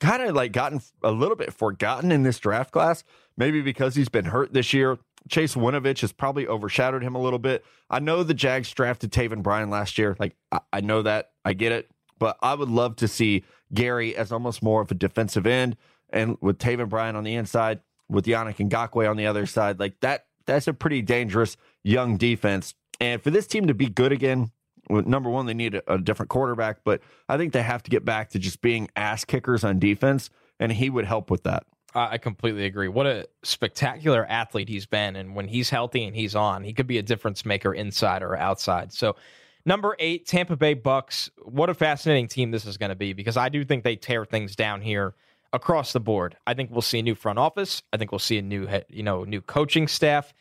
kind 0.00 0.22
of 0.22 0.34
like 0.34 0.52
gotten 0.52 0.80
a 1.02 1.10
little 1.10 1.36
bit 1.36 1.52
forgotten 1.52 2.12
in 2.12 2.22
this 2.22 2.38
draft 2.38 2.72
class, 2.72 3.04
maybe 3.36 3.60
because 3.60 3.94
he's 3.94 4.08
been 4.08 4.26
hurt 4.26 4.52
this 4.52 4.72
year. 4.72 4.98
Chase 5.28 5.54
Winovich 5.54 6.00
has 6.00 6.12
probably 6.12 6.46
overshadowed 6.46 7.02
him 7.02 7.14
a 7.14 7.20
little 7.20 7.38
bit. 7.38 7.64
I 7.90 7.98
know 7.98 8.22
the 8.22 8.34
Jags 8.34 8.70
drafted 8.72 9.12
Taven 9.12 9.42
Bryan 9.42 9.70
last 9.70 9.98
year. 9.98 10.16
Like, 10.18 10.36
I, 10.52 10.60
I 10.72 10.80
know 10.80 11.02
that. 11.02 11.32
I 11.44 11.52
get 11.52 11.72
it. 11.72 11.90
But 12.18 12.38
I 12.42 12.54
would 12.54 12.68
love 12.68 12.96
to 12.96 13.08
see 13.08 13.44
Gary 13.74 14.16
as 14.16 14.32
almost 14.32 14.62
more 14.62 14.80
of 14.80 14.90
a 14.90 14.94
defensive 14.94 15.46
end 15.46 15.76
and 16.10 16.36
with 16.40 16.58
Taven 16.58 16.88
Bryan 16.88 17.16
on 17.16 17.24
the 17.24 17.34
inside, 17.34 17.80
with 18.08 18.24
Yannick 18.26 18.56
Ngakoue 18.56 19.10
on 19.10 19.16
the 19.16 19.26
other 19.26 19.46
side. 19.46 19.80
Like, 19.80 20.00
that 20.00 20.26
that's 20.46 20.68
a 20.68 20.72
pretty 20.72 21.02
dangerous 21.02 21.56
young 21.82 22.16
defense. 22.16 22.74
And 23.00 23.20
for 23.20 23.30
this 23.30 23.46
team 23.46 23.66
to 23.66 23.74
be 23.74 23.86
good 23.86 24.12
again, 24.12 24.52
number 24.88 25.28
one, 25.28 25.46
they 25.46 25.54
need 25.54 25.74
a, 25.74 25.92
a 25.92 25.98
different 25.98 26.30
quarterback, 26.30 26.78
but 26.84 27.00
I 27.28 27.36
think 27.36 27.52
they 27.52 27.62
have 27.62 27.82
to 27.82 27.90
get 27.90 28.04
back 28.04 28.30
to 28.30 28.38
just 28.38 28.62
being 28.62 28.88
ass 28.94 29.24
kickers 29.24 29.64
on 29.64 29.78
defense, 29.78 30.30
and 30.60 30.72
he 30.72 30.88
would 30.88 31.04
help 31.04 31.30
with 31.30 31.42
that. 31.42 31.64
I 31.96 32.18
completely 32.18 32.64
agree. 32.66 32.88
What 32.88 33.06
a 33.06 33.26
spectacular 33.42 34.26
athlete 34.28 34.68
he's 34.68 34.86
been. 34.86 35.16
And 35.16 35.34
when 35.34 35.48
he's 35.48 35.70
healthy 35.70 36.04
and 36.04 36.14
he's 36.14 36.34
on, 36.34 36.62
he 36.62 36.72
could 36.72 36.86
be 36.86 36.98
a 36.98 37.02
difference 37.02 37.44
maker 37.44 37.72
inside 37.72 38.22
or 38.22 38.36
outside. 38.36 38.92
So, 38.92 39.16
number 39.64 39.96
eight, 39.98 40.26
Tampa 40.26 40.56
Bay 40.56 40.74
Bucks. 40.74 41.30
What 41.42 41.70
a 41.70 41.74
fascinating 41.74 42.28
team 42.28 42.50
this 42.50 42.66
is 42.66 42.76
going 42.76 42.90
to 42.90 42.96
be 42.96 43.12
because 43.12 43.36
I 43.36 43.48
do 43.48 43.64
think 43.64 43.82
they 43.82 43.96
tear 43.96 44.24
things 44.24 44.54
down 44.54 44.80
here 44.82 45.14
across 45.52 45.92
the 45.92 46.00
board. 46.00 46.36
I 46.46 46.54
think 46.54 46.70
we'll 46.70 46.82
see 46.82 46.98
a 46.98 47.02
new 47.02 47.14
front 47.14 47.38
office. 47.38 47.82
I 47.92 47.96
think 47.96 48.12
we'll 48.12 48.18
see 48.18 48.38
a 48.38 48.42
new, 48.42 48.68
you 48.88 49.02
know, 49.02 49.24
new 49.24 49.40
coaching 49.40 49.88
staff. 49.88 50.34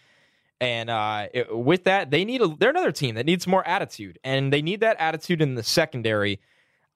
And 0.61 0.89
uh, 0.89 1.27
it- 1.33 1.55
with 1.55 1.83
that, 1.85 2.11
they 2.11 2.25
need 2.25 2.41
a. 2.41 2.47
They're 2.47 2.69
another 2.69 2.91
team 2.91 3.15
that 3.15 3.25
needs 3.25 3.45
more 3.47 3.65
attitude, 3.67 4.19
and 4.23 4.51
they 4.53 4.61
need 4.61 4.79
that 4.81 4.97
attitude 4.99 5.41
in 5.41 5.55
the 5.55 5.63
secondary. 5.63 6.39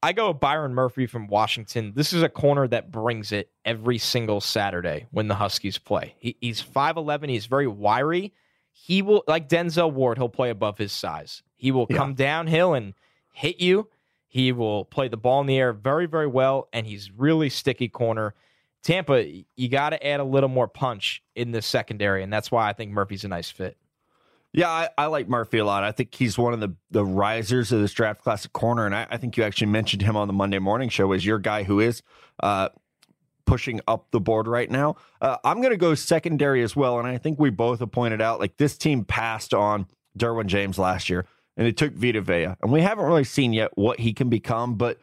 I 0.02 0.14
go 0.14 0.30
with 0.30 0.40
Byron 0.40 0.74
Murphy 0.74 1.08
from 1.08 1.28
Washington. 1.28 1.92
This 1.96 2.14
is 2.14 2.24
a 2.24 2.30
corner 2.30 2.68
that 2.70 2.90
brings 2.92 3.32
it 3.32 3.50
every 3.66 3.98
single 3.98 4.40
Saturday 4.40 5.08
when 5.12 5.28
the 5.28 5.36
Huskies 5.36 5.78
play. 5.78 6.16
He, 6.20 6.38
he's 6.40 6.62
5'11. 6.62 7.30
He's 7.30 7.48
very 7.48 7.68
wiry. 7.68 8.34
He 8.72 9.02
will, 9.02 9.24
like 9.28 9.50
Denzel 9.50 9.92
Ward, 9.92 10.18
he'll 10.18 10.30
play 10.30 10.50
above 10.52 10.78
his 10.78 10.94
size. 10.94 11.44
He 11.58 11.72
will 11.72 11.86
Yeah. 11.90 11.98
come 11.98 12.14
downhill 12.14 12.74
and 12.74 12.94
hit 13.34 13.60
you. 13.60 13.90
He 14.30 14.54
will 14.54 14.86
play 14.86 15.10
the 15.10 15.18
ball 15.18 15.42
in 15.42 15.48
the 15.48 15.58
air 15.58 15.74
very, 15.74 16.06
very 16.06 16.28
well, 16.28 16.70
and 16.72 16.88
he's 16.88 17.12
really 17.12 17.50
sticky 17.50 17.90
corner. 17.90 18.36
Tampa, 18.84 19.26
you 19.58 19.68
got 19.68 19.90
to 19.90 20.06
add 20.08 20.22
a 20.22 20.24
little 20.24 20.48
more 20.50 20.68
punch 20.70 21.22
in 21.36 21.52
the 21.52 21.62
secondary, 21.62 22.24
and 22.24 22.32
that's 22.32 22.50
why 22.52 22.70
I 22.70 22.74
think 22.74 22.92
Murphy's 22.92 23.26
a 23.26 23.28
nice 23.28 23.50
fit. 23.50 23.76
Yeah, 24.52 24.70
I, 24.70 24.90
I 24.98 25.06
like 25.06 25.30
Murphy 25.30 25.60
a 25.60 25.66
lot. 25.66 25.84
I 25.84 25.92
think 25.92 26.16
he's 26.16 26.38
one 26.38 26.54
of 26.54 26.60
the 26.60 26.76
the 26.90 27.06
risers 27.06 27.72
of 27.72 27.82
this 27.82 27.94
draft 27.94 28.22
class 28.22 28.48
corner, 28.48 28.86
and 28.86 28.96
I, 28.96 29.08
I 29.12 29.18
think 29.18 29.38
you 29.38 29.44
actually 29.44 29.68
mentioned 29.68 30.02
him 30.02 30.16
on 30.16 30.28
the 30.28 30.34
Monday 30.34 30.60
morning 30.60 30.90
show 30.90 31.12
as 31.12 31.26
your 31.26 31.38
guy 31.38 31.64
who 31.64 31.80
is 31.80 32.02
uh, 32.42 32.70
pushing 33.46 33.80
up 33.88 34.08
the 34.12 34.20
board 34.20 34.48
right 34.48 34.70
now. 34.70 34.96
Uh, 35.22 35.38
I'm 35.44 35.58
going 35.58 35.72
to 35.72 35.78
go 35.78 35.94
secondary 35.94 36.64
as 36.64 36.76
well, 36.76 36.98
and 36.98 37.08
I 37.08 37.18
think 37.20 37.40
we 37.40 37.52
both 37.52 37.80
have 37.80 37.92
pointed 37.92 38.22
out 38.22 38.40
like 38.40 38.58
this 38.58 38.78
team 38.78 39.06
passed 39.06 39.54
on 39.54 39.86
Derwin 40.18 40.48
James 40.48 40.80
last 40.80 41.10
year, 41.10 41.26
and 41.56 41.68
it 41.68 41.78
took 41.78 41.94
Vita 41.94 42.22
Vea, 42.22 42.56
and 42.62 42.72
we 42.72 42.82
haven't 42.82 43.06
really 43.06 43.24
seen 43.24 43.54
yet 43.54 43.70
what 43.76 44.00
he 44.00 44.14
can 44.14 44.30
become, 44.30 44.76
but 44.76 44.98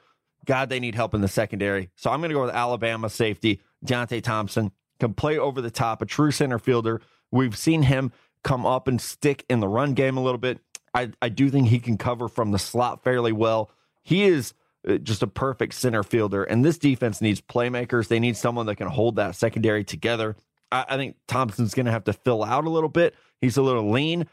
God, 0.44 0.70
they 0.70 0.80
need 0.80 0.94
help 0.96 1.14
in 1.14 1.20
the 1.20 1.28
secondary. 1.28 1.90
So 1.94 2.10
I'm 2.10 2.20
going 2.20 2.30
to 2.30 2.34
go 2.34 2.42
with 2.42 2.54
Alabama 2.54 3.10
safety 3.10 3.60
Deionte 3.84 4.22
Thompson 4.22 4.72
can 4.98 5.14
play 5.14 5.38
over 5.38 5.60
the 5.60 5.70
top, 5.70 6.02
a 6.02 6.06
true 6.06 6.30
center 6.30 6.58
fielder. 6.58 7.00
We've 7.30 7.56
seen 7.56 7.82
him 7.82 8.12
come 8.46 8.64
up 8.64 8.86
and 8.86 9.00
stick 9.00 9.44
in 9.50 9.58
the 9.58 9.66
run 9.66 9.92
game 9.92 10.16
a 10.16 10.22
little 10.22 10.38
bit. 10.38 10.60
I, 10.94 11.10
I 11.20 11.28
do 11.28 11.50
think 11.50 11.66
he 11.66 11.80
can 11.80 11.98
cover 11.98 12.28
from 12.28 12.52
the 12.52 12.60
slot 12.60 13.02
fairly 13.02 13.32
well. 13.32 13.72
He 14.04 14.22
is 14.22 14.54
uh, 14.88 14.98
just 14.98 15.24
a 15.24 15.26
perfect 15.26 15.74
center 15.74 16.04
fielder, 16.04 16.44
and 16.44 16.64
this 16.64 16.78
defense 16.78 17.20
needs 17.20 17.40
playmakers. 17.40 18.06
They 18.06 18.20
need 18.20 18.36
someone 18.36 18.66
that 18.66 18.76
can 18.76 18.86
hold 18.86 19.16
that 19.16 19.34
secondary 19.34 19.82
together. 19.82 20.36
I, 20.70 20.84
I 20.90 20.96
think 20.96 21.16
Thompson's 21.26 21.74
going 21.74 21.86
to 21.86 21.92
have 21.92 22.04
to 22.04 22.12
fill 22.12 22.44
out 22.44 22.64
a 22.64 22.70
little 22.70 22.88
bit. 22.88 23.16
He's 23.40 23.56
a 23.56 23.62
little 23.62 23.90
lean, 23.90 24.28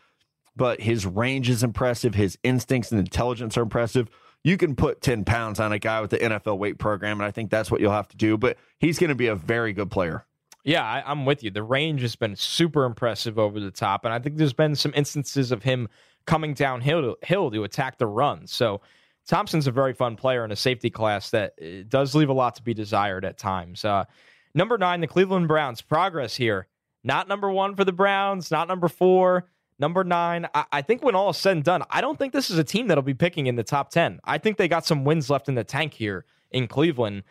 but 0.56 0.80
his 0.80 1.08
range 1.08 1.50
is 1.50 1.64
impressive. 1.64 2.14
His 2.14 2.38
instincts 2.44 2.92
and 2.92 3.00
intelligence 3.00 3.58
are 3.58 3.64
impressive. 3.64 4.12
You 4.44 4.58
can 4.58 4.76
put 4.76 5.02
10 5.02 5.26
pounds 5.26 5.60
on 5.60 5.72
a 5.72 5.80
guy 5.80 6.02
with 6.02 6.12
the 6.12 6.20
NFL 6.20 6.60
weight 6.60 6.78
program, 6.78 7.20
and 7.20 7.26
I 7.26 7.32
think 7.32 7.50
that's 7.50 7.72
what 7.72 7.82
you'll 7.82 7.92
have 7.92 8.10
to 8.10 8.18
do. 8.18 8.38
But 8.38 8.58
he's 8.78 9.00
going 9.00 9.10
to 9.10 9.16
be 9.16 9.28
a 9.28 9.36
very 9.36 9.74
good 9.74 9.90
player. 9.90 10.24
Yeah, 10.64 10.84
I, 10.84 11.04
I'm 11.06 11.26
with 11.26 11.44
you. 11.44 11.52
The 11.52 11.64
range 11.64 12.02
has 12.02 12.16
been 12.16 12.36
super 12.36 12.86
impressive 12.86 13.38
over 13.38 13.60
the 13.60 13.72
top, 13.72 14.06
and 14.06 14.14
I 14.14 14.20
think 14.20 14.38
there's 14.38 14.54
been 14.54 14.76
some 14.76 14.94
instances 14.96 15.52
of 15.52 15.64
him 15.64 15.90
coming 16.26 16.54
downhill 16.54 17.02
to, 17.02 17.18
hill 17.28 17.52
to 17.52 17.64
attack 17.64 17.98
the 17.98 18.08
run. 18.08 18.48
So 18.48 18.82
Thompson's 19.28 19.68
a 19.68 19.72
very 19.72 19.94
fun 19.94 20.16
player 20.16 20.46
in 20.46 20.52
a 20.52 20.56
safety 20.56 20.90
class 20.90 21.30
that 21.32 21.54
uh, 21.62 21.84
does 21.88 22.16
leave 22.16 22.30
a 22.30 22.34
lot 22.34 22.56
to 22.56 22.64
be 22.64 22.74
desired 22.74 23.26
at 23.26 23.38
times. 23.38 23.84
Uh, 23.84 24.06
number 24.54 24.78
nine, 24.78 25.02
the 25.02 25.08
Cleveland 25.08 25.50
Browns. 25.50 25.82
Progress 25.82 26.36
here. 26.36 26.68
Not 27.04 27.28
number 27.28 27.52
one 27.52 27.76
for 27.76 27.84
the 27.84 27.92
Browns, 27.92 28.50
not 28.50 28.70
number 28.70 28.88
four. 28.88 29.50
Number 29.80 30.06
nine, 30.06 30.48
I, 30.54 30.66
I 30.72 30.82
think 30.82 31.04
when 31.04 31.16
all 31.16 31.32
is 31.32 31.38
said 31.38 31.58
and 31.58 31.64
done, 31.64 31.84
I 31.90 32.00
don't 32.00 32.18
think 32.18 32.32
this 32.32 32.50
is 32.50 32.58
a 32.58 32.64
team 32.64 32.88
that'll 32.88 33.04
be 33.04 33.14
picking 33.14 33.48
in 33.48 33.56
the 33.56 33.64
top 33.64 33.90
10. 33.90 34.20
I 34.24 34.38
think 34.38 34.56
they 34.58 34.70
got 34.70 34.86
some 34.86 35.04
wins 35.04 35.30
left 35.30 35.50
in 35.50 35.56
the 35.56 35.64
tank 35.66 35.94
here 35.94 36.26
in 36.52 36.68
Cleveland 36.68 37.24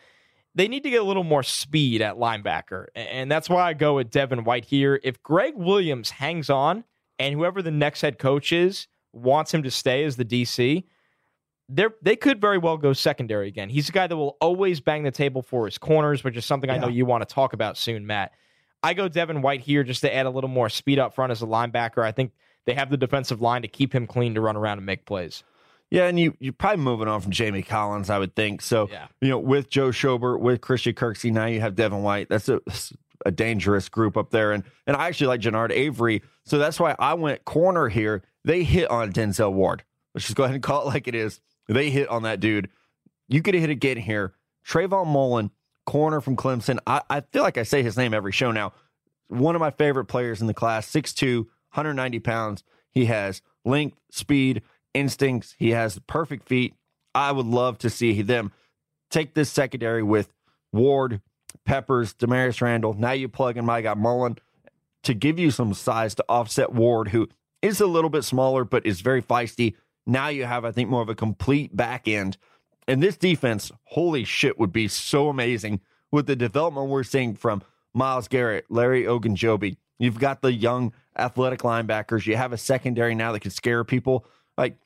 they 0.55 0.69
need 0.69 0.83
to 0.83 0.91
get 0.91 1.01
a 1.01 1.05
little 1.05 1.25
more 1.25 1.43
speed 1.43 2.03
at 2.03 2.17
linebacker. 2.17 2.87
And 2.95 3.31
that's 3.31 3.49
why 3.49 3.62
I 3.62 3.73
go 3.73 3.97
with 3.97 4.11
Devin 4.11 4.45
White 4.45 4.67
here. 4.67 5.01
If 5.03 5.23
Gregg 5.23 5.55
Williams 5.57 6.11
hangs 6.11 6.51
on 6.51 6.85
and 7.19 7.35
whoever 7.35 7.62
the 7.62 7.71
next 7.71 8.03
head 8.03 8.19
coach 8.19 8.53
is 8.53 8.87
wants 9.12 9.53
him 9.53 9.62
to 9.62 9.71
stay 9.71 10.05
as 10.05 10.17
the 10.17 10.25
DC, 10.25 10.85
they 11.69 11.87
they 12.03 12.17
could 12.17 12.41
very 12.41 12.59
well 12.59 12.77
go 12.77 12.93
secondary 12.93 13.49
again. 13.49 13.71
He's 13.71 13.88
a 13.88 13.93
guy 13.93 14.07
that 14.07 14.17
will 14.17 14.37
always 14.41 14.81
bang 14.81 15.05
the 15.05 15.11
table 15.11 15.43
for 15.43 15.65
his 15.65 15.79
corners, 15.79 16.23
which 16.23 16.37
is 16.37 16.45
something 16.45 16.69
I 16.69 16.77
know 16.77 16.88
you 16.88 17.07
want 17.07 17.27
to 17.27 17.35
talk 17.35 17.53
about 17.53 17.79
soon, 17.79 18.07
Matt. 18.07 18.33
I 18.83 18.95
go 18.95 19.09
Devin 19.09 19.43
White 19.43 19.61
here 19.61 19.85
just 19.85 20.01
to 20.03 20.15
add 20.15 20.27
a 20.27 20.31
little 20.31 20.51
more 20.51 20.69
speed 20.69 20.99
up 20.99 21.15
front 21.15 21.31
as 21.31 21.41
a 21.41 21.47
linebacker. 21.47 22.03
I 22.03 22.12
think 22.12 22.33
they 22.67 22.75
have 22.75 22.91
the 22.91 22.97
defensive 22.97 23.41
line 23.41 23.62
to 23.62 23.69
keep 23.69 23.95
him 23.95 24.07
clean 24.07 24.35
to 24.35 24.41
run 24.41 24.57
around 24.57 24.79
and 24.79 24.87
make 24.87 25.07
plays. 25.07 25.45
Yeah, 25.92 26.07
and 26.07 26.18
you 26.18 26.35
you're 26.40 26.55
probably 26.55 26.83
moving 26.83 27.07
on 27.07 27.20
from 27.20 27.33
Jamie 27.33 27.62
Collins, 27.62 28.09
I 28.09 28.18
would 28.18 28.35
think. 28.35 28.62
So 28.62 28.88
Yeah. 28.90 29.09
you 29.20 29.28
know, 29.28 29.38
with 29.38 29.68
Joe 29.68 29.90
Schobert, 29.90 30.40
with 30.40 30.62
Christian 30.62 30.94
Kirksey, 30.94 31.31
now 31.31 31.44
you 31.46 31.61
have 31.61 31.74
Devin 31.74 32.02
White. 32.02 32.28
That's 32.31 32.48
a 32.48 32.61
a 33.26 33.31
dangerous 33.31 33.88
group 33.88 34.16
up 34.16 34.31
there, 34.31 34.52
and 34.52 34.64
and 34.87 34.96
I 34.96 35.07
actually 35.07 35.27
like 35.29 35.40
Genard 35.42 35.71
Avery, 35.71 36.23
so 36.44 36.58
that's 36.58 36.81
why 36.81 36.96
I 36.98 37.14
went 37.14 37.44
corner 37.44 37.88
here. 37.88 38.23
They 38.44 38.64
hit 38.64 38.90
on 38.90 39.12
Denzel 39.12 39.52
Ward. 39.52 39.85
Let's 40.14 40.25
just 40.27 40.37
go 40.37 40.44
ahead 40.44 40.54
and 40.54 40.62
call 40.62 40.83
it 40.83 40.87
like 40.87 41.06
it 41.06 41.14
is. 41.14 41.40
They 41.69 41.90
hit 41.90 42.08
on 42.08 42.23
that 42.25 42.40
dude. 42.40 42.69
You 43.29 43.40
could 43.42 43.54
hit 43.54 43.71
again 43.71 43.98
here. 43.98 44.33
Trayvon 44.67 45.06
Mullen, 45.06 45.50
corner 45.87 46.21
from 46.21 46.37
Clemson. 46.37 46.79
I, 46.87 47.02
I 47.10 47.21
feel 47.21 47.42
like 47.42 47.58
I 47.58 47.62
say 47.62 47.83
his 47.83 47.96
name 47.96 48.12
every 48.14 48.33
show 48.33 48.50
now. 48.50 48.73
One 49.29 49.54
of 49.54 49.60
my 49.60 49.71
favorite 49.71 50.06
players 50.06 50.40
in 50.40 50.46
the 50.48 50.54
class, 50.54 50.90
6'2, 50.90 51.38
190 51.75 52.19
pounds. 52.21 52.64
He 52.90 53.04
has 53.06 53.40
length, 53.64 53.98
speed, 54.10 54.62
instincts. 54.95 55.55
He 55.59 55.71
has 55.71 55.99
perfect 56.07 56.49
feet. 56.49 56.75
I 57.15 57.33
would 57.33 57.47
love 57.47 57.79
to 57.79 57.90
see 57.90 58.23
them 58.23 58.53
take 59.11 59.35
this 59.35 59.51
secondary 59.51 60.03
with 60.03 60.33
Ward, 60.73 61.21
Peppers, 61.65 62.15
Damarious 62.15 62.61
Randall. 62.61 62.95
Now 62.95 63.13
you 63.13 63.29
plug 63.29 63.57
in 63.57 63.65
my 63.65 63.83
guy 63.83 63.95
Mullen 63.95 64.38
to 65.03 65.15
give 65.15 65.38
you 65.38 65.51
some 65.51 65.75
size 65.75 66.15
to 66.17 66.25
offset 66.29 66.73
Ward, 66.73 67.09
who 67.09 67.29
is 67.61 67.81
a 67.81 67.87
little 67.87 68.11
bit 68.11 68.25
smaller 68.25 68.65
but 68.65 68.87
is 68.87 69.01
very 69.01 69.23
feisty. 69.23 69.75
Now 70.07 70.29
you 70.29 70.45
have, 70.45 70.65
I 70.65 70.73
think, 70.73 70.88
more 70.88 71.03
of 71.03 71.09
a 71.09 71.15
complete 71.15 71.77
back 71.77 72.09
end. 72.09 72.37
And 72.88 73.03
this 73.03 73.17
defense, 73.17 73.71
holy 73.85 74.25
shit, 74.25 74.59
would 74.59 74.73
be 74.73 74.88
so 74.88 75.29
amazing 75.29 75.81
with 76.11 76.27
the 76.27 76.35
development 76.35 76.88
we're 76.88 77.05
seeing 77.05 77.35
from 77.35 77.63
Myles 77.95 78.29
Garrett, 78.29 78.67
Larry 78.69 79.05
Ogunjobi. 79.05 79.77
You've 79.99 80.19
got 80.19 80.43
the 80.43 80.53
young 80.53 80.93
athletic 81.17 81.61
linebackers. 81.61 82.27
You 82.27 82.37
have 82.37 82.53
a 82.53 82.59
secondary 82.59 83.15
now 83.15 83.33
that 83.33 83.40
can 83.40 83.51
scare 83.53 83.85
people. 83.85 84.25
Like 84.57 84.77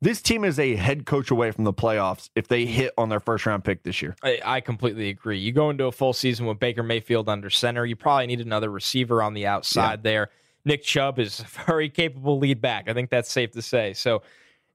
this 0.00 0.20
team 0.20 0.44
is 0.44 0.58
a 0.58 0.76
head 0.76 1.06
coach 1.06 1.30
away 1.30 1.50
from 1.50 1.64
the 1.64 1.72
playoffs 1.72 2.28
if 2.34 2.48
they 2.48 2.66
hit 2.66 2.92
on 2.98 3.08
their 3.08 3.20
first 3.20 3.46
round 3.46 3.64
pick 3.64 3.82
this 3.82 4.02
year. 4.02 4.14
I, 4.22 4.40
I 4.44 4.60
completely 4.60 5.08
agree. 5.08 5.38
You 5.38 5.52
go 5.52 5.70
into 5.70 5.86
a 5.86 5.92
full 5.92 6.12
season 6.12 6.46
with 6.46 6.58
Baker 6.58 6.82
Mayfield 6.82 7.28
under 7.28 7.50
center, 7.50 7.86
you 7.86 7.96
probably 7.96 8.26
need 8.26 8.40
another 8.40 8.70
receiver 8.70 9.22
on 9.22 9.34
the 9.34 9.46
outside 9.46 10.00
yeah. 10.00 10.02
there. 10.02 10.30
Nick 10.66 10.82
Chubb 10.82 11.18
is 11.18 11.40
a 11.40 11.64
very 11.66 11.88
capable 11.88 12.38
lead 12.38 12.60
back. 12.60 12.88
I 12.88 12.94
think 12.94 13.10
that's 13.10 13.30
safe 13.30 13.52
to 13.52 13.62
say. 13.62 13.94
So 13.94 14.22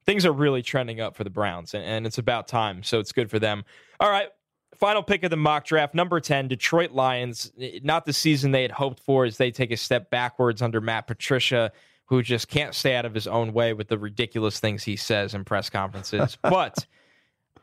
things 0.06 0.26
are 0.26 0.32
really 0.32 0.62
trending 0.62 1.00
up 1.00 1.16
for 1.16 1.24
the 1.24 1.30
Browns, 1.30 1.74
and, 1.74 1.84
and 1.84 2.08
it's 2.08 2.18
about 2.18 2.48
time. 2.48 2.82
So 2.84 3.00
it's 3.00 3.12
good 3.12 3.30
for 3.30 3.40
them. 3.40 3.64
All 4.00 4.10
right. 4.10 4.30
Final 4.76 5.04
pick 5.04 5.24
of 5.24 5.30
the 5.30 5.38
mock 5.38 5.66
draft, 5.66 5.94
number 5.94 6.20
10, 6.22 6.48
Detroit 6.48 6.92
Lions. 6.92 7.52
Not 7.84 8.06
the 8.06 8.14
season 8.14 8.52
they 8.52 8.62
had 8.62 8.72
hoped 8.72 9.02
for 9.02 9.26
as 9.26 9.38
they 9.38 9.52
take 9.52 9.72
a 9.72 9.78
step 9.78 10.10
backwards 10.10 10.62
under 10.62 10.80
Matt 10.80 11.06
Patricia 11.06 11.72
who 12.10 12.24
just 12.24 12.48
can't 12.48 12.74
stay 12.74 12.96
out 12.96 13.06
of 13.06 13.14
his 13.14 13.28
own 13.28 13.54
way 13.54 13.72
with 13.72 13.88
the 13.88 13.98
ridiculous 13.98 14.60
things 14.60 14.84
he 14.84 14.96
says 14.96 15.36
in 15.36 15.46
press 15.46 15.70
conferences. 15.70 16.38
but 16.42 16.86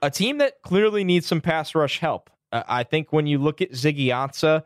a 0.00 0.10
team 0.10 0.38
that 0.38 0.62
clearly 0.62 1.02
needs 1.02 1.26
some 1.26 1.40
pass 1.40 1.74
rush 1.74 1.98
help. 1.98 2.30
Uh, 2.52 2.62
I 2.68 2.84
think 2.84 3.12
when 3.12 3.26
you 3.26 3.38
look 3.38 3.60
at 3.60 3.72
Ziggy 3.72 4.06
Ansah, 4.06 4.62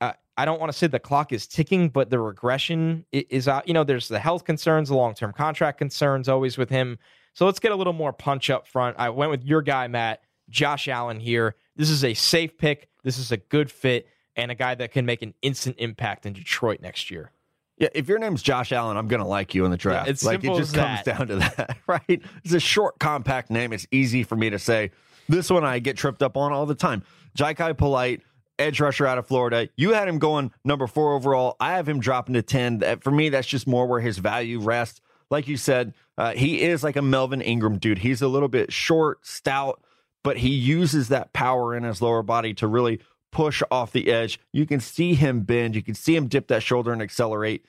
uh, 0.00 0.12
I 0.36 0.44
don't 0.44 0.58
want 0.58 0.72
to 0.72 0.76
say 0.76 0.88
the 0.88 0.98
clock 0.98 1.32
is 1.32 1.46
ticking, 1.46 1.90
but 1.90 2.10
the 2.10 2.18
regression 2.18 3.04
is 3.12 3.46
out. 3.46 3.68
You 3.68 3.74
know, 3.74 3.84
there's 3.84 4.08
the 4.08 4.18
health 4.18 4.44
concerns, 4.44 4.88
the 4.88 4.96
long 4.96 5.14
term 5.14 5.32
contract 5.32 5.78
concerns 5.78 6.28
always 6.28 6.58
with 6.58 6.70
him. 6.70 6.98
So 7.34 7.46
let's 7.46 7.60
get 7.60 7.70
a 7.70 7.76
little 7.76 7.92
more 7.92 8.12
punch 8.12 8.50
up 8.50 8.66
front. 8.66 8.96
I 8.98 9.10
went 9.10 9.30
with 9.30 9.44
your 9.44 9.62
guy, 9.62 9.86
Matt, 9.86 10.22
Josh 10.50 10.88
Allen 10.88 11.20
here. 11.20 11.54
This 11.76 11.88
is 11.88 12.04
a 12.04 12.14
safe 12.14 12.58
pick. 12.58 12.88
This 13.04 13.18
is 13.18 13.30
a 13.30 13.36
good 13.36 13.70
fit 13.70 14.08
and 14.34 14.50
a 14.50 14.56
guy 14.56 14.74
that 14.74 14.90
can 14.90 15.06
make 15.06 15.22
an 15.22 15.34
instant 15.40 15.76
impact 15.78 16.26
in 16.26 16.32
Detroit 16.32 16.80
next 16.80 17.12
year. 17.12 17.30
Yeah, 17.78 17.88
if 17.94 18.08
your 18.08 18.18
name's 18.18 18.42
Josh 18.42 18.70
Allen, 18.72 18.96
I'm 18.96 19.08
gonna 19.08 19.26
like 19.26 19.54
you 19.54 19.64
in 19.64 19.70
the 19.70 19.76
draft. 19.76 20.06
Yeah, 20.06 20.10
it's 20.12 20.24
like 20.24 20.44
it 20.44 20.54
just 20.54 20.74
comes 20.74 21.02
that. 21.02 21.18
down 21.18 21.28
to 21.28 21.36
that, 21.36 21.78
right? 21.86 22.22
It's 22.44 22.54
a 22.54 22.60
short, 22.60 22.98
compact 22.98 23.50
name. 23.50 23.72
It's 23.72 23.86
easy 23.90 24.22
for 24.22 24.36
me 24.36 24.50
to 24.50 24.58
say. 24.58 24.92
This 25.28 25.50
one 25.50 25.64
I 25.64 25.78
get 25.78 25.96
tripped 25.96 26.22
up 26.22 26.36
on 26.36 26.52
all 26.52 26.66
the 26.66 26.74
time. 26.74 27.02
Jachai 27.36 27.76
Polite, 27.76 28.22
edge 28.58 28.80
rusher 28.80 29.06
out 29.06 29.18
of 29.18 29.26
Florida. 29.26 29.68
You 29.76 29.92
had 29.92 30.06
him 30.06 30.18
going 30.18 30.52
number 30.64 30.86
four 30.86 31.14
overall. 31.14 31.56
I 31.58 31.72
have 31.72 31.88
him 31.88 31.98
dropping 31.98 32.34
to 32.34 32.42
ten. 32.42 32.80
For 33.00 33.10
me, 33.10 33.30
that's 33.30 33.48
just 33.48 33.66
more 33.66 33.86
where 33.86 34.00
his 34.00 34.18
value 34.18 34.60
rests. 34.60 35.00
Like 35.30 35.48
you 35.48 35.56
said, 35.56 35.94
uh, 36.16 36.32
he 36.32 36.62
is 36.62 36.84
like 36.84 36.96
a 36.96 37.02
Melvin 37.02 37.42
Ingram 37.42 37.78
dude. 37.78 37.98
He's 37.98 38.22
a 38.22 38.28
little 38.28 38.48
bit 38.48 38.72
short, 38.72 39.26
stout, 39.26 39.82
but 40.22 40.36
he 40.36 40.50
uses 40.50 41.08
that 41.08 41.32
power 41.32 41.74
in 41.74 41.82
his 41.82 42.00
lower 42.00 42.22
body 42.22 42.54
to 42.54 42.68
really 42.68 43.00
push 43.34 43.62
off 43.70 43.92
the 43.92 44.10
edge. 44.10 44.40
You 44.52 44.64
can 44.64 44.80
see 44.80 45.14
him 45.14 45.42
bend. 45.42 45.74
You 45.74 45.82
can 45.82 45.94
see 45.94 46.16
him 46.16 46.28
dip 46.28 46.48
that 46.48 46.62
shoulder 46.62 46.92
and 46.92 47.02
accelerate. 47.02 47.66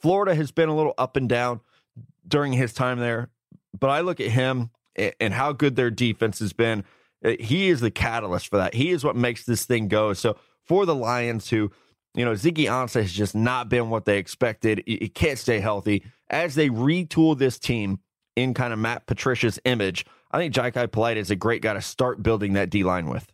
Florida 0.00 0.34
has 0.34 0.52
been 0.52 0.68
a 0.70 0.76
little 0.76 0.94
up 0.96 1.16
and 1.16 1.28
down 1.28 1.60
during 2.26 2.52
his 2.52 2.72
time 2.72 2.98
there, 3.00 3.28
but 3.78 3.90
I 3.90 4.00
look 4.00 4.20
at 4.20 4.30
him 4.30 4.70
and 5.20 5.34
how 5.34 5.52
good 5.52 5.76
their 5.76 5.90
defense 5.90 6.38
has 6.38 6.52
been. 6.52 6.84
Uh, 7.24 7.32
he 7.40 7.68
is 7.68 7.80
the 7.80 7.90
catalyst 7.90 8.48
for 8.48 8.58
that. 8.58 8.74
He 8.74 8.90
is 8.90 9.04
what 9.04 9.16
makes 9.16 9.44
this 9.44 9.64
thing 9.64 9.88
go. 9.88 10.12
So 10.12 10.36
for 10.64 10.86
the 10.86 10.94
Lions, 10.94 11.50
who 11.50 11.72
you 12.14 12.24
know 12.24 12.32
Ziggy 12.32 12.66
Ansah 12.66 13.02
has 13.02 13.12
just 13.12 13.34
not 13.34 13.68
been 13.68 13.90
what 13.90 14.04
they 14.04 14.18
expected. 14.18 14.84
He 14.86 15.08
can't 15.08 15.38
stay 15.38 15.58
healthy 15.58 16.04
as 16.30 16.54
they 16.54 16.68
retool 16.68 17.36
this 17.36 17.58
team 17.58 17.98
in 18.36 18.54
kind 18.54 18.72
of 18.72 18.78
Matt 18.78 19.06
Patricia's 19.06 19.58
image. 19.64 20.06
I 20.30 20.38
think 20.38 20.54
Jachai 20.54 20.92
Polite 20.92 21.16
is 21.16 21.30
a 21.30 21.36
great 21.36 21.62
guy 21.62 21.74
to 21.74 21.80
start 21.80 22.22
building 22.22 22.52
that 22.52 22.70
D 22.70 22.84
line 22.84 23.08
with. 23.08 23.32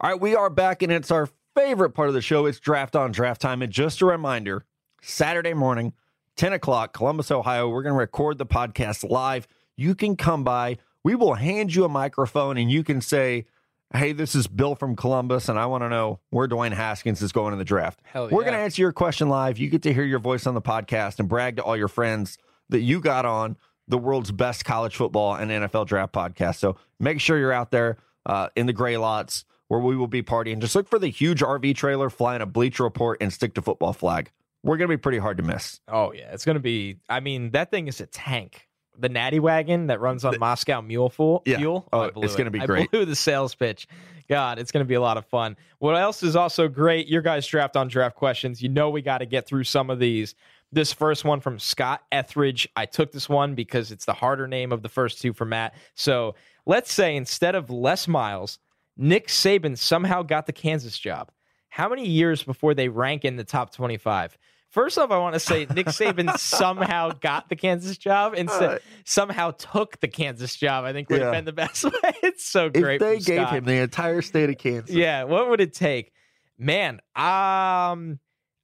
All 0.00 0.08
right, 0.08 0.20
we 0.20 0.36
are 0.36 0.48
back, 0.48 0.82
and 0.82 0.92
it's 0.92 1.10
our 1.10 1.28
favorite 1.56 1.90
part 1.90 2.06
of 2.06 2.14
the 2.14 2.22
show. 2.22 2.46
It's 2.46 2.60
draft 2.60 2.94
on 2.94 3.10
draft 3.10 3.40
time. 3.40 3.62
And 3.62 3.72
just 3.72 4.00
a 4.00 4.06
reminder 4.06 4.64
Saturday 5.02 5.54
morning, 5.54 5.92
10 6.36 6.52
o'clock, 6.52 6.92
Columbus, 6.92 7.32
Ohio, 7.32 7.68
we're 7.68 7.82
going 7.82 7.94
to 7.94 7.98
record 7.98 8.38
the 8.38 8.46
podcast 8.46 9.10
live. 9.10 9.48
You 9.76 9.96
can 9.96 10.14
come 10.14 10.44
by. 10.44 10.78
We 11.02 11.16
will 11.16 11.34
hand 11.34 11.74
you 11.74 11.84
a 11.84 11.88
microphone 11.88 12.58
and 12.58 12.70
you 12.70 12.84
can 12.84 13.00
say, 13.00 13.46
Hey, 13.92 14.12
this 14.12 14.36
is 14.36 14.46
Bill 14.46 14.76
from 14.76 14.94
Columbus, 14.94 15.48
and 15.48 15.58
I 15.58 15.66
want 15.66 15.82
to 15.82 15.88
know 15.88 16.20
where 16.30 16.46
Dwayne 16.46 16.74
Haskins 16.74 17.20
is 17.20 17.32
going 17.32 17.52
in 17.52 17.58
the 17.58 17.64
draft. 17.64 17.98
Hell 18.04 18.28
We're 18.30 18.42
going 18.42 18.52
to 18.52 18.60
answer 18.60 18.82
your 18.82 18.92
question 18.92 19.28
live. 19.28 19.58
You 19.58 19.68
get 19.68 19.82
to 19.82 19.92
hear 19.92 20.04
your 20.04 20.20
voice 20.20 20.46
on 20.46 20.54
the 20.54 20.62
podcast 20.62 21.18
and 21.18 21.28
brag 21.28 21.56
to 21.56 21.64
all 21.64 21.76
your 21.76 21.88
friends 21.88 22.38
that 22.68 22.82
you 22.82 23.00
got 23.00 23.26
on 23.26 23.56
the 23.88 23.98
world's 23.98 24.30
best 24.30 24.64
college 24.64 24.94
football 24.94 25.34
and 25.34 25.50
NFL 25.50 25.88
draft 25.88 26.12
podcast. 26.12 26.56
So 26.58 26.76
make 27.00 27.20
sure 27.20 27.36
you're 27.36 27.52
out 27.52 27.72
there 27.72 27.96
uh, 28.26 28.50
in 28.54 28.66
the 28.66 28.72
gray 28.72 28.96
lots 28.96 29.44
where 29.68 29.80
we 29.80 29.96
will 29.96 30.08
be 30.08 30.22
partying. 30.22 30.58
Just 30.58 30.74
look 30.74 30.88
for 30.88 30.98
the 30.98 31.08
huge 31.08 31.40
RV 31.40 31.76
trailer 31.76 32.10
flying 32.10 32.42
a 32.42 32.46
Bleacher 32.46 32.82
Report 32.82 33.18
and 33.20 33.32
stick 33.32 33.54
to 33.54 33.62
football 33.62 33.92
flag. 33.92 34.30
We're 34.62 34.76
going 34.76 34.90
to 34.90 34.96
be 34.96 35.00
pretty 35.00 35.18
hard 35.18 35.36
to 35.36 35.42
miss. 35.42 35.80
Oh 35.86 36.12
yeah, 36.12 36.32
it's 36.32 36.44
going 36.44 36.56
to 36.56 36.60
be. 36.60 36.98
I 37.08 37.20
mean, 37.20 37.52
that 37.52 37.70
thing 37.70 37.86
is 37.86 38.00
a 38.00 38.06
tank. 38.06 38.66
The 38.98 39.08
Natty 39.08 39.38
wagon 39.38 39.86
that 39.86 40.00
runs 40.00 40.24
on 40.24 40.32
the, 40.32 40.40
Moscow 40.40 40.80
Mule 40.80 41.08
fuel. 41.08 41.42
Yeah. 41.46 41.58
fuel. 41.58 41.88
Oh, 41.92 42.10
it's 42.16 42.34
going 42.34 42.46
to 42.46 42.50
be 42.50 42.58
great. 42.58 42.82
I 42.82 42.86
blew 42.90 43.04
the 43.04 43.14
sales 43.14 43.54
pitch. 43.54 43.86
God, 44.28 44.58
it's 44.58 44.72
going 44.72 44.84
to 44.84 44.88
be 44.88 44.94
a 44.94 45.00
lot 45.00 45.16
of 45.16 45.24
fun. 45.26 45.56
What 45.78 45.96
else 45.96 46.24
is 46.24 46.34
also 46.34 46.66
great? 46.66 47.06
Your 47.06 47.22
guys' 47.22 47.46
draft 47.46 47.76
on 47.76 47.86
draft 47.86 48.16
questions. 48.16 48.60
You 48.60 48.68
know 48.68 48.90
we 48.90 49.00
got 49.00 49.18
to 49.18 49.26
get 49.26 49.46
through 49.46 49.64
some 49.64 49.88
of 49.88 50.00
these. 50.00 50.34
This 50.72 50.92
first 50.92 51.24
one 51.24 51.40
from 51.40 51.58
Scott 51.58 52.02
Etheridge. 52.12 52.68
I 52.76 52.86
took 52.86 53.12
this 53.12 53.28
one 53.28 53.54
because 53.54 53.90
it's 53.92 54.04
the 54.04 54.12
harder 54.12 54.48
name 54.48 54.72
of 54.72 54.82
the 54.82 54.88
first 54.88 55.22
two 55.22 55.32
for 55.32 55.46
Matt. 55.46 55.74
So 55.94 56.34
let's 56.66 56.92
say 56.92 57.16
instead 57.16 57.54
of 57.54 57.70
Les 57.70 58.06
Miles, 58.08 58.58
Nick 58.98 59.28
Saban 59.28 59.78
somehow 59.78 60.22
got 60.22 60.46
the 60.46 60.52
Kansas 60.52 60.98
job. 60.98 61.30
How 61.68 61.88
many 61.88 62.06
years 62.06 62.42
before 62.42 62.74
they 62.74 62.88
rank 62.88 63.24
in 63.24 63.36
the 63.36 63.44
top 63.44 63.72
25? 63.72 64.36
First 64.70 64.98
off, 64.98 65.10
I 65.10 65.18
want 65.18 65.34
to 65.34 65.40
say 65.40 65.66
Nick 65.74 65.86
Saban 65.86 66.36
somehow 66.38 67.12
got 67.12 67.48
the 67.48 67.56
Kansas 67.56 67.96
job 67.96 68.34
and 68.36 68.50
uh, 68.50 68.80
somehow 69.04 69.52
took 69.52 69.98
the 70.00 70.08
Kansas 70.08 70.54
job. 70.56 70.84
I 70.84 70.92
think 70.92 71.08
would 71.08 71.20
yeah. 71.20 71.26
have 71.26 71.34
been 71.34 71.44
the 71.46 71.52
best 71.52 71.84
way. 72.02 72.12
It's 72.22 72.44
so 72.44 72.68
great. 72.68 73.00
If 73.00 73.24
they 73.26 73.36
gave 73.36 73.48
him 73.48 73.64
the 73.64 73.80
entire 73.80 74.20
state 74.20 74.50
of 74.50 74.58
Kansas, 74.58 74.94
yeah, 74.94 75.24
what 75.24 75.48
would 75.48 75.60
it 75.60 75.72
take? 75.72 76.12
Man, 76.58 77.00
um, 77.14 78.18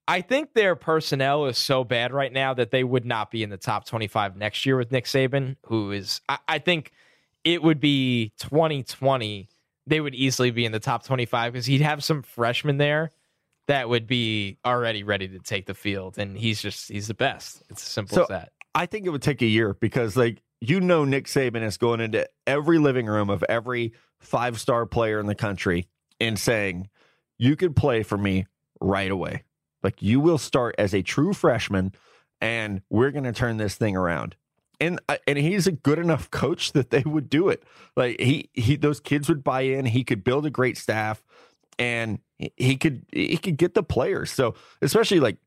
I 0.07 0.21
think 0.21 0.53
their 0.53 0.77
personnel 0.77 1.47
is 1.47 1.57
so 1.57 1.85
bad 1.85 2.13
right 2.13 2.33
now 2.33 2.53
that 2.53 2.71
they 2.71 2.85
would 2.85 3.07
not 3.07 3.31
be 3.31 3.43
in 3.43 3.49
the 3.49 3.57
top 3.57 3.87
twenty-five 3.87 4.37
next 4.37 4.67
year 4.67 4.77
with 4.77 4.93
Nick 4.93 5.07
Saban, 5.07 5.57
who 5.67 5.93
is, 5.93 6.21
I, 6.29 6.39
I 6.47 6.59
think, 6.59 6.91
it 7.45 7.63
would 7.63 7.81
be 7.81 8.33
twenty 8.39 8.83
twenty 8.83 9.49
they 9.87 10.01
would 10.01 10.15
easily 10.15 10.51
be 10.51 10.65
in 10.65 10.73
the 10.73 10.81
top 10.81 11.05
25 11.05 11.53
because 11.53 11.67
he'd 11.67 11.81
have 11.81 12.03
some 12.03 12.23
freshmen 12.23 12.79
there 12.79 13.11
that 13.67 13.89
would 13.89 14.07
be 14.07 14.59
already 14.65 15.03
ready 15.03 15.29
to 15.29 15.39
take 15.39 15.67
the 15.67 15.75
field. 15.75 16.19
And 16.19 16.37
he's 16.37 16.61
just, 16.61 16.89
he's 16.89 17.09
the 17.09 17.15
best. 17.15 17.63
It's 17.71 17.83
as 17.83 17.89
simple 17.89 18.15
so 18.15 18.23
as 18.23 18.29
that. 18.29 18.53
I 18.75 18.87
think 18.87 19.07
it 19.07 19.11
would 19.11 19.23
take 19.23 19.43
a 19.43 19.47
year 19.47 19.75
because, 19.75 20.17
like, 20.17 20.43
you 20.61 20.81
know, 20.81 21.05
Nick 21.05 21.27
Saban 21.27 21.63
is 21.63 21.77
going 21.77 22.01
into 22.01 22.29
every 22.47 22.79
living 22.79 23.07
room 23.07 23.31
of 23.31 23.45
every 23.49 23.93
five 24.21 24.59
star 24.59 24.87
player 24.87 25.21
in 25.21 25.27
the 25.27 25.35
country 25.35 25.87
and 26.21 26.39
saying, 26.39 26.89
You 27.39 27.57
could 27.57 27.77
play 27.77 28.03
for 28.03 28.19
me 28.19 28.47
right 28.81 29.11
away. 29.11 29.45
Like, 29.83 30.03
you 30.03 30.21
will 30.21 30.39
start 30.39 30.75
as 30.79 30.95
a 30.95 31.03
true 31.03 31.35
freshman 31.35 31.93
and 32.41 32.83
we're 32.91 33.11
going 33.11 33.25
to 33.25 33.33
turn 33.33 33.59
this 33.59 33.77
thing 33.77 33.97
around 33.97 34.37
and 34.85 35.01
uh, 35.09 35.17
and 35.27 35.39
he's 35.39 35.67
a 35.67 35.73
good 35.73 35.99
enough 35.99 36.31
coach 36.31 36.73
that 36.73 36.91
they 36.91 37.03
would 37.05 37.29
do 37.29 37.49
it. 37.49 37.63
Like 37.97 38.21
he 38.21 38.51
he 38.53 38.77
those 38.77 39.01
kids 39.01 39.29
would 39.29 39.43
buy 39.43 39.63
in. 39.63 39.87
He 39.87 40.05
could 40.05 40.25
build 40.25 40.47
a 40.47 40.51
great 40.51 40.77
staff, 40.77 41.23
and 41.79 42.19
he 42.39 42.77
could 42.77 43.07
he 43.13 43.37
could 43.37 43.57
get 43.57 43.75
the 43.75 43.83
players. 43.83 44.31
So 44.31 44.55
especially 44.83 45.21
like 45.21 45.39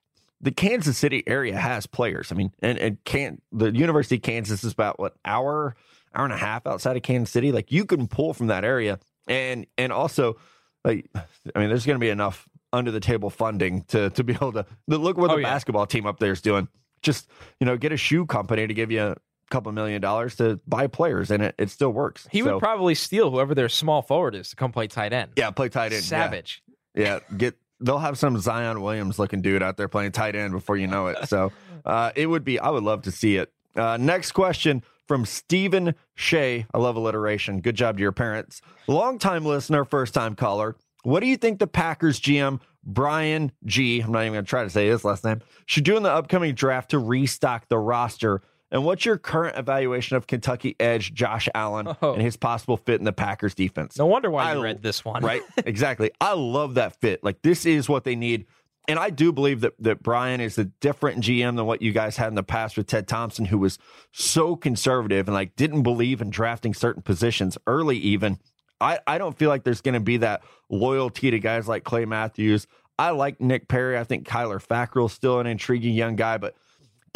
the 0.41 0.51
Kansas 0.51 0.97
City 0.97 1.23
area 1.27 1.57
has 1.57 1.85
players. 1.85 2.31
I 2.31 2.35
mean, 2.35 2.51
and 2.61 2.77
and 2.77 3.03
can 3.03 3.41
the 3.51 3.71
University 3.71 4.15
of 4.15 4.21
Kansas 4.21 4.63
is 4.63 4.73
about 4.73 4.99
what 4.99 5.15
hour 5.25 5.75
hour 6.15 6.23
and 6.23 6.33
a 6.33 6.37
half 6.37 6.65
outside 6.65 6.97
of 6.97 7.03
Kansas 7.03 7.31
City. 7.31 7.51
Like 7.51 7.71
you 7.71 7.85
can 7.85 8.07
pull 8.07 8.33
from 8.33 8.47
that 8.47 8.63
area, 8.63 8.99
and 9.27 9.65
and 9.77 9.91
also 9.91 10.37
like 10.83 11.09
I 11.15 11.59
mean, 11.59 11.69
there's 11.69 11.85
going 11.85 11.97
to 11.97 12.03
be 12.03 12.09
enough 12.09 12.47
under 12.73 12.91
the 12.91 12.99
table 12.99 13.29
funding 13.29 13.83
to 13.83 14.09
to 14.11 14.23
be 14.23 14.33
able 14.33 14.53
to 14.53 14.65
look 14.87 15.17
what 15.17 15.27
the 15.27 15.33
oh, 15.33 15.37
yeah. 15.37 15.47
basketball 15.47 15.85
team 15.85 16.05
up 16.05 16.19
there 16.19 16.31
is 16.31 16.41
doing 16.41 16.67
just 17.01 17.29
you 17.59 17.65
know 17.65 17.77
get 17.77 17.91
a 17.91 17.97
shoe 17.97 18.25
company 18.25 18.67
to 18.67 18.73
give 18.73 18.91
you 18.91 19.15
couple 19.49 19.71
million 19.71 20.01
dollars 20.01 20.35
to 20.35 20.59
buy 20.67 20.87
players 20.87 21.31
and 21.31 21.43
it, 21.43 21.55
it 21.57 21.69
still 21.69 21.91
works 21.91 22.27
he 22.31 22.41
so, 22.41 22.53
would 22.53 22.59
probably 22.59 22.95
steal 22.95 23.31
whoever 23.31 23.55
their 23.55 23.69
small 23.69 24.01
forward 24.01 24.35
is 24.35 24.49
to 24.49 24.55
come 24.55 24.71
play 24.71 24.87
tight 24.87 25.13
end 25.13 25.31
yeah 25.35 25.51
play 25.51 25.69
tight 25.69 25.93
end 25.93 26.03
savage 26.03 26.61
yeah, 26.93 27.19
yeah 27.29 27.37
get 27.37 27.57
they'll 27.79 27.99
have 27.99 28.17
some 28.17 28.37
zion 28.39 28.81
williams 28.81 29.17
looking 29.17 29.41
dude 29.41 29.63
out 29.63 29.77
there 29.77 29.87
playing 29.87 30.11
tight 30.11 30.35
end 30.35 30.51
before 30.51 30.75
you 30.75 30.87
know 30.87 31.07
it 31.07 31.27
so 31.27 31.51
uh, 31.85 32.11
it 32.15 32.25
would 32.25 32.43
be 32.43 32.59
i 32.59 32.69
would 32.69 32.83
love 32.83 33.01
to 33.03 33.11
see 33.11 33.37
it 33.37 33.51
uh, 33.77 33.95
next 33.97 34.31
question 34.31 34.83
from 35.07 35.25
Stephen 35.25 35.95
Shea. 36.15 36.65
I 36.73 36.77
love 36.77 36.95
alliteration. 36.95 37.61
Good 37.61 37.75
job 37.75 37.97
to 37.97 38.01
your 38.01 38.11
parents. 38.11 38.61
Longtime 38.87 39.45
listener, 39.45 39.85
first 39.85 40.13
time 40.13 40.35
caller. 40.35 40.75
What 41.03 41.21
do 41.21 41.27
you 41.27 41.37
think 41.37 41.59
the 41.59 41.67
Packers 41.67 42.19
GM 42.19 42.59
Brian 42.83 43.51
G, 43.65 44.01
I'm 44.01 44.11
not 44.11 44.21
even 44.21 44.33
going 44.33 44.45
to 44.45 44.49
try 44.49 44.63
to 44.63 44.69
say 44.69 44.87
his 44.87 45.03
last 45.03 45.23
name, 45.23 45.41
should 45.65 45.83
do 45.83 45.97
in 45.97 46.03
the 46.03 46.11
upcoming 46.11 46.55
draft 46.55 46.91
to 46.91 46.99
restock 46.99 47.67
the 47.69 47.77
roster? 47.77 48.41
And 48.71 48.83
what's 48.83 49.05
your 49.05 49.17
current 49.17 49.57
evaluation 49.57 50.17
of 50.17 50.27
Kentucky 50.27 50.75
edge 50.79 51.13
Josh 51.13 51.47
Allen 51.55 51.87
Oh. 52.01 52.13
and 52.13 52.21
his 52.21 52.35
possible 52.35 52.75
fit 52.77 52.99
in 52.99 53.05
the 53.05 53.13
Packers 53.13 53.55
defense? 53.55 53.97
no 53.97 54.05
wonder 54.05 54.29
why 54.29 54.51
you 54.53 54.59
I- 54.59 54.63
read 54.63 54.81
this 54.83 55.05
one 55.05 55.23
Right? 55.23 55.41
exactly. 55.65 56.11
I 56.19 56.33
love 56.33 56.73
that 56.75 56.99
fit. 56.99 57.23
Like, 57.23 57.41
this 57.41 57.65
is 57.65 57.87
what 57.87 58.03
they 58.03 58.15
need. 58.15 58.45
and 58.89 58.97
I 58.99 59.09
do 59.09 59.31
believe 59.33 59.61
that 59.61 59.73
that 59.79 60.01
Brian 60.03 60.39
is 60.41 60.57
a 60.57 60.63
different 60.65 61.21
GM 61.23 61.55
than 61.57 61.65
what 61.65 61.81
you 61.81 61.91
guys 61.91 62.15
had 62.17 62.27
in 62.29 62.35
the 62.35 62.43
past 62.43 62.77
with 62.77 62.87
Ted 62.87 63.07
Thompson, 63.07 63.45
who 63.45 63.57
was 63.57 63.77
so 64.13 64.55
conservative 64.55 65.27
and 65.27 65.35
like 65.35 65.55
didn't 65.55 65.83
believe 65.83 66.21
in 66.21 66.29
drafting 66.29 66.73
certain 66.73 67.01
positions 67.01 67.57
early, 67.67 67.97
even. 67.97 68.37
I, 68.79 68.99
I 69.07 69.17
don't 69.17 69.37
feel 69.37 69.49
like 69.49 69.63
there's 69.63 69.81
going 69.81 69.93
to 69.95 69.99
be 69.99 70.17
that 70.17 70.41
loyalty 70.69 71.31
to 71.31 71.39
guys 71.39 71.67
like 71.67 71.83
Clay 71.83 72.05
Matthews. 72.05 72.67
I 72.99 73.09
like 73.11 73.41
Nick 73.41 73.67
Perry. 73.67 73.97
I 73.97 74.03
think 74.03 74.27
Kyler 74.27 74.65
Fackrell 74.65 75.07
is 75.07 75.13
still 75.13 75.39
an 75.39 75.47
intriguing 75.47 75.93
young 75.93 76.15
guy, 76.15 76.37
but 76.37 76.55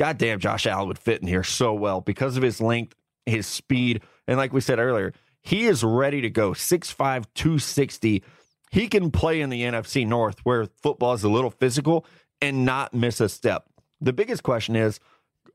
goddamn, 0.02 0.40
Josh 0.40 0.66
Allen 0.66 0.88
would 0.88 0.98
fit 0.98 1.22
in 1.22 1.28
here 1.28 1.44
so 1.44 1.76
well 1.76 2.02
because 2.02 2.36
of 2.36 2.42
his 2.42 2.60
length, 2.60 2.96
his 3.28 3.46
speed, 3.46 4.02
and 4.28 4.36
like 4.36 4.52
we 4.52 4.60
said 4.60 4.80
earlier, 4.80 5.14
he 5.44 5.68
is 5.68 5.84
ready 5.84 6.22
to 6.22 6.30
go 6.32 6.54
6'5, 6.54 7.26
260. 7.36 8.24
He 8.72 8.88
can 8.88 9.12
play 9.12 9.42
in 9.42 9.52
the 9.52 9.62
NFC 9.62 10.08
North 10.08 10.40
where 10.40 10.66
football 10.82 11.14
is 11.14 11.24
a 11.24 11.30
little 11.30 11.52
physical 11.52 12.08
and 12.42 12.66
not 12.66 12.96
miss 12.96 13.22
a 13.22 13.30
step. 13.30 13.66
The 14.00 14.12
biggest 14.12 14.42
question 14.42 14.76
is 14.76 15.00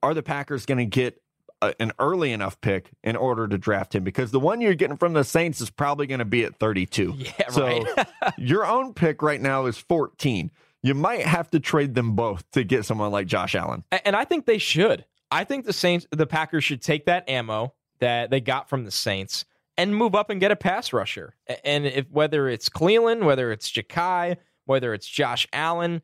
are 0.00 0.14
the 0.14 0.22
Packers 0.22 0.64
going 0.64 0.78
to 0.78 0.86
get 0.86 1.20
a, 1.60 1.74
an 1.80 1.90
early 1.98 2.30
enough 2.30 2.60
pick 2.60 2.90
in 3.02 3.16
order 3.16 3.48
to 3.48 3.58
draft 3.58 3.96
him? 3.96 4.04
Because 4.04 4.30
the 4.30 4.38
one 4.38 4.60
you're 4.60 4.74
getting 4.74 4.96
from 4.96 5.14
the 5.14 5.24
Saints 5.24 5.60
is 5.60 5.70
probably 5.70 6.06
going 6.06 6.20
to 6.20 6.24
be 6.24 6.44
at 6.44 6.54
32. 6.60 7.14
Yeah, 7.16 7.48
so 7.50 7.66
right. 7.66 8.06
your 8.38 8.64
own 8.64 8.94
pick 8.94 9.22
right 9.22 9.40
now 9.40 9.66
is 9.66 9.76
14. 9.76 10.52
You 10.86 10.94
might 10.94 11.22
have 11.22 11.50
to 11.50 11.58
trade 11.58 11.96
them 11.96 12.14
both 12.14 12.48
to 12.52 12.62
get 12.62 12.84
someone 12.84 13.10
like 13.10 13.26
Josh 13.26 13.56
Allen. 13.56 13.82
And 14.04 14.14
I 14.14 14.24
think 14.24 14.46
they 14.46 14.58
should. 14.58 15.04
I 15.32 15.42
think 15.42 15.64
the 15.64 15.72
Saints, 15.72 16.06
the 16.12 16.28
Packers 16.28 16.62
should 16.62 16.80
take 16.80 17.06
that 17.06 17.28
ammo 17.28 17.74
that 17.98 18.30
they 18.30 18.40
got 18.40 18.68
from 18.68 18.84
the 18.84 18.92
Saints 18.92 19.44
and 19.76 19.96
move 19.96 20.14
up 20.14 20.30
and 20.30 20.38
get 20.38 20.52
a 20.52 20.56
pass 20.56 20.92
rusher. 20.92 21.34
And 21.64 21.86
if 21.86 22.08
whether 22.12 22.48
it's 22.48 22.68
Clelin, 22.68 23.24
whether 23.24 23.50
it's 23.50 23.68
Jachai, 23.68 24.36
whether 24.66 24.94
it's 24.94 25.08
Josh 25.08 25.48
Allen, 25.52 26.02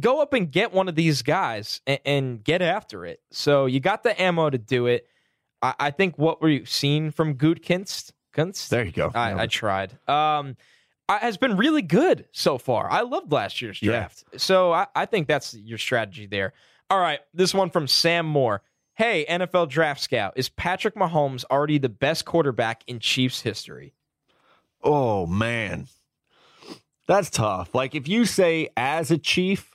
go 0.00 0.20
up 0.20 0.32
and 0.32 0.50
get 0.50 0.72
one 0.72 0.88
of 0.88 0.96
these 0.96 1.22
guys 1.22 1.80
and, 1.86 2.00
and 2.04 2.44
get 2.44 2.60
after 2.60 3.06
it. 3.06 3.20
So 3.30 3.66
you 3.66 3.78
got 3.78 4.02
the 4.02 4.20
ammo 4.20 4.50
to 4.50 4.58
do 4.58 4.86
it. 4.86 5.06
I, 5.62 5.74
I 5.78 5.90
think 5.92 6.18
what 6.18 6.42
we've 6.42 6.68
seen 6.68 7.12
from 7.12 7.36
Gutekunst, 7.36 8.10
Kunst, 8.34 8.68
There 8.68 8.84
you 8.84 8.90
go. 8.90 9.12
I, 9.14 9.42
I 9.42 9.46
tried. 9.46 9.96
Um, 10.08 10.56
has 11.08 11.36
been 11.38 11.56
really 11.56 11.82
good 11.82 12.26
so 12.32 12.58
far. 12.58 12.90
I 12.90 13.00
loved 13.00 13.32
last 13.32 13.62
year's 13.62 13.80
Yeah. 13.82 13.90
draft, 13.92 14.24
so 14.36 14.72
I, 14.72 14.86
I 14.94 15.06
think 15.06 15.26
that's 15.28 15.54
your 15.54 15.78
strategy 15.78 16.26
there. 16.26 16.52
All 16.90 17.00
right, 17.00 17.20
this 17.34 17.54
one 17.54 17.70
from 17.70 17.86
Sam 17.88 18.26
Moore. 18.26 18.62
Hey, 18.94 19.24
NFL 19.28 19.68
Draft 19.68 20.00
Scout, 20.00 20.32
is 20.36 20.48
Patrick 20.48 20.94
Mahomes 20.96 21.44
already 21.50 21.78
the 21.78 21.88
best 21.88 22.24
quarterback 22.24 22.82
in 22.86 22.98
Chiefs 22.98 23.40
history? 23.42 23.94
Oh 24.82 25.26
man. 25.26 25.86
That's 27.06 27.30
tough. 27.30 27.74
Like 27.74 27.94
if 27.94 28.06
you 28.08 28.24
say 28.26 28.68
as 28.76 29.10
a 29.10 29.16
chief, 29.18 29.74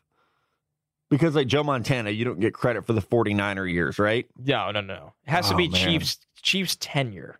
because 1.09 1.35
like 1.35 1.47
Joe 1.47 1.63
Montana, 1.63 2.09
you 2.11 2.25
don't 2.25 2.39
get 2.39 2.53
credit 2.53 2.85
for 2.85 2.93
the 2.93 3.01
49er 3.01 3.71
years, 3.71 3.97
right? 3.97 4.27
No, 4.37 4.71
no, 4.71 4.81
no. 4.81 5.13
It 5.25 5.31
has 5.31 5.47
to 5.49 5.53
Oh, 5.55 5.57
be 5.57 5.69
man. 5.69 5.81
Chiefs 5.81 6.17
Chiefs 6.41 6.77
tenure. 6.79 7.39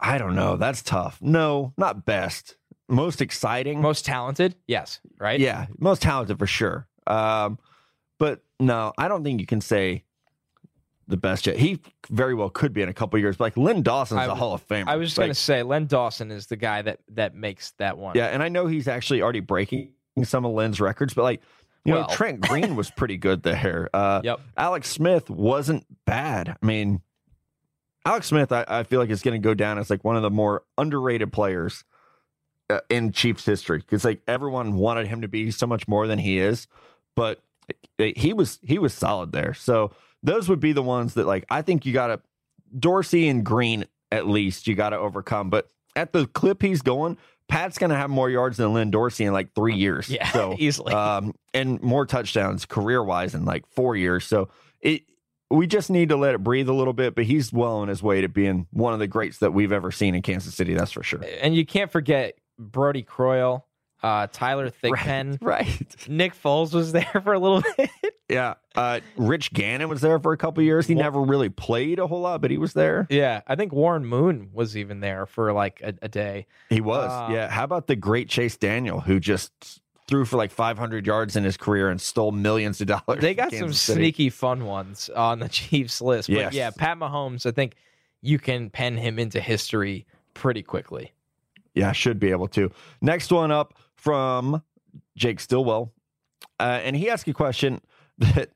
I 0.00 0.18
don't 0.18 0.34
know. 0.34 0.56
That's 0.56 0.82
tough. 0.82 1.18
No, 1.20 1.72
not 1.76 2.04
best. 2.04 2.56
Most 2.88 3.20
exciting. 3.20 3.80
Most 3.82 4.04
talented? 4.04 4.54
Yes, 4.66 5.00
right? 5.18 5.38
yeah, 5.38 5.66
most 5.78 6.00
talented 6.02 6.38
for 6.38 6.46
sure. 6.46 6.86
Um, 7.06 7.58
but 8.18 8.42
no, 8.60 8.92
I 8.96 9.08
don't 9.08 9.24
think 9.24 9.40
you 9.40 9.46
can 9.46 9.60
say 9.60 10.04
the 11.06 11.16
best 11.16 11.46
yet. 11.46 11.56
He 11.56 11.80
very 12.10 12.34
well 12.34 12.50
could 12.50 12.72
be 12.72 12.82
in 12.82 12.88
a 12.88 12.94
couple 12.94 13.18
years. 13.18 13.36
But 13.36 13.44
like 13.44 13.56
Len 13.56 13.82
Dawson's 13.82 14.20
I 14.20 14.24
a 14.26 14.34
Hall 14.34 14.54
of 14.54 14.66
Famer. 14.66 14.84
I 14.88 14.96
was 14.96 15.08
just 15.08 15.18
Like, 15.18 15.26
gonna 15.26 15.34
say 15.34 15.62
Len 15.62 15.86
Dawson 15.86 16.30
is 16.30 16.46
the 16.46 16.56
guy 16.56 16.82
that 16.82 17.00
that 17.10 17.34
makes 17.34 17.72
that 17.78 17.98
one. 17.98 18.14
Yeah, 18.16 18.26
and 18.26 18.42
I 18.42 18.48
know 18.48 18.66
he's 18.66 18.88
actually 18.88 19.22
already 19.22 19.40
breaking 19.40 19.92
some 20.24 20.44
of 20.44 20.52
Len's 20.52 20.80
records, 20.80 21.14
but 21.14 21.22
like 21.24 21.42
you 21.84 21.94
know, 21.94 22.06
Trent 22.10 22.40
Green 22.42 22.76
was 22.76 22.90
pretty 22.90 23.16
good 23.16 23.42
there. 23.42 23.88
Uh, 23.94 24.20
Yep. 24.24 24.40
Alex 24.58 24.90
Smith 24.90 25.30
wasn't 25.30 25.86
bad. 26.04 26.56
I 26.62 26.66
mean, 26.66 27.00
Alex 28.08 28.28
Smith, 28.28 28.52
I, 28.52 28.64
I 28.66 28.82
feel 28.84 29.00
like 29.00 29.10
is 29.10 29.20
going 29.20 29.40
to 29.40 29.44
go 29.46 29.52
down 29.52 29.78
as 29.78 29.90
like 29.90 30.02
one 30.02 30.16
of 30.16 30.22
the 30.22 30.30
more 30.30 30.62
underrated 30.78 31.30
players 31.30 31.84
uh, 32.70 32.80
in 32.88 33.12
Chiefs 33.12 33.44
history 33.44 33.78
because 33.80 34.02
like 34.02 34.22
everyone 34.26 34.76
wanted 34.76 35.06
him 35.06 35.20
to 35.20 35.28
be 35.28 35.50
so 35.50 35.66
much 35.66 35.86
more 35.86 36.06
than 36.06 36.18
he 36.18 36.38
is, 36.38 36.68
but 37.14 37.42
he 37.98 38.32
was 38.32 38.60
he 38.62 38.78
was 38.78 38.94
solid 38.94 39.32
there. 39.32 39.52
So 39.52 39.90
those 40.22 40.48
would 40.48 40.58
be 40.58 40.72
the 40.72 40.82
ones 40.82 41.14
that 41.14 41.26
like 41.26 41.44
I 41.50 41.60
think 41.60 41.84
you 41.84 41.92
got 41.92 42.06
to 42.06 42.20
Dorsey 42.78 43.28
and 43.28 43.44
Green 43.44 43.84
at 44.10 44.26
least 44.26 44.66
you 44.66 44.74
got 44.74 44.90
to 44.90 44.98
overcome. 44.98 45.50
But 45.50 45.68
at 45.94 46.14
the 46.14 46.26
clip 46.28 46.62
he's 46.62 46.80
going, 46.80 47.18
Pat's 47.46 47.76
going 47.76 47.90
to 47.90 47.96
have 47.96 48.08
more 48.08 48.30
yards 48.30 48.56
than 48.56 48.72
Lynn 48.72 48.90
Dorsey 48.90 49.26
in 49.26 49.34
like 49.34 49.54
three 49.54 49.76
years. 49.76 50.08
Yeah, 50.08 50.30
so 50.32 50.56
easily. 50.58 50.94
um, 50.94 51.34
and 51.52 51.82
more 51.82 52.06
touchdowns 52.06 52.64
career 52.64 53.04
wise 53.04 53.34
in 53.34 53.44
like 53.44 53.66
four 53.66 53.96
years. 53.96 54.24
So 54.24 54.48
it 54.80 55.02
we 55.50 55.66
just 55.66 55.90
need 55.90 56.08
to 56.10 56.16
let 56.16 56.34
it 56.34 56.42
breathe 56.42 56.68
a 56.68 56.72
little 56.74 56.92
bit. 56.92 57.14
But 57.14 57.24
he's 57.24 57.52
well 57.52 57.76
on 57.78 57.88
his 57.88 58.02
way 58.02 58.20
to 58.20 58.28
being 58.28 58.66
one 58.70 58.92
of 58.92 58.98
the 58.98 59.06
greats 59.06 59.38
that 59.38 59.52
we've 59.52 59.72
ever 59.72 59.90
seen 59.90 60.14
in 60.14 60.22
Kansas 60.22 60.54
City. 60.54 60.74
That's 60.74 60.92
for 60.92 61.02
sure. 61.02 61.24
and 61.40 61.54
you 61.54 61.64
can't 61.66 61.90
forget 61.90 62.34
Brodie 62.58 63.02
Croyle, 63.02 63.64
uh, 64.02 64.26
Tyler 64.32 64.70
Thigpen. 64.82 65.38
Right. 65.40 66.08
Nick 66.08 66.34
Foles 66.34 66.72
was 66.74 66.92
there 66.92 67.20
for 67.24 67.32
a 67.32 67.38
little 67.38 67.62
bit. 67.76 67.90
Yeah. 68.28 68.54
Uh, 68.76 69.00
Rich 69.16 69.52
Gannon 69.54 69.88
was 69.88 70.02
there 70.02 70.18
for 70.18 70.32
a 70.32 70.36
couple 70.36 70.62
years. 70.62 70.86
He 70.86 70.94
Well- 70.94 71.04
never 71.04 71.22
really 71.22 71.48
played 71.48 71.98
a 71.98 72.06
whole 72.06 72.20
lot, 72.20 72.40
but 72.42 72.50
he 72.50 72.58
was 72.58 72.74
there. 72.74 73.06
yeah, 73.10 73.40
I 73.46 73.56
think 73.56 73.72
Warren 73.72 74.04
Moon 74.04 74.50
was 74.52 74.76
even 74.76 75.00
there 75.00 75.24
for 75.26 75.52
like 75.54 75.80
a, 75.82 75.94
a 76.02 76.08
day. 76.08 76.46
He 76.68 76.80
was. 76.82 77.10
Uh, 77.10 77.32
yeah. 77.32 77.48
How 77.48 77.64
about 77.64 77.86
the 77.86 77.96
great 77.96 78.28
Chase 78.28 78.56
Daniel, 78.58 79.00
who 79.00 79.18
just 79.18 79.80
threw 80.08 80.24
for 80.24 80.36
like 80.36 80.50
500 80.50 81.06
yards 81.06 81.36
in 81.36 81.44
his 81.44 81.56
career 81.56 81.88
and 81.90 82.00
stole 82.00 82.32
millions 82.32 82.80
of 82.80 82.88
dollars? 82.88 83.20
They 83.20 83.34
got 83.34 83.52
some 83.52 83.72
City. 83.72 84.00
sneaky 84.00 84.30
fun 84.30 84.64
ones 84.64 85.08
on 85.10 85.38
the 85.38 85.48
Chiefs 85.50 86.00
list. 86.00 86.28
But 86.28 86.34
Yes. 86.36 86.52
yeah, 86.54 86.70
Pat 86.70 86.98
Mahomes, 86.98 87.46
I 87.46 87.52
think 87.52 87.74
you 88.22 88.38
can 88.38 88.70
pen 88.70 88.96
him 88.96 89.18
into 89.18 89.40
history 89.40 90.06
pretty 90.34 90.62
quickly. 90.62 91.12
Yeah, 91.74 91.92
should 91.92 92.18
be 92.18 92.30
able 92.32 92.48
to. 92.48 92.72
Next 93.00 93.30
one 93.30 93.52
up 93.52 93.74
from 93.94 94.62
Jake 95.16 95.38
Stillwell. 95.38 95.92
Uh, 96.58 96.80
and 96.82 96.96
he 96.96 97.08
asked 97.10 97.28
a 97.28 97.32
question 97.32 97.80
that 98.18 98.50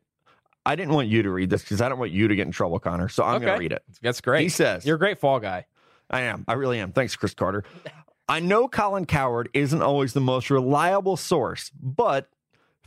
I 0.66 0.74
didn't 0.74 0.94
want 0.94 1.08
you 1.08 1.22
to 1.22 1.30
read 1.30 1.50
this 1.50 1.62
because 1.62 1.80
I 1.80 1.88
don't 1.88 1.98
want 1.98 2.10
you 2.10 2.26
to 2.28 2.34
get 2.34 2.46
in 2.46 2.52
trouble, 2.52 2.78
Connor. 2.80 3.08
So 3.08 3.22
I'm 3.22 3.40
going 3.40 3.52
to 3.54 3.58
read 3.60 3.72
it. 3.72 3.82
That's 4.00 4.20
great. 4.20 4.42
He 4.42 4.48
says, 4.48 4.84
You're 4.84 4.96
a 4.96 4.98
great 4.98 5.18
fall 5.18 5.38
guy. 5.38 5.66
I 6.10 6.22
am. 6.22 6.44
I 6.48 6.54
really 6.54 6.78
am. 6.80 6.92
Thanks, 6.92 7.14
Chris 7.16 7.34
Carter. 7.34 7.64
I 8.32 8.40
know 8.40 8.66
Colin 8.66 9.04
Cowherd 9.04 9.50
isn't 9.52 9.82
always 9.82 10.14
the 10.14 10.20
most 10.22 10.48
reliable 10.48 11.18
source, 11.18 11.70
but 11.78 12.30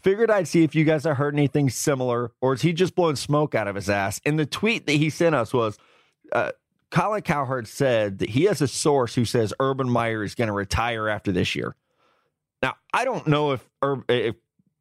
figured 0.02 0.32
I'd 0.32 0.48
see 0.48 0.64
if 0.64 0.74
you 0.74 0.86
guys 0.86 1.04
have 1.04 1.18
heard 1.18 1.36
anything 1.36 1.70
similar, 1.70 2.32
or 2.42 2.56
is 2.56 2.64
he 2.64 2.74
just 2.74 2.96
blowing 2.96 3.16
smoke 3.16 3.54
out 3.54 3.68
of 3.68 3.76
his 3.76 3.88
ass? 3.88 4.20
And 4.26 4.40
the 4.40 4.48
tweet 4.48 4.88
that 4.88 4.94
he 4.94 5.12
sent 5.12 5.36
us 5.36 5.54
was 5.54 5.78
uh, 6.32 6.54
Colin 6.90 7.22
Cowherd 7.22 7.68
said 7.68 8.18
that 8.18 8.30
he 8.32 8.46
has 8.46 8.60
a 8.60 8.68
source 8.68 9.14
who 9.14 9.24
says 9.24 9.54
Urban 9.60 9.88
Meyer 9.88 10.24
is 10.24 10.34
going 10.34 10.48
to 10.48 10.52
retire 10.52 11.08
after 11.08 11.32
this 11.32 11.54
year. 11.54 11.76
Now, 12.64 12.74
I 12.92 13.06
don't 13.06 13.28
know 13.28 13.52
if, 13.52 13.70
Ur- 13.84 14.04
if 14.10 14.38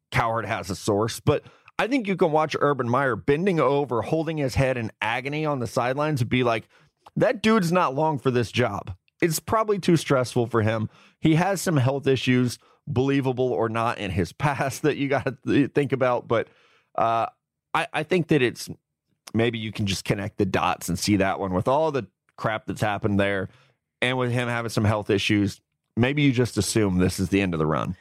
Cowherd 0.09 0.47
has 0.47 0.71
a 0.71 0.75
source, 0.75 1.19
but 1.19 1.43
I 1.77 1.85
think 1.85 2.07
you 2.07 2.15
can 2.15 2.31
watch 2.31 2.55
Urban 2.59 2.89
Meyer 2.89 3.15
bending 3.15 3.59
over, 3.59 4.01
holding 4.01 4.37
his 4.37 4.55
head 4.55 4.77
in 4.77 4.91
agony 4.99 5.45
on 5.45 5.59
the 5.59 5.67
sidelines 5.67 6.21
and 6.21 6.29
be 6.29 6.43
like, 6.43 6.67
that 7.17 7.43
dude's 7.43 7.71
not 7.71 7.93
long 7.93 8.17
for 8.17 8.31
this 8.31 8.51
job. 8.51 8.95
It's 9.21 9.39
probably 9.39 9.79
too 9.79 9.97
stressful 9.97 10.47
for 10.47 10.61
him. 10.61 10.89
He 11.19 11.35
has 11.35 11.61
some 11.61 11.77
health 11.77 12.07
issues, 12.07 12.59
believable 12.87 13.51
or 13.51 13.69
not, 13.69 13.97
in 13.97 14.11
his 14.11 14.31
past 14.33 14.81
that 14.83 14.97
you 14.97 15.07
got 15.07 15.43
to 15.45 15.67
think 15.69 15.91
about. 15.91 16.27
But 16.27 16.47
uh, 16.95 17.27
I, 17.73 17.87
I 17.93 18.03
think 18.03 18.27
that 18.27 18.41
it's 18.41 18.69
maybe 19.33 19.57
you 19.57 19.71
can 19.71 19.85
just 19.85 20.05
connect 20.05 20.37
the 20.37 20.45
dots 20.45 20.89
and 20.89 20.97
see 20.97 21.17
that 21.17 21.39
one 21.39 21.53
with 21.53 21.67
all 21.67 21.91
the 21.91 22.07
crap 22.37 22.65
that's 22.65 22.81
happened 22.81 23.19
there 23.19 23.49
and 24.01 24.17
with 24.17 24.31
him 24.31 24.47
having 24.47 24.69
some 24.69 24.85
health 24.85 25.09
issues. 25.09 25.61
Maybe 25.97 26.21
you 26.21 26.31
just 26.31 26.57
assume 26.57 26.97
this 26.97 27.19
is 27.19 27.29
the 27.29 27.41
end 27.41 27.53
of 27.53 27.59
the 27.59 27.65
run. 27.65 27.95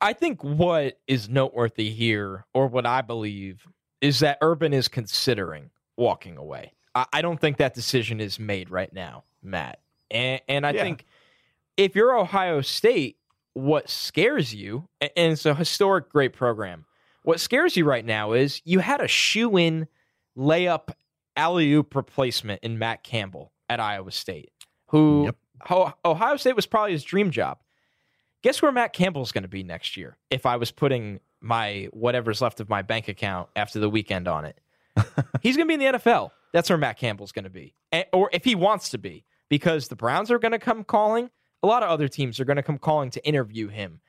I 0.00 0.12
think 0.12 0.44
what 0.44 1.00
is 1.06 1.28
noteworthy 1.28 1.90
here, 1.90 2.44
or 2.52 2.66
what 2.66 2.84
I 2.84 3.00
believe, 3.00 3.66
is 4.00 4.20
that 4.20 4.38
Urban 4.42 4.72
is 4.72 4.88
considering 4.88 5.70
walking 5.96 6.36
away. 6.36 6.74
I, 6.94 7.06
I 7.14 7.22
don't 7.22 7.40
think 7.40 7.56
that 7.56 7.74
decision 7.74 8.20
is 8.20 8.38
made 8.38 8.70
right 8.70 8.92
now, 8.92 9.24
Matt. 9.42 9.80
And, 10.10 10.40
and 10.48 10.66
I 10.66 10.70
Yeah. 10.72 10.82
think 10.82 11.04
if 11.76 11.94
you're 11.94 12.16
Ohio 12.16 12.60
State, 12.60 13.16
what 13.54 13.88
scares 13.88 14.54
you, 14.54 14.88
and 15.00 15.10
it's 15.32 15.46
a 15.46 15.54
historic, 15.54 16.08
great 16.10 16.32
program. 16.32 16.84
What 17.22 17.40
scares 17.40 17.76
you 17.76 17.84
right 17.84 18.04
now 18.04 18.32
is 18.32 18.60
you 18.64 18.78
had 18.80 19.00
a 19.00 19.08
shoe 19.08 19.56
in 19.56 19.88
layup 20.36 20.90
alley 21.36 21.72
oop 21.72 21.94
replacement 21.94 22.62
in 22.62 22.78
Matt 22.78 23.02
Campbell 23.02 23.52
at 23.68 23.80
Iowa 23.80 24.10
State, 24.12 24.50
who 24.88 25.24
Yep. 25.24 25.36
Ohio 26.04 26.36
State 26.36 26.54
was 26.54 26.66
probably 26.66 26.92
his 26.92 27.02
dream 27.02 27.30
job. 27.30 27.58
Guess 28.42 28.62
where 28.62 28.70
Matt 28.70 28.92
Campbell's 28.92 29.32
going 29.32 29.42
to 29.42 29.48
be 29.48 29.62
next 29.64 29.96
year 29.96 30.16
if 30.30 30.46
I 30.46 30.56
was 30.56 30.70
putting 30.70 31.18
my 31.40 31.88
whatever's 31.92 32.40
left 32.40 32.60
of 32.60 32.68
my 32.68 32.82
bank 32.82 33.08
account 33.08 33.48
after 33.56 33.80
the 33.80 33.90
weekend 33.90 34.28
on 34.28 34.44
it? 34.44 34.60
He's 35.42 35.56
going 35.56 35.66
to 35.68 35.76
be 35.76 35.82
in 35.84 35.92
the 35.92 35.98
NFL. 35.98 36.30
That's 36.52 36.68
where 36.70 36.78
Matt 36.78 36.98
Campbell's 36.98 37.32
going 37.32 37.44
to 37.44 37.50
be. 37.50 37.74
A- 37.92 38.06
or 38.12 38.30
if 38.32 38.44
he 38.44 38.54
wants 38.54 38.90
to 38.90 38.98
be, 38.98 39.24
because 39.48 39.88
the 39.88 39.96
Browns 39.96 40.30
are 40.30 40.38
going 40.38 40.52
to 40.52 40.58
come 40.58 40.84
calling. 40.84 41.30
A 41.62 41.66
lot 41.66 41.82
of 41.82 41.90
other 41.90 42.08
teams 42.08 42.38
are 42.38 42.44
going 42.44 42.56
to 42.56 42.62
come 42.62 42.78
calling 42.78 43.10
to 43.10 43.26
interview 43.26 43.68
him. 43.68 44.00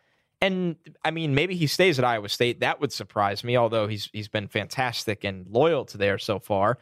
And 0.41 0.75
I 1.03 1.11
mean, 1.11 1.33
maybe 1.33 1.55
he 1.55 1.67
stays 1.67 1.97
at 1.97 2.05
Iowa 2.05 2.29
State. 2.29 2.59
That 2.59 2.79
would 2.79 2.91
surprise 2.91 3.43
me, 3.43 3.57
although 3.57 3.87
he's 3.87 4.09
he's 4.13 4.27
been 4.27 4.47
fantastic 4.47 5.23
and 5.23 5.47
loyal 5.47 5.85
to 5.85 5.97
there 5.97 6.19
so 6.19 6.37
far. 6.39 6.77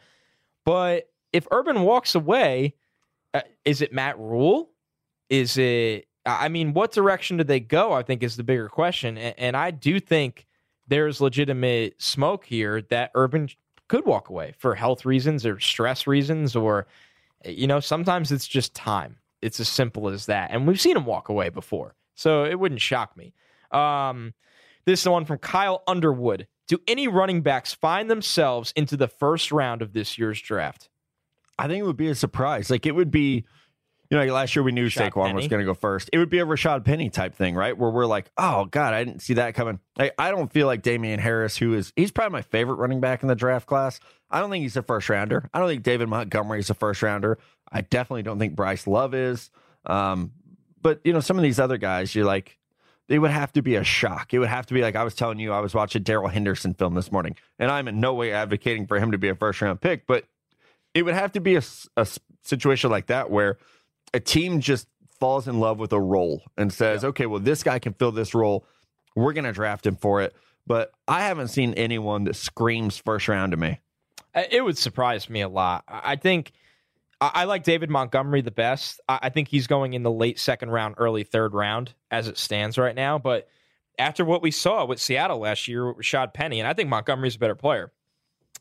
But 0.64 1.08
if 1.32 1.46
Urban 1.50 1.82
walks 1.82 2.14
away, 2.14 2.74
uh, 3.32 3.42
is 3.64 3.80
it 3.80 3.92
Matt 3.92 4.18
Rhule? 4.18 4.70
Is 5.30 5.56
it? 5.56 6.06
I 6.26 6.48
mean, 6.48 6.74
what 6.74 6.92
direction 6.92 7.36
do 7.36 7.44
they 7.44 7.60
go? 7.60 7.92
I 7.92 8.02
think 8.02 8.22
is 8.22 8.36
the 8.36 8.44
bigger 8.44 8.68
question, 8.68 9.16
and, 9.16 9.34
and 9.38 9.56
I 9.56 9.70
do 9.70 10.00
think 10.00 10.46
there's 10.88 11.20
legitimate 11.20 12.00
smoke 12.02 12.44
here 12.44 12.82
that 12.90 13.10
Urban 13.14 13.48
could 13.88 14.04
walk 14.04 14.28
away 14.28 14.54
for 14.58 14.74
health 14.74 15.04
reasons 15.04 15.46
or 15.46 15.60
stress 15.60 16.06
reasons, 16.06 16.56
or 16.56 16.86
you 17.44 17.66
know, 17.66 17.80
sometimes 17.80 18.32
it's 18.32 18.46
just 18.46 18.74
time. 18.74 19.18
It's 19.42 19.60
as 19.60 19.68
simple 19.68 20.08
as 20.08 20.26
that, 20.26 20.50
and 20.50 20.66
we've 20.66 20.80
seen 20.80 20.96
him 20.96 21.04
walk 21.04 21.28
away 21.28 21.50
before, 21.50 21.94
so 22.14 22.44
it 22.44 22.58
wouldn't 22.58 22.80
shock 22.80 23.16
me. 23.16 23.34
Um, 23.70 24.34
this 24.86 25.00
is 25.00 25.04
the 25.04 25.10
one 25.10 25.24
from 25.24 25.38
Kyle 25.38 25.82
Underwood. 25.86 26.46
Do 26.68 26.78
any 26.88 27.06
running 27.06 27.42
backs 27.42 27.72
find 27.72 28.10
themselves 28.10 28.72
into 28.74 28.96
the 28.96 29.08
first 29.08 29.52
round 29.52 29.82
of 29.82 29.92
this 29.92 30.18
year's 30.18 30.40
draft? 30.40 30.88
I 31.58 31.68
think 31.68 31.80
it 31.80 31.86
would 31.86 31.96
be 31.96 32.08
a 32.08 32.14
surprise. 32.14 32.70
Like 32.70 32.86
it 32.86 32.94
would 32.94 33.10
be, 33.10 33.44
you 34.10 34.16
know, 34.16 34.22
like 34.22 34.30
last 34.30 34.54
year 34.54 34.62
we 34.62 34.72
knew 34.72 34.88
Rashaad 34.88 35.10
Saquon 35.10 35.26
Penny. 35.26 35.34
was 35.34 35.48
going 35.48 35.60
to 35.60 35.66
go 35.66 35.74
first. 35.74 36.10
It 36.12 36.18
would 36.18 36.30
be 36.30 36.38
a 36.38 36.46
Rashaad 36.46 36.84
Penny 36.84 37.10
type 37.10 37.34
thing, 37.34 37.54
right? 37.54 37.76
Where 37.76 37.90
we're 37.90 38.06
like, 38.06 38.30
oh 38.36 38.66
God, 38.66 38.94
I 38.94 39.04
didn't 39.04 39.20
see 39.20 39.34
that 39.34 39.54
coming. 39.54 39.80
Like, 39.98 40.14
I 40.18 40.30
don't 40.30 40.52
feel 40.52 40.66
like 40.66 40.82
Damien 40.82 41.18
Harris, 41.18 41.56
who 41.56 41.74
is 41.74 41.92
he's 41.96 42.12
probably 42.12 42.32
my 42.32 42.42
favorite 42.42 42.76
running 42.76 43.00
back 43.00 43.22
in 43.22 43.28
the 43.28 43.34
draft 43.34 43.66
class. 43.66 44.00
I 44.30 44.40
don't 44.40 44.50
think 44.50 44.62
he's 44.62 44.76
a 44.76 44.82
first 44.82 45.08
rounder. 45.08 45.48
I 45.52 45.58
don't 45.58 45.68
think 45.68 45.82
David 45.82 46.08
Montgomery 46.08 46.60
is 46.60 46.70
a 46.70 46.74
first 46.74 47.02
rounder. 47.02 47.38
I 47.70 47.80
definitely 47.80 48.22
don't 48.22 48.38
think 48.38 48.54
Bryce 48.54 48.86
Love 48.86 49.14
is. 49.14 49.50
Um, 49.84 50.32
but 50.80 51.00
you 51.04 51.12
know, 51.12 51.20
some 51.20 51.36
of 51.36 51.42
these 51.42 51.58
other 51.58 51.78
guys, 51.78 52.14
you're 52.14 52.24
like, 52.24 52.58
they 53.08 53.18
would 53.18 53.30
have 53.30 53.52
to 53.52 53.62
be 53.62 53.76
a 53.76 53.84
shock. 53.84 54.34
It 54.34 54.38
would 54.38 54.48
have 54.48 54.66
to 54.66 54.74
be 54.74 54.82
like 54.82 54.96
I 54.96 55.04
was 55.04 55.14
telling 55.14 55.38
you, 55.38 55.52
I 55.52 55.60
was 55.60 55.74
watching 55.74 56.02
Darrell 56.02 56.28
Henderson 56.28 56.74
film 56.74 56.94
this 56.94 57.10
morning, 57.12 57.36
and 57.58 57.70
I'm 57.70 57.88
in 57.88 58.00
no 58.00 58.14
way 58.14 58.32
advocating 58.32 58.86
for 58.86 58.98
him 58.98 59.12
to 59.12 59.18
be 59.18 59.28
a 59.28 59.34
first 59.34 59.60
round 59.60 59.80
pick, 59.80 60.06
but 60.06 60.24
it 60.94 61.04
would 61.04 61.14
have 61.14 61.32
to 61.32 61.40
be 61.40 61.56
a 61.56 62.06
situation 62.42 62.90
like 62.90 63.06
that 63.06 63.30
where 63.30 63.58
a 64.14 64.20
team 64.20 64.60
just 64.60 64.88
falls 65.18 65.48
in 65.48 65.60
love 65.60 65.78
with 65.78 65.92
a 65.92 66.00
role 66.00 66.42
and 66.56 66.72
says, 66.72 67.04
okay, 67.04 67.26
well, 67.26 67.40
this 67.40 67.62
guy 67.62 67.78
can 67.78 67.94
fill 67.94 68.12
this 68.12 68.34
role. 68.34 68.66
We're 69.14 69.32
going 69.32 69.44
to 69.44 69.52
draft 69.52 69.86
him 69.86 69.96
for 69.96 70.22
it. 70.22 70.34
But 70.66 70.92
I 71.06 71.22
haven't 71.22 71.48
seen 71.48 71.74
anyone 71.74 72.24
that 72.24 72.34
screams 72.34 72.98
first 72.98 73.28
round 73.28 73.52
to 73.52 73.56
me. 73.56 73.80
It 74.50 74.64
would 74.64 74.76
surprise 74.76 75.30
me 75.30 75.40
a 75.40 75.48
lot. 75.48 75.84
I 75.88 76.16
think 76.16 76.52
I 77.20 77.44
like 77.44 77.62
David 77.62 77.88
Montgomery 77.88 78.42
the 78.42 78.50
best. 78.50 79.00
I 79.08 79.20
I 79.22 79.28
think 79.30 79.48
he's 79.48 79.66
going 79.66 79.94
in 79.94 80.02
the 80.02 80.10
late 80.10 80.38
second 80.38 80.70
round, 80.70 80.96
early 80.98 81.22
third 81.22 81.54
round 81.54 81.94
as 82.10 82.28
it 82.28 82.36
stands 82.36 82.76
right 82.76 82.94
now. 82.94 83.18
But 83.18 83.48
after 83.98 84.24
what 84.24 84.42
we 84.42 84.50
saw 84.50 84.84
with 84.84 85.00
Seattle 85.00 85.38
last 85.38 85.66
year 85.68 85.86
with 85.86 86.04
Rashaad 86.04 86.34
Penny, 86.34 86.60
and 86.60 86.68
I 86.68 86.74
think 86.74 86.90
Montgomery's 86.90 87.36
a 87.36 87.38
better 87.38 87.54
player, 87.54 87.92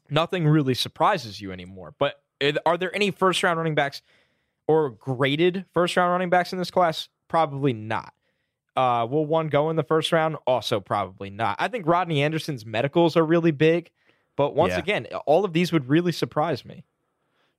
nothing 0.10 0.48
really 0.48 0.74
surprises 0.74 1.42
you 1.42 1.52
anymore. 1.52 1.94
But 1.98 2.22
eh, 2.40 2.54
are 2.66 2.78
there 2.78 2.96
any 2.96 3.12
first 3.12 3.44
round 3.44 3.58
running 3.58 3.76
backs 3.76 4.02
or 4.68 4.90
graded 4.90 5.66
first 5.74 5.96
round 5.98 6.12
running 6.12 6.30
backs 6.30 6.54
in 6.54 6.60
this 6.60 6.72
class? 6.72 7.10
Probably 7.28 7.74
not. 7.74 8.14
Uh, 8.76 9.08
will 9.10 9.26
one 9.26 9.48
go 9.48 9.70
in 9.70 9.76
the 9.78 9.84
first 9.84 10.12
round? 10.12 10.36
Also, 10.46 10.80
probably 10.80 11.30
not. 11.30 11.56
I 11.60 11.68
think 11.70 11.88
Rodney 11.88 12.22
Anderson's 12.22 12.66
medicals 12.66 13.16
are 13.16 13.24
really 13.26 13.52
big, 13.52 13.90
but 14.36 14.54
once 14.54 14.72
Yeah. 14.74 14.80
again, 14.80 15.06
all 15.26 15.46
of 15.46 15.54
these 15.54 15.72
would 15.72 15.88
really 15.88 16.12
surprise 16.12 16.66
me. 16.66 16.84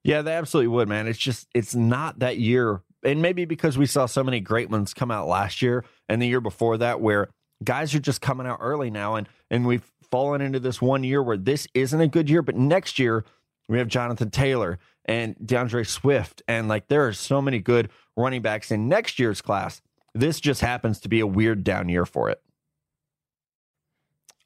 Yeah, 0.04 0.22
they 0.22 0.34
absolutely 0.34 0.68
would, 0.68 0.88
man. 0.88 1.08
It's 1.08 1.18
just, 1.18 1.48
it's 1.54 1.74
not 1.74 2.18
that 2.20 2.38
year. 2.38 2.82
And 3.02 3.22
maybe 3.22 3.44
because 3.44 3.78
we 3.78 3.86
saw 3.86 4.06
so 4.06 4.22
many 4.22 4.40
great 4.40 4.68
ones 4.70 4.92
come 4.94 5.10
out 5.10 5.26
last 5.26 5.62
year 5.62 5.84
and 6.08 6.20
the 6.20 6.26
year 6.26 6.40
before 6.40 6.76
that, 6.78 7.00
where 7.00 7.28
guys 7.64 7.94
are 7.94 7.98
just 8.00 8.20
coming 8.20 8.46
out 8.46 8.58
early 8.60 8.90
now. 8.90 9.14
And, 9.14 9.28
and 9.50 9.66
we've 9.66 9.90
fallen 10.10 10.40
into 10.40 10.60
this 10.60 10.80
one 10.82 11.02
year 11.02 11.22
where 11.22 11.36
this 11.36 11.66
isn't 11.74 12.00
a 12.00 12.08
good 12.08 12.28
year. 12.28 12.42
But 12.42 12.56
next 12.56 12.98
year, 12.98 13.24
we 13.68 13.78
have 13.78 13.88
Jonathan 13.88 14.30
Taylor 14.30 14.78
and 15.06 15.34
D'Andre 15.44 15.84
Swift. 15.84 16.42
And 16.46 16.68
like, 16.68 16.88
there 16.88 17.06
are 17.06 17.12
so 17.12 17.40
many 17.40 17.60
good 17.60 17.90
running 18.16 18.42
backs 18.42 18.70
in 18.70 18.88
next 18.88 19.18
year's 19.18 19.40
class. 19.40 19.80
This 20.14 20.40
just 20.40 20.60
happens 20.60 21.00
to 21.00 21.08
be 21.08 21.20
a 21.20 21.26
weird 21.26 21.64
down 21.64 21.88
year 21.88 22.04
for 22.04 22.28
it. 22.28 22.40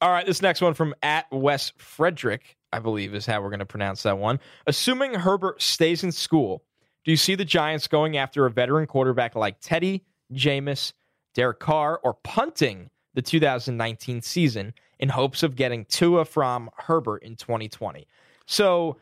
All 0.01 0.11
right, 0.11 0.25
this 0.25 0.41
next 0.41 0.61
one 0.61 0.73
from 0.73 0.95
at 1.03 1.27
Wes 1.31 1.73
Frederick, 1.77 2.57
I 2.73 2.79
believe 2.79 3.13
is 3.13 3.25
how 3.25 3.41
we're 3.41 3.49
going 3.49 3.59
to 3.59 3.65
pronounce 3.65 4.03
that 4.03 4.17
one. 4.17 4.39
Assuming 4.65 5.13
Herbert 5.13 5.61
stays 5.61 6.03
in 6.03 6.11
school, 6.11 6.63
do 7.05 7.11
you 7.11 7.17
see 7.17 7.35
the 7.35 7.45
Giants 7.45 7.87
going 7.87 8.17
after 8.17 8.45
a 8.45 8.51
veteran 8.51 8.87
quarterback 8.87 9.35
like 9.35 9.59
Teddy, 9.61 10.03
Jameis, 10.33 10.93
Derek 11.35 11.59
Carr, 11.59 11.99
or 12.03 12.15
punting 12.15 12.89
the 13.13 13.21
2019 13.21 14.21
season 14.21 14.73
in 14.99 15.09
hopes 15.09 15.43
of 15.43 15.55
getting 15.55 15.85
Tua 15.85 16.25
from 16.25 16.69
Herbert 16.77 17.23
in 17.23 17.35
2020? 17.35 18.07
So, 18.47 18.97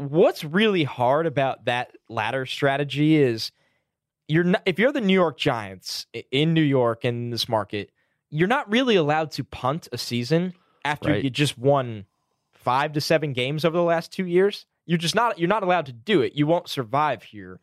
what's 0.00 0.44
really 0.44 0.84
hard 0.84 1.26
about 1.26 1.66
that 1.66 1.92
latter 2.08 2.46
strategy 2.46 3.16
is 3.16 3.52
you're 4.28 4.44
not, 4.44 4.62
if 4.64 4.78
you're 4.78 4.92
the 4.92 5.00
New 5.00 5.14
York 5.14 5.38
Giants 5.38 6.06
in 6.30 6.54
New 6.54 6.62
York 6.62 7.04
in 7.04 7.30
this 7.30 7.48
market, 7.48 7.90
you're 8.30 8.48
not 8.48 8.70
really 8.70 8.96
allowed 8.96 9.30
to 9.32 9.44
punt 9.44 9.88
a 9.92 9.98
season 9.98 10.54
after 10.84 11.10
Right. 11.10 11.22
you 11.24 11.28
just 11.30 11.58
won 11.58 12.06
five 12.52 12.92
to 12.92 13.00
seven 13.00 13.32
games 13.32 13.64
over 13.64 13.76
the 13.76 13.82
last 13.82 14.12
two 14.12 14.26
years. 14.26 14.66
You're 14.86 14.98
just 14.98 15.14
not 15.14 15.38
you're 15.38 15.48
not 15.48 15.62
allowed 15.62 15.86
to 15.86 15.92
do 15.92 16.22
it. 16.22 16.34
You 16.34 16.46
won't 16.46 16.68
survive 16.68 17.22
here. 17.22 17.60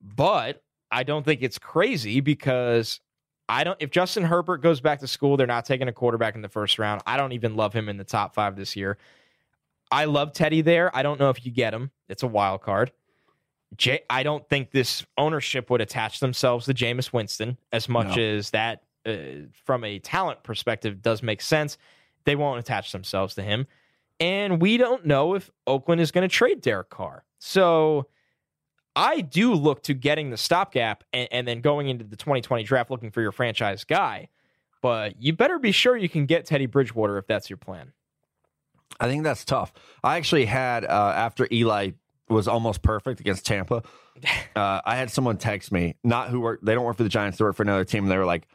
But 0.00 0.62
I 0.90 1.02
don't 1.02 1.24
think 1.24 1.42
it's 1.42 1.58
crazy 1.58 2.20
because 2.20 3.00
I 3.48 3.64
don't 3.64 3.76
if 3.80 3.90
Justin 3.90 4.22
Herbert 4.24 4.58
goes 4.58 4.80
back 4.80 5.00
to 5.00 5.08
school, 5.08 5.36
they're 5.36 5.46
not 5.46 5.64
taking 5.64 5.88
a 5.88 5.92
quarterback 5.92 6.34
in 6.34 6.42
the 6.42 6.48
first 6.48 6.78
round. 6.78 7.02
I 7.06 7.16
don't 7.16 7.32
even 7.32 7.56
love 7.56 7.72
him 7.72 7.88
in 7.88 7.96
the 7.96 8.04
top 8.04 8.34
five 8.34 8.54
this 8.56 8.76
year. 8.76 8.98
I 9.90 10.04
love 10.06 10.32
Teddy 10.32 10.62
there. 10.62 10.94
I 10.96 11.02
don't 11.02 11.20
know 11.20 11.30
if 11.30 11.44
you 11.46 11.52
get 11.52 11.72
him. 11.72 11.90
It's 12.08 12.22
a 12.22 12.26
wild 12.26 12.62
card. 12.62 12.92
J- 13.76 14.02
I 14.10 14.22
don't 14.22 14.48
think 14.48 14.70
this 14.70 15.04
ownership 15.18 15.70
would 15.70 15.80
attach 15.80 16.20
themselves 16.20 16.66
to 16.66 16.74
Jameis 16.74 17.12
Winston 17.12 17.58
as 17.72 17.88
much 17.88 18.16
No. 18.16 18.22
as 18.22 18.50
that, 18.50 18.82
uh, 19.04 19.16
from 19.64 19.84
a 19.84 19.98
talent 19.98 20.42
perspective, 20.42 21.02
does 21.02 21.22
make 21.22 21.40
sense. 21.40 21.78
They 22.24 22.36
won't 22.36 22.58
attach 22.60 22.92
themselves 22.92 23.34
to 23.36 23.42
him. 23.42 23.66
And 24.18 24.60
we 24.62 24.76
don't 24.76 25.04
know 25.04 25.34
if 25.34 25.50
Oakland 25.66 26.00
is 26.00 26.10
going 26.10 26.28
to 26.28 26.32
trade 26.34 26.60
Derek 26.62 26.90
Carr. 26.90 27.24
So 27.38 28.08
I 28.94 29.20
do 29.20 29.52
look 29.52 29.82
to 29.84 29.94
getting 29.94 30.30
the 30.30 30.36
stopgap 30.38 31.04
and, 31.12 31.28
and 31.30 31.46
then 31.46 31.60
going 31.60 31.88
into 31.88 32.04
the 32.04 32.16
2020 32.16 32.62
draft 32.64 32.90
looking 32.90 33.10
for 33.10 33.20
your 33.20 33.32
franchise 33.32 33.84
guy. 33.84 34.28
But 34.80 35.20
you 35.22 35.32
better 35.34 35.58
be 35.58 35.72
sure 35.72 35.96
you 35.96 36.08
can 36.08 36.26
get 36.26 36.46
Teddy 36.46 36.66
Bridgewater 36.66 37.18
if 37.18 37.26
that's 37.26 37.50
your 37.50 37.56
plan. 37.58 37.92
I 38.98 39.08
think 39.08 39.24
that's 39.24 39.44
tough. 39.44 39.72
I 40.02 40.16
actually 40.16 40.46
had 40.46 40.84
uh, 40.84 41.12
after 41.14 41.46
Eli 41.52 41.92
was 42.28 42.48
almost 42.48 42.82
perfect 42.82 43.20
against 43.20 43.46
Tampa. 43.46 43.82
Uh, 44.56 44.80
I 44.86 44.96
had 44.96 45.10
someone 45.10 45.36
text 45.36 45.70
me, 45.70 45.96
not 46.02 46.30
who 46.30 46.40
work. 46.40 46.60
They 46.62 46.74
don't 46.74 46.86
work 46.86 46.96
for 46.96 47.02
the 47.02 47.10
Giants. 47.10 47.36
They 47.36 47.44
work 47.44 47.54
for 47.54 47.64
another 47.64 47.84
team. 47.84 48.04
And 48.04 48.10
they 48.10 48.16
were 48.16 48.24
like, 48.24 48.48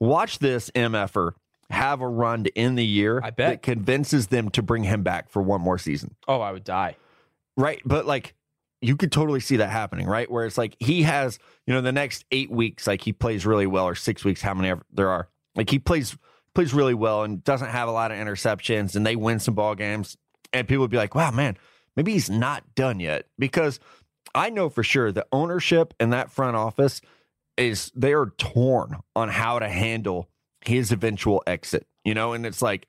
"Watch 0.00 0.40
this 0.40 0.68
mf'er 0.70 1.30
have 1.70 2.00
a 2.00 2.08
run 2.08 2.42
to 2.42 2.58
end 2.58 2.76
the 2.76 2.84
year. 2.84 3.20
I 3.22 3.30
bet. 3.30 3.50
that 3.50 3.62
convinces 3.62 4.26
them 4.26 4.50
to 4.50 4.62
bring 4.62 4.82
him 4.82 5.04
back 5.04 5.30
for 5.30 5.40
one 5.40 5.60
more 5.60 5.78
season." 5.78 6.16
Oh, 6.26 6.40
I 6.40 6.50
would 6.50 6.64
die. 6.64 6.96
Right, 7.56 7.80
but 7.84 8.04
like 8.04 8.34
you 8.80 8.96
could 8.96 9.12
totally 9.12 9.38
see 9.38 9.56
that 9.58 9.70
happening, 9.70 10.06
right? 10.08 10.28
Where 10.28 10.44
it's 10.44 10.58
like 10.58 10.76
he 10.80 11.04
has, 11.04 11.38
you 11.66 11.74
know, 11.74 11.80
the 11.80 11.92
next 11.92 12.24
eight 12.32 12.50
weeks, 12.50 12.88
like 12.88 13.02
he 13.02 13.12
plays 13.12 13.46
really 13.46 13.68
well, 13.68 13.84
or 13.84 13.94
six 13.94 14.24
weeks, 14.24 14.42
how 14.42 14.54
many 14.54 14.70
ever 14.70 14.82
there 14.92 15.10
are. 15.10 15.28
Like 15.54 15.70
he 15.70 15.78
plays 15.78 16.16
plays 16.56 16.74
really 16.74 16.94
well 16.94 17.22
and 17.22 17.44
doesn't 17.44 17.68
have 17.68 17.86
a 17.88 17.92
lot 17.92 18.10
of 18.10 18.18
interceptions, 18.18 18.96
and 18.96 19.06
they 19.06 19.14
win 19.14 19.38
some 19.38 19.54
ball 19.54 19.74
games, 19.74 20.16
and 20.52 20.66
people 20.66 20.80
would 20.80 20.90
be 20.90 20.96
like, 20.96 21.14
"Wow, 21.14 21.30
man, 21.30 21.56
maybe 21.94 22.12
he's 22.12 22.30
not 22.30 22.74
done 22.74 22.98
yet." 22.98 23.26
Because 23.38 23.78
I 24.34 24.50
know 24.50 24.68
for 24.68 24.82
sure 24.82 25.12
the 25.12 25.26
ownership 25.30 25.94
and 26.00 26.12
that 26.12 26.30
front 26.30 26.56
office 26.56 27.00
is 27.56 27.92
they 27.94 28.12
are 28.14 28.32
torn 28.38 28.96
on 29.14 29.28
how 29.28 29.58
to 29.58 29.68
handle 29.68 30.28
his 30.64 30.92
eventual 30.92 31.42
exit, 31.46 31.86
you 32.04 32.14
know, 32.14 32.32
and 32.32 32.44
it's 32.44 32.62
like 32.62 32.88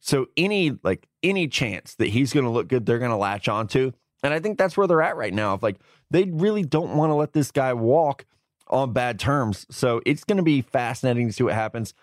so 0.00 0.28
any 0.36 0.78
like 0.82 1.08
any 1.22 1.48
chance 1.48 1.96
that 1.96 2.08
he's 2.08 2.32
going 2.32 2.44
to 2.44 2.50
look 2.50 2.68
good, 2.68 2.86
they're 2.86 2.98
going 3.00 3.10
to 3.10 3.16
latch 3.16 3.48
onto. 3.48 3.92
And 4.22 4.32
I 4.32 4.40
think 4.40 4.58
that's 4.58 4.76
where 4.76 4.86
they're 4.86 5.02
at 5.02 5.16
right 5.16 5.34
now. 5.34 5.54
If 5.54 5.62
like 5.62 5.80
they 6.10 6.24
really 6.24 6.62
don't 6.62 6.96
want 6.96 7.10
to 7.10 7.14
let 7.14 7.32
this 7.32 7.50
guy 7.50 7.72
walk 7.74 8.24
on 8.68 8.92
bad 8.92 9.18
terms. 9.18 9.66
So 9.70 10.00
it's 10.06 10.24
going 10.24 10.36
to 10.36 10.42
be 10.42 10.62
fascinating 10.62 11.26
to 11.26 11.32
see 11.32 11.42
what 11.42 11.54
happens. 11.54 11.94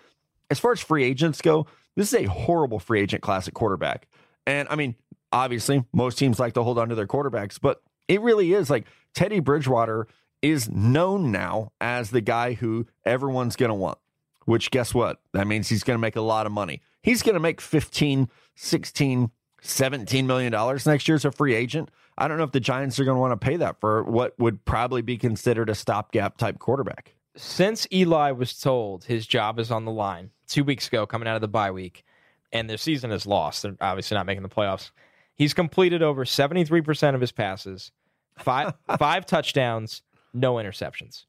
As 0.50 0.60
far 0.60 0.72
as 0.72 0.80
free 0.80 1.04
agents 1.04 1.42
go, 1.42 1.68
this 1.96 2.14
is 2.14 2.20
a 2.22 2.30
horrible 2.30 2.80
free 2.80 3.02
agent 3.02 3.24
class 3.24 3.48
at 3.48 3.54
quarterback. 3.54 4.08
And 4.46 4.68
I 4.70 4.76
mean, 4.76 4.96
obviously, 5.32 5.84
most 5.94 6.18
teams 6.18 6.40
like 6.40 6.54
to 6.54 6.64
hold 6.64 6.78
on 6.78 6.90
to 6.90 6.96
their 6.96 7.08
quarterbacks, 7.08 7.60
but 7.60 7.82
it 8.08 8.22
really 8.22 8.54
is 8.54 8.70
like 8.70 8.86
Teddy 9.14 9.40
Bridgewater 9.40 10.08
is 10.42 10.70
known 10.70 11.32
now 11.32 11.72
as 11.82 12.12
the 12.12 12.22
guy 12.22 12.54
who 12.54 12.86
everyone's 13.04 13.56
going 13.56 13.70
to 13.70 13.76
want. 13.76 13.98
Which 14.46 14.70
guess 14.70 14.94
what? 14.94 15.20
That 15.34 15.48
means 15.48 15.70
he's 15.70 15.84
going 15.84 15.96
to 15.96 16.02
make 16.02 16.16
a 16.16 16.22
lot 16.22 16.46
of 16.46 16.52
money. 16.52 16.82
He's 17.02 17.24
going 17.24 17.34
to 17.34 17.40
make 17.40 17.60
15, 17.60 18.30
16, 18.56 19.32
17 19.62 20.28
million 20.28 20.52
dollars 20.52 20.86
next 20.86 21.08
year 21.08 21.16
as 21.16 21.26
a 21.26 21.32
free 21.32 21.56
agent. 21.56 21.90
I 22.18 22.28
don't 22.28 22.38
know 22.38 22.44
if 22.44 22.52
the 22.52 22.60
Giants 22.60 23.00
are 23.00 23.06
going 23.06 23.16
to 23.16 23.20
want 23.20 23.40
to 23.40 23.44
pay 23.44 23.58
that 23.58 23.80
for 23.80 24.04
what 24.04 24.38
would 24.40 24.64
probably 24.64 25.02
be 25.02 25.18
considered 25.18 25.70
a 25.70 25.76
stopgap 25.76 26.38
type 26.38 26.60
quarterback. 26.60 27.15
Since 27.36 27.88
Eli 27.92 28.32
was 28.32 28.60
told 28.60 29.04
his 29.06 29.28
job 29.28 29.60
is 29.60 29.72
on 29.72 29.86
the 29.86 29.92
line 29.92 30.32
two 30.48 30.64
weeks 30.64 30.88
ago, 30.88 31.06
coming 31.06 31.28
out 31.28 31.36
of 31.36 31.42
the 31.42 31.48
bye 31.48 31.72
week, 31.72 32.04
and 32.52 32.70
their 32.70 32.78
season 32.78 33.12
is 33.12 33.26
lost, 33.26 33.64
they're 33.64 33.76
obviously 33.82 34.16
not 34.16 34.26
making 34.26 34.44
the 34.44 34.50
playoffs. 34.50 34.92
He's 35.36 35.54
completed 35.54 36.02
over 36.02 36.24
73% 36.24 37.16
of 37.16 37.22
his 37.22 37.32
passes, 37.32 37.92
five 38.38 38.74
five 38.98 39.26
touchdowns, 39.26 40.02
no 40.34 40.56
interceptions. 40.56 41.26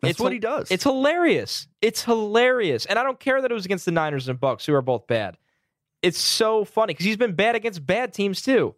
That's 0.00 0.12
It's 0.12 0.20
what 0.20 0.32
he 0.32 0.38
does. 0.38 0.70
It's 0.70 0.84
hilarious. 0.84 1.68
It's 1.80 2.02
hilarious. 2.04 2.86
And 2.86 2.98
I 2.98 3.02
don't 3.02 3.18
care 3.18 3.40
that 3.40 3.50
it 3.50 3.54
was 3.54 3.64
against 3.64 3.86
the 3.86 3.92
Niners 3.92 4.28
and 4.28 4.38
Bucks, 4.38 4.66
who 4.66 4.74
are 4.74 4.82
both 4.82 5.06
bad. 5.06 5.38
It's 6.02 6.18
so 6.18 6.64
funny 6.64 6.92
because 6.92 7.06
he's 7.06 7.16
been 7.16 7.34
bad 7.34 7.54
against 7.54 7.84
bad 7.86 8.12
teams 8.12 8.42
too. 8.42 8.74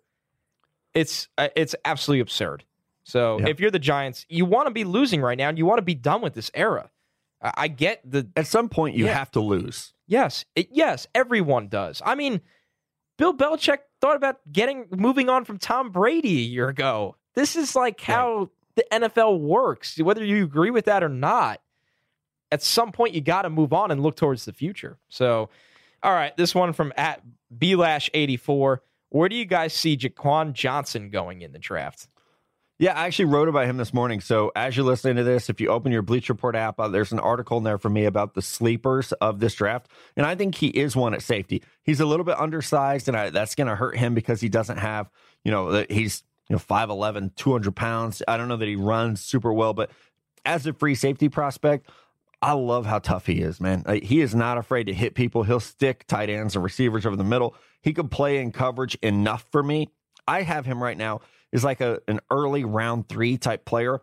It's 0.95 1.29
uh, 1.37 1.49
it's 1.55 1.75
absolutely 1.85 2.21
absurd. 2.21 2.65
So 3.09 3.39
if 3.47 3.59
you're 3.59 3.71
the 3.71 3.79
Giants, 3.79 4.27
you 4.29 4.45
want 4.45 4.67
to 4.69 4.71
be 4.71 4.85
losing 4.85 5.23
right 5.23 5.37
now, 5.39 5.49
and 5.49 5.57
you 5.57 5.65
want 5.65 5.79
to 5.79 5.83
be 5.83 5.95
done 5.95 6.21
with 6.21 6.35
this 6.35 6.51
era. 6.53 6.91
I, 7.41 7.69
get 7.69 8.01
the 8.05 8.29
At 8.37 8.47
some 8.47 8.69
point, 8.69 8.97
you 8.97 9.07
Yeah. 9.07 9.15
have 9.15 9.31
to 9.31 9.41
lose. 9.41 9.95
yes, 10.07 10.45
it, 10.55 10.69
yes, 10.73 11.07
everyone 11.15 11.69
does. 11.69 12.03
I 12.05 12.15
mean, 12.17 12.41
Bill 13.17 13.33
Belichick 13.33 13.79
thought 14.01 14.17
about 14.17 14.37
getting 14.53 14.87
moving 14.91 15.29
on 15.29 15.45
from 15.45 15.57
Tom 15.59 15.91
Brady 15.91 16.39
a 16.39 16.43
year 16.43 16.69
ago. 16.69 17.17
This 17.35 17.57
is 17.57 17.75
like 17.75 18.01
how 18.01 18.51
the 18.75 18.85
NFL 18.93 19.41
works, 19.41 19.99
whether 20.01 20.25
you 20.25 20.45
agree 20.45 20.71
with 20.71 20.85
that 20.87 21.03
or 21.03 21.09
not. 21.09 21.61
At 22.51 22.63
some 22.63 22.93
point, 22.93 23.15
you 23.15 23.21
got 23.21 23.43
to 23.43 23.51
move 23.51 23.73
on 23.73 23.91
and 23.91 24.03
look 24.03 24.17
towards 24.17 24.45
the 24.45 24.53
future. 24.53 24.99
So, 25.09 25.49
all 26.03 26.13
right, 26.13 26.37
this 26.37 26.55
one 26.55 26.73
from 26.73 26.93
at 26.97 27.23
blash84. 27.57 28.79
Where 29.11 29.29
do 29.29 29.37
you 29.37 29.45
guys 29.45 29.73
see 29.73 29.97
Jaquan 29.97 30.53
Johnson 30.53 31.11
going 31.11 31.43
in 31.43 31.53
the 31.53 31.59
draft? 31.59 32.09
Yeah, 32.81 32.93
I 32.93 33.07
actually 33.07 33.25
wrote 33.25 33.49
about 33.49 33.67
him 33.67 33.77
this 33.77 33.93
morning. 33.93 34.21
So 34.21 34.53
as 34.55 34.77
you're 34.77 34.87
listening 34.87 35.17
to 35.17 35.25
this, 35.25 35.51
if 35.51 35.61
you 35.61 35.69
open 35.69 35.91
your 35.91 36.03
Bleach 36.03 36.29
Report 36.29 36.55
app, 36.55 36.79
uh, 36.79 36.87
there's 36.87 37.11
an 37.11 37.19
article 37.19 37.59
in 37.59 37.65
there 37.65 37.77
for 37.77 37.91
me 37.91 38.05
about 38.05 38.35
the 38.35 38.43
sleepers 38.43 39.11
of 39.15 39.41
this 39.41 39.55
draft, 39.55 39.89
and 40.17 40.25
I 40.25 40.37
think 40.37 40.55
he 40.55 40.69
is 40.69 40.95
one 40.95 41.13
at 41.13 41.23
safety. 41.23 41.65
He's 41.83 41.99
a 41.99 42.07
little 42.07 42.25
bit 42.25 42.39
undersized, 42.39 43.09
and 43.09 43.17
I, 43.17 43.31
that's 43.31 43.57
going 43.57 43.67
to 43.67 43.75
hurt 43.75 43.97
him 43.97 44.15
because 44.15 44.41
he 44.41 44.49
doesn't 44.49 44.77
have, 44.77 45.11
you 45.45 45.51
know, 45.51 45.85
he's 45.91 46.23
you 46.49 46.55
know 46.55 46.61
5'11", 46.61 47.35
200 47.35 47.75
pounds. 47.75 48.23
I 48.29 48.37
don't 48.37 48.47
know 48.47 48.57
that 48.57 48.69
he 48.69 48.77
runs 48.77 49.23
super 49.23 49.53
well, 49.53 49.75
but 49.75 49.91
as 50.45 50.65
a 50.65 50.73
free 50.73 50.95
safety 50.95 51.29
prospect, 51.29 51.91
I 52.41 52.53
love 52.53 52.87
how 52.87 53.01
tough 53.01 53.27
he 53.27 53.41
is, 53.41 53.61
man. 53.61 53.83
Like, 53.89 54.05
he 54.05 54.21
is 54.21 54.37
not 54.37 54.57
afraid 54.57 54.85
to 54.85 54.95
hit 54.95 55.17
people. 55.17 55.43
He'll 55.43 55.59
stick 55.59 56.07
tight 56.07 56.31
ends 56.31 56.55
and 56.55 56.63
receivers 56.63 57.05
over 57.05 57.17
the 57.17 57.25
middle. 57.25 57.57
He 57.83 57.93
could 57.93 58.13
play 58.13 58.39
in 58.39 58.53
coverage 58.53 58.95
enough 59.03 59.45
for 59.51 59.65
me. 59.65 59.89
I 60.29 60.43
have 60.43 60.65
him 60.65 60.81
right 60.81 60.97
now 60.97 61.23
is 61.53 61.65
like 61.65 61.81
a 61.81 62.01
an 62.09 62.21
early 62.31 62.65
round 62.65 63.09
three 63.09 63.37
type 63.37 63.65
player. 63.65 64.01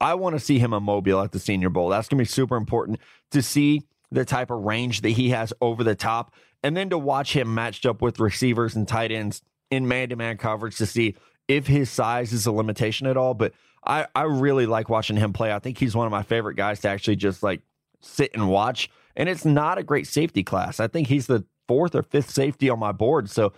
I 0.00 0.14
want 0.14 0.36
to 0.36 0.40
see 0.40 0.58
him 0.58 0.72
a 0.72 0.80
mobile 0.80 1.20
at 1.20 1.32
the 1.32 1.38
Senior 1.38 1.70
Bowl. 1.70 1.88
That's 1.88 2.08
going 2.08 2.18
to 2.18 2.22
be 2.22 2.32
super 2.32 2.56
important 2.56 3.00
to 3.32 3.42
see 3.42 3.82
the 4.10 4.24
type 4.24 4.50
of 4.50 4.60
range 4.60 5.00
that 5.02 5.10
he 5.10 5.30
has 5.30 5.52
over 5.60 5.84
the 5.84 5.94
top, 5.94 6.32
and 6.62 6.76
then 6.76 6.90
to 6.90 6.98
watch 6.98 7.34
him 7.34 7.54
matched 7.54 7.84
up 7.84 8.00
with 8.00 8.20
receivers 8.20 8.74
and 8.76 8.86
tight 8.86 9.12
ends 9.12 9.42
in 9.70 9.86
man 9.86 10.08
to 10.08 10.16
man 10.16 10.36
coverage 10.36 10.76
to 10.76 10.86
see 10.86 11.14
if 11.46 11.66
his 11.66 11.90
size 11.90 12.32
is 12.32 12.46
a 12.46 12.52
limitation 12.52 13.06
at 13.06 13.16
all. 13.16 13.34
But 13.34 13.52
I, 13.86 14.06
I 14.14 14.22
really 14.22 14.66
like 14.66 14.88
watching 14.88 15.16
him 15.16 15.32
play. 15.32 15.52
I 15.52 15.58
think 15.58 15.78
he's 15.78 15.96
one 15.96 16.06
of 16.06 16.10
my 16.10 16.22
favorite 16.22 16.54
guys 16.54 16.80
to 16.80 16.88
actually 16.88 17.16
just 17.16 17.42
like 17.42 17.62
sit 18.00 18.30
and 18.34 18.48
watch. 18.48 18.90
And 19.16 19.28
it's 19.28 19.44
not 19.44 19.78
a 19.78 19.82
great 19.82 20.06
safety 20.06 20.42
class. 20.44 20.78
I 20.78 20.86
think 20.88 21.08
he's 21.08 21.26
the 21.26 21.44
fourth 21.66 21.94
or 21.94 22.02
fifth 22.02 22.30
safety 22.30 22.70
on 22.70 22.78
my 22.78 22.92
board. 22.92 23.28
So 23.30 23.52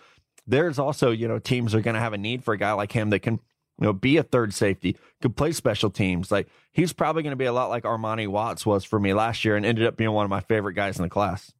there's 0.47 0.78
also, 0.78 1.11
you 1.11 1.28
know, 1.28 1.38
teams 1.38 1.74
are 1.74 1.80
going 1.80 1.95
to 1.95 2.01
have 2.01 2.12
a 2.12 2.18
need 2.18 2.45
for 2.45 2.55
a 2.55 2.59
guy 2.59 2.72
like 2.72 2.93
him 2.93 3.11
that 3.11 3.20
can, 3.20 3.34
you 3.34 3.86
know, 3.86 3.93
be 3.93 4.16
a 4.16 4.22
third 4.22 4.53
safety, 4.53 4.97
could 5.22 5.36
play 5.36 5.53
special 5.53 5.91
teams. 5.91 6.30
Like 6.30 6.49
he's 6.72 6.93
probably 6.93 7.22
going 7.22 7.32
to 7.32 7.36
be 7.36 7.47
a 7.47 7.53
lot 7.53 7.70
like 7.70 7.84
Armani 7.84 8.28
Watts 8.28 8.66
was 8.66 8.84
for 8.84 8.99
me 9.01 9.14
last 9.14 9.45
year 9.45 9.57
and 9.57 9.64
ended 9.64 9.86
up 9.86 9.97
being 9.97 10.12
one 10.12 10.24
of 10.24 10.30
my 10.30 10.41
favorite 10.41 10.74
guys 10.74 10.99
in 10.99 11.03
the 11.03 11.09
class. 11.09 11.53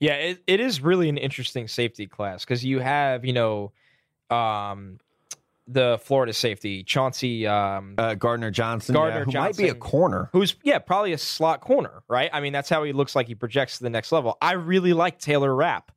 Yeah, 0.00 0.14
it, 0.14 0.42
it 0.46 0.58
is 0.58 0.80
really 0.80 1.08
an 1.08 1.16
interesting 1.16 1.68
safety 1.68 2.06
class 2.06 2.44
because 2.44 2.64
you 2.64 2.80
have, 2.80 3.24
you 3.24 3.32
know, 3.32 3.72
um, 4.30 4.98
the 5.68 6.00
Florida 6.02 6.32
safety, 6.32 6.82
Chauncey, 6.82 7.46
um, 7.46 7.94
Uh, 7.96 8.14
Gardner 8.14 8.50
Johnson, 8.50 8.94
Gardner 8.94 9.20
yeah, 9.20 9.24
who 9.24 9.32
might 9.32 9.56
be 9.56 9.68
a 9.68 9.74
corner. 9.74 10.28
who's, 10.32 10.56
yeah, 10.64 10.80
probably 10.80 11.12
a 11.12 11.18
slot 11.18 11.60
corner, 11.60 12.02
right? 12.08 12.28
I 12.32 12.40
mean, 12.40 12.52
that's 12.52 12.68
how 12.68 12.82
he 12.82 12.92
looks 12.92 13.14
like 13.14 13.28
he 13.28 13.36
projects 13.36 13.78
to 13.78 13.84
the 13.84 13.90
next 13.90 14.10
level. 14.10 14.36
I 14.42 14.54
really 14.54 14.92
like 14.92 15.20
Taylor 15.20 15.54
Rapp, 15.54 15.92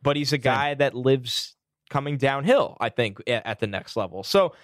but 0.00 0.14
he's 0.16 0.32
a 0.32 0.38
guy 0.38 0.74
that 0.74 0.94
lives 0.94 1.56
coming 1.88 2.16
downhill, 2.16 2.76
I 2.80 2.88
think, 2.88 3.22
at, 3.26 3.60
the 3.60 3.66
next 3.66 3.96
level. 3.96 4.22
So 4.22 4.54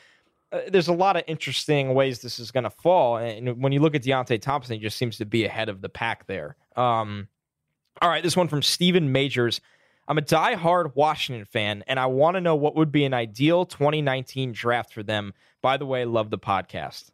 uh, 0.53 0.61
there's 0.69 0.89
a 0.89 0.93
lot 0.93 1.17
of 1.17 1.25
interesting 1.27 1.95
ways 1.95 2.21
this 2.21 2.39
is 2.39 2.51
going 2.51 2.65
to 2.65 2.71
fall. 2.71 3.17
And 3.17 3.61
when 3.63 3.73
you 3.73 3.81
look 3.81 3.95
at 3.95 4.03
Deionte 4.03 4.41
Thompson, 4.41 4.77
he 4.77 4.81
just 4.83 4.97
seems 4.97 5.19
to 5.19 5.25
be 5.27 5.45
ahead 5.45 5.69
of 5.69 5.81
the 5.81 5.89
pack 5.89 6.27
there. 6.27 6.57
Um, 6.77 7.29
all 8.03 8.09
right, 8.09 8.23
this 8.23 8.37
one 8.37 8.49
from 8.49 8.63
Steven 8.63 9.13
Majors. 9.13 9.61
I'm 10.07 10.19
a 10.19 10.23
diehard 10.23 10.95
Washington 10.95 11.47
fan, 11.47 11.83
and 11.87 11.99
I 11.99 12.07
want 12.07 12.35
to 12.37 12.41
know 12.41 12.57
what 12.57 12.77
would 12.77 12.93
be 12.93 13.05
an 13.05 13.15
ideal 13.15 13.65
2019 13.65 14.53
draft 14.53 14.93
for 14.93 15.03
them. 15.03 15.33
By 15.63 15.79
the 15.79 15.87
way, 15.87 16.05
love 16.05 16.29
the 16.31 16.39
podcast. 16.39 17.11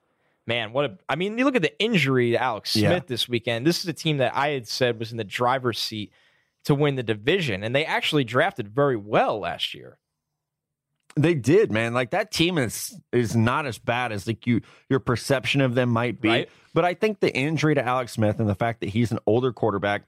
Man, 0.46 0.72
what 0.72 0.84
a 0.84 0.98
I 1.08 1.14
mean, 1.14 1.38
you 1.38 1.44
look 1.44 1.54
at 1.54 1.62
the 1.62 1.78
injury 1.78 2.32
to 2.32 2.42
Alex 2.42 2.72
Smith 2.72 2.82
Yeah. 2.82 2.98
this 3.06 3.28
weekend. 3.28 3.64
This 3.64 3.78
is 3.80 3.86
a 3.86 3.92
team 3.92 4.16
that 4.16 4.34
I 4.34 4.48
had 4.48 4.66
said 4.66 4.98
was 4.98 5.12
in 5.12 5.18
the 5.18 5.22
driver's 5.24 5.78
seat 5.78 6.12
to 6.64 6.74
win 6.74 6.96
the 6.96 7.04
division, 7.04 7.62
and 7.62 7.76
they 7.76 7.84
actually 7.84 8.24
drafted 8.24 8.68
very 8.68 8.96
well 8.96 9.38
last 9.38 9.72
year. 9.72 9.98
They 11.16 11.34
did, 11.34 11.72
man. 11.72 11.92
Like 11.92 12.10
that 12.10 12.30
team 12.30 12.58
is 12.58 12.98
is 13.12 13.34
not 13.34 13.66
as 13.66 13.78
bad 13.78 14.12
as 14.12 14.26
like 14.26 14.46
you 14.46 14.60
your 14.88 15.00
perception 15.00 15.60
of 15.60 15.74
them 15.74 15.90
might 15.90 16.20
be. 16.20 16.28
Right. 16.28 16.50
But 16.72 16.84
I 16.84 16.94
think 16.94 17.20
the 17.20 17.34
injury 17.34 17.74
to 17.74 17.84
Alex 17.84 18.12
Smith 18.12 18.38
and 18.38 18.48
the 18.48 18.54
fact 18.54 18.80
that 18.80 18.90
he's 18.90 19.10
an 19.10 19.18
older 19.26 19.52
quarterback 19.52 20.02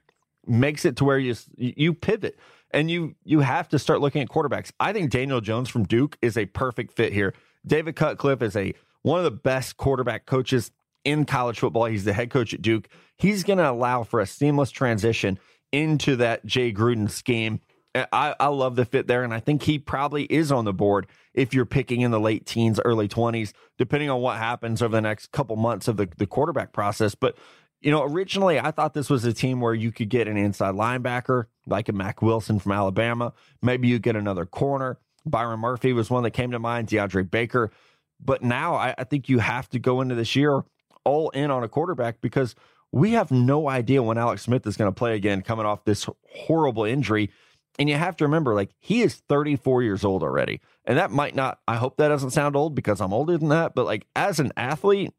makes 0.47 0.85
it 0.85 0.97
to 0.97 1.05
where 1.05 1.19
you 1.19 1.35
you 1.57 1.93
pivot 1.93 2.37
and 2.71 2.89
you 2.89 3.15
you 3.23 3.41
have 3.41 3.69
to 3.69 3.79
start 3.79 4.01
looking 4.01 4.21
at 4.21 4.29
quarterbacks. 4.29 4.71
I 4.79 4.93
think 4.93 5.11
Daniel 5.11 5.41
Jones 5.41 5.69
from 5.69 5.83
Duke 5.83 6.17
is 6.21 6.37
a 6.37 6.45
perfect 6.45 6.93
fit 6.93 7.13
here. 7.13 7.33
David 7.65 7.95
Cutcliffe 7.95 8.41
is 8.41 8.55
a 8.55 8.73
one 9.03 9.19
of 9.19 9.25
the 9.25 9.31
best 9.31 9.77
quarterback 9.77 10.25
coaches 10.25 10.71
in 11.03 11.25
college 11.25 11.59
football. 11.59 11.85
He's 11.85 12.05
the 12.05 12.13
head 12.13 12.29
coach 12.29 12.53
at 12.53 12.61
Duke. 12.61 12.87
He's 13.17 13.43
going 13.43 13.59
to 13.59 13.69
allow 13.69 14.03
for 14.03 14.19
a 14.19 14.25
seamless 14.25 14.71
transition 14.71 15.37
into 15.71 16.15
that 16.17 16.45
Jay 16.45 16.71
Gruden 16.71 17.09
scheme. 17.09 17.59
I, 17.95 18.35
I 18.39 18.47
love 18.47 18.75
the 18.75 18.85
fit 18.85 19.07
there, 19.07 19.23
and 19.23 19.33
I 19.33 19.39
think 19.39 19.63
he 19.63 19.77
probably 19.77 20.23
is 20.23 20.51
on 20.51 20.65
the 20.65 20.73
board 20.73 21.07
if 21.33 21.53
you're 21.53 21.65
picking 21.65 22.01
in 22.01 22.11
the 22.11 22.19
late 22.19 22.45
teens, 22.45 22.79
early 22.83 23.07
20s, 23.07 23.53
depending 23.77 24.09
on 24.09 24.19
what 24.19 24.37
happens 24.37 24.81
over 24.81 24.95
the 24.95 25.01
next 25.01 25.31
couple 25.31 25.55
months 25.55 25.87
of 25.87 25.97
the, 25.97 26.09
the 26.17 26.25
quarterback 26.25 26.73
process. 26.73 27.13
But, 27.13 27.37
you 27.81 27.91
know, 27.91 28.03
originally 28.03 28.59
I 28.59 28.71
thought 28.71 28.93
this 28.93 29.09
was 29.09 29.25
a 29.25 29.33
team 29.33 29.61
where 29.61 29.75
you 29.75 29.91
could 29.91 30.09
get 30.09 30.27
an 30.27 30.37
inside 30.37 30.73
linebacker 30.73 31.45
like 31.67 31.87
a 31.87 31.93
Mack 31.93 32.21
Wilson 32.21 32.59
from 32.59 32.71
Alabama. 32.71 33.33
Maybe 33.61 33.87
you 33.87 33.99
get 33.99 34.15
another 34.15 34.45
corner. 34.45 34.97
Byron 35.25 35.59
Murphy 35.59 35.93
was 35.93 36.09
one 36.09 36.23
that 36.23 36.31
came 36.31 36.51
to 36.51 36.59
mind, 36.59 36.87
DeAndre 36.87 37.29
Baker. 37.29 37.71
But 38.19 38.41
now 38.41 38.75
I, 38.75 38.95
I 38.97 39.03
think 39.03 39.29
you 39.29 39.39
have 39.39 39.69
to 39.69 39.79
go 39.79 40.01
into 40.01 40.15
this 40.15 40.35
year 40.35 40.63
all 41.03 41.29
in 41.31 41.51
on 41.51 41.63
a 41.63 41.69
quarterback 41.69 42.21
because 42.21 42.55
we 42.91 43.11
have 43.11 43.31
no 43.31 43.67
idea 43.69 44.03
when 44.03 44.17
Alex 44.17 44.43
Smith 44.43 44.65
is 44.67 44.77
going 44.77 44.91
to 44.91 44.97
play 44.97 45.15
again 45.15 45.41
coming 45.41 45.65
off 45.65 45.83
this 45.83 46.07
horrible 46.31 46.83
injury. 46.83 47.31
And 47.79 47.89
you 47.89 47.95
have 47.95 48.15
to 48.17 48.25
remember, 48.25 48.53
like, 48.53 48.69
he 48.79 49.01
is 49.01 49.15
34 49.27 49.83
years 49.83 50.05
old 50.05 50.21
already. 50.21 50.61
And 50.85 50.97
that 50.97 51.11
might 51.11 51.35
not, 51.35 51.59
I 51.67 51.75
hope 51.75 51.97
that 51.97 52.09
doesn't 52.09 52.31
sound 52.31 52.55
old 52.55 52.75
because 52.75 53.01
I'm 53.01 53.13
older 53.13 53.37
than 53.37 53.49
that. 53.49 53.73
But, 53.73 53.85
like, 53.85 54.05
as 54.15 54.39
an 54.39 54.51
athlete 54.55 55.11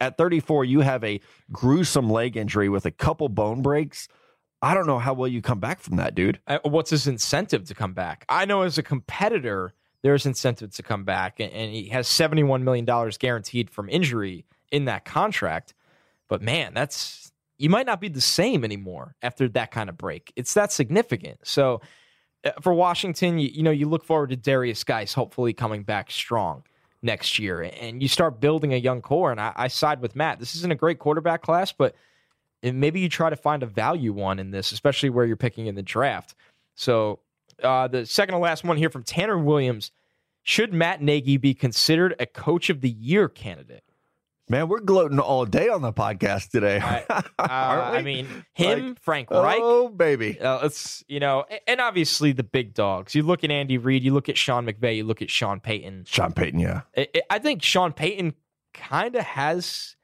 at 0.00 0.16
34, 0.16 0.64
you 0.64 0.80
have 0.80 1.04
a 1.04 1.20
gruesome 1.52 2.10
leg 2.10 2.36
injury 2.36 2.68
with 2.68 2.84
a 2.84 2.90
couple 2.90 3.28
bone 3.28 3.62
breaks. 3.62 4.08
I 4.62 4.74
don't 4.74 4.86
know 4.86 4.98
how 4.98 5.14
well 5.14 5.28
you 5.28 5.40
come 5.40 5.60
back 5.60 5.80
from 5.80 5.96
that, 5.96 6.14
dude. 6.14 6.40
Uh, 6.46 6.58
What's 6.64 6.90
his 6.90 7.06
incentive 7.06 7.64
to 7.66 7.74
come 7.74 7.94
back? 7.94 8.24
I 8.28 8.44
know 8.44 8.62
as 8.62 8.76
a 8.76 8.82
competitor, 8.82 9.72
there's 10.02 10.26
incentive 10.26 10.74
to 10.74 10.82
come 10.82 11.04
back, 11.04 11.40
and, 11.40 11.52
he 11.52 11.88
has 11.88 12.08
$71 12.08 12.62
million 12.62 12.84
guaranteed 13.18 13.70
from 13.70 13.88
injury 13.88 14.44
in 14.72 14.86
that 14.86 15.04
contract. 15.04 15.74
But 16.28 16.42
man, 16.42 16.74
that's 16.74 17.32
you 17.58 17.68
might 17.68 17.86
not 17.86 18.00
be 18.00 18.08
the 18.08 18.22
same 18.22 18.64
anymore 18.64 19.16
after 19.20 19.46
that 19.50 19.70
kind 19.70 19.90
of 19.90 19.98
break. 19.98 20.32
It's 20.34 20.54
that 20.54 20.72
significant. 20.72 21.40
So 21.44 21.82
for 22.60 22.72
Washington, 22.72 23.38
you, 23.38 23.48
you 23.48 23.62
know, 23.62 23.70
you 23.70 23.88
look 23.88 24.04
forward 24.04 24.30
to 24.30 24.36
Derrius 24.36 24.84
Guice 24.84 25.12
hopefully 25.12 25.52
coming 25.52 25.82
back 25.82 26.10
strong 26.10 26.62
next 27.02 27.38
year, 27.38 27.62
and 27.80 28.02
you 28.02 28.08
start 28.08 28.40
building 28.40 28.72
a 28.72 28.76
young 28.76 29.02
core. 29.02 29.30
And 29.30 29.40
I, 29.40 29.52
I 29.56 29.68
side 29.68 30.00
with 30.00 30.16
Matt. 30.16 30.38
This 30.38 30.54
isn't 30.56 30.72
a 30.72 30.76
great 30.76 30.98
quarterback 30.98 31.42
class, 31.42 31.72
but 31.72 31.94
and 32.62 32.78
maybe 32.78 33.00
you 33.00 33.08
try 33.08 33.30
to 33.30 33.36
find 33.36 33.62
a 33.62 33.66
value 33.66 34.12
one 34.12 34.38
in 34.38 34.50
this, 34.50 34.72
especially 34.72 35.10
where 35.10 35.24
you're 35.24 35.36
picking 35.36 35.66
in 35.66 35.74
the 35.74 35.82
draft. 35.82 36.34
So 36.74 37.20
uh, 37.62 37.88
the 37.88 38.04
second 38.06 38.34
to 38.34 38.38
last 38.38 38.64
one 38.64 38.76
here 38.76 38.90
from 38.90 39.02
Tanner 39.02 39.38
Williams: 39.38 39.90
Should 40.42 40.72
Matt 40.72 41.02
Nagy 41.02 41.36
be 41.36 41.54
considered 41.54 42.14
a 42.18 42.26
Coach 42.26 42.70
of 42.70 42.80
the 42.80 42.90
Year 42.90 43.28
candidate? 43.28 43.84
Man, 44.50 44.66
we're 44.66 44.80
gloating 44.80 45.20
all 45.20 45.46
day 45.46 45.68
on 45.68 45.80
the 45.80 45.92
podcast 45.92 46.50
today. 46.50 46.80
I- 46.82 47.22
Uh? 47.38 47.92
I 47.94 48.02
mean, 48.02 48.26
him, 48.52 48.96
Frank 49.00 49.30
Reich. 49.30 49.60
oh, 49.62 49.88
baby. 49.88 50.38
Uh, 50.40 50.66
it's 50.66 51.02
you 51.08 51.18
know, 51.20 51.44
and 51.66 51.80
obviously 51.80 52.32
the 52.32 52.42
big 52.42 52.74
dogs. 52.74 53.14
You 53.14 53.22
look 53.22 53.44
at 53.44 53.50
Andy 53.50 53.78
Reid, 53.78 54.02
you 54.02 54.12
look 54.12 54.28
at 54.28 54.36
Sean 54.36 54.66
McVay, 54.66 54.96
you 54.96 55.04
look 55.04 55.22
at 55.22 55.30
Sean 55.30 55.58
Payton. 55.60 56.04
Sean 56.06 56.32
Payton, 56.32 56.60
yeah. 56.60 56.82
I, 56.96 57.08
I 57.30 57.38
think 57.38 57.62
Sean 57.62 57.92
Payton 57.92 58.34
kind 58.74 59.14
of 59.16 59.22
has. 59.22 59.96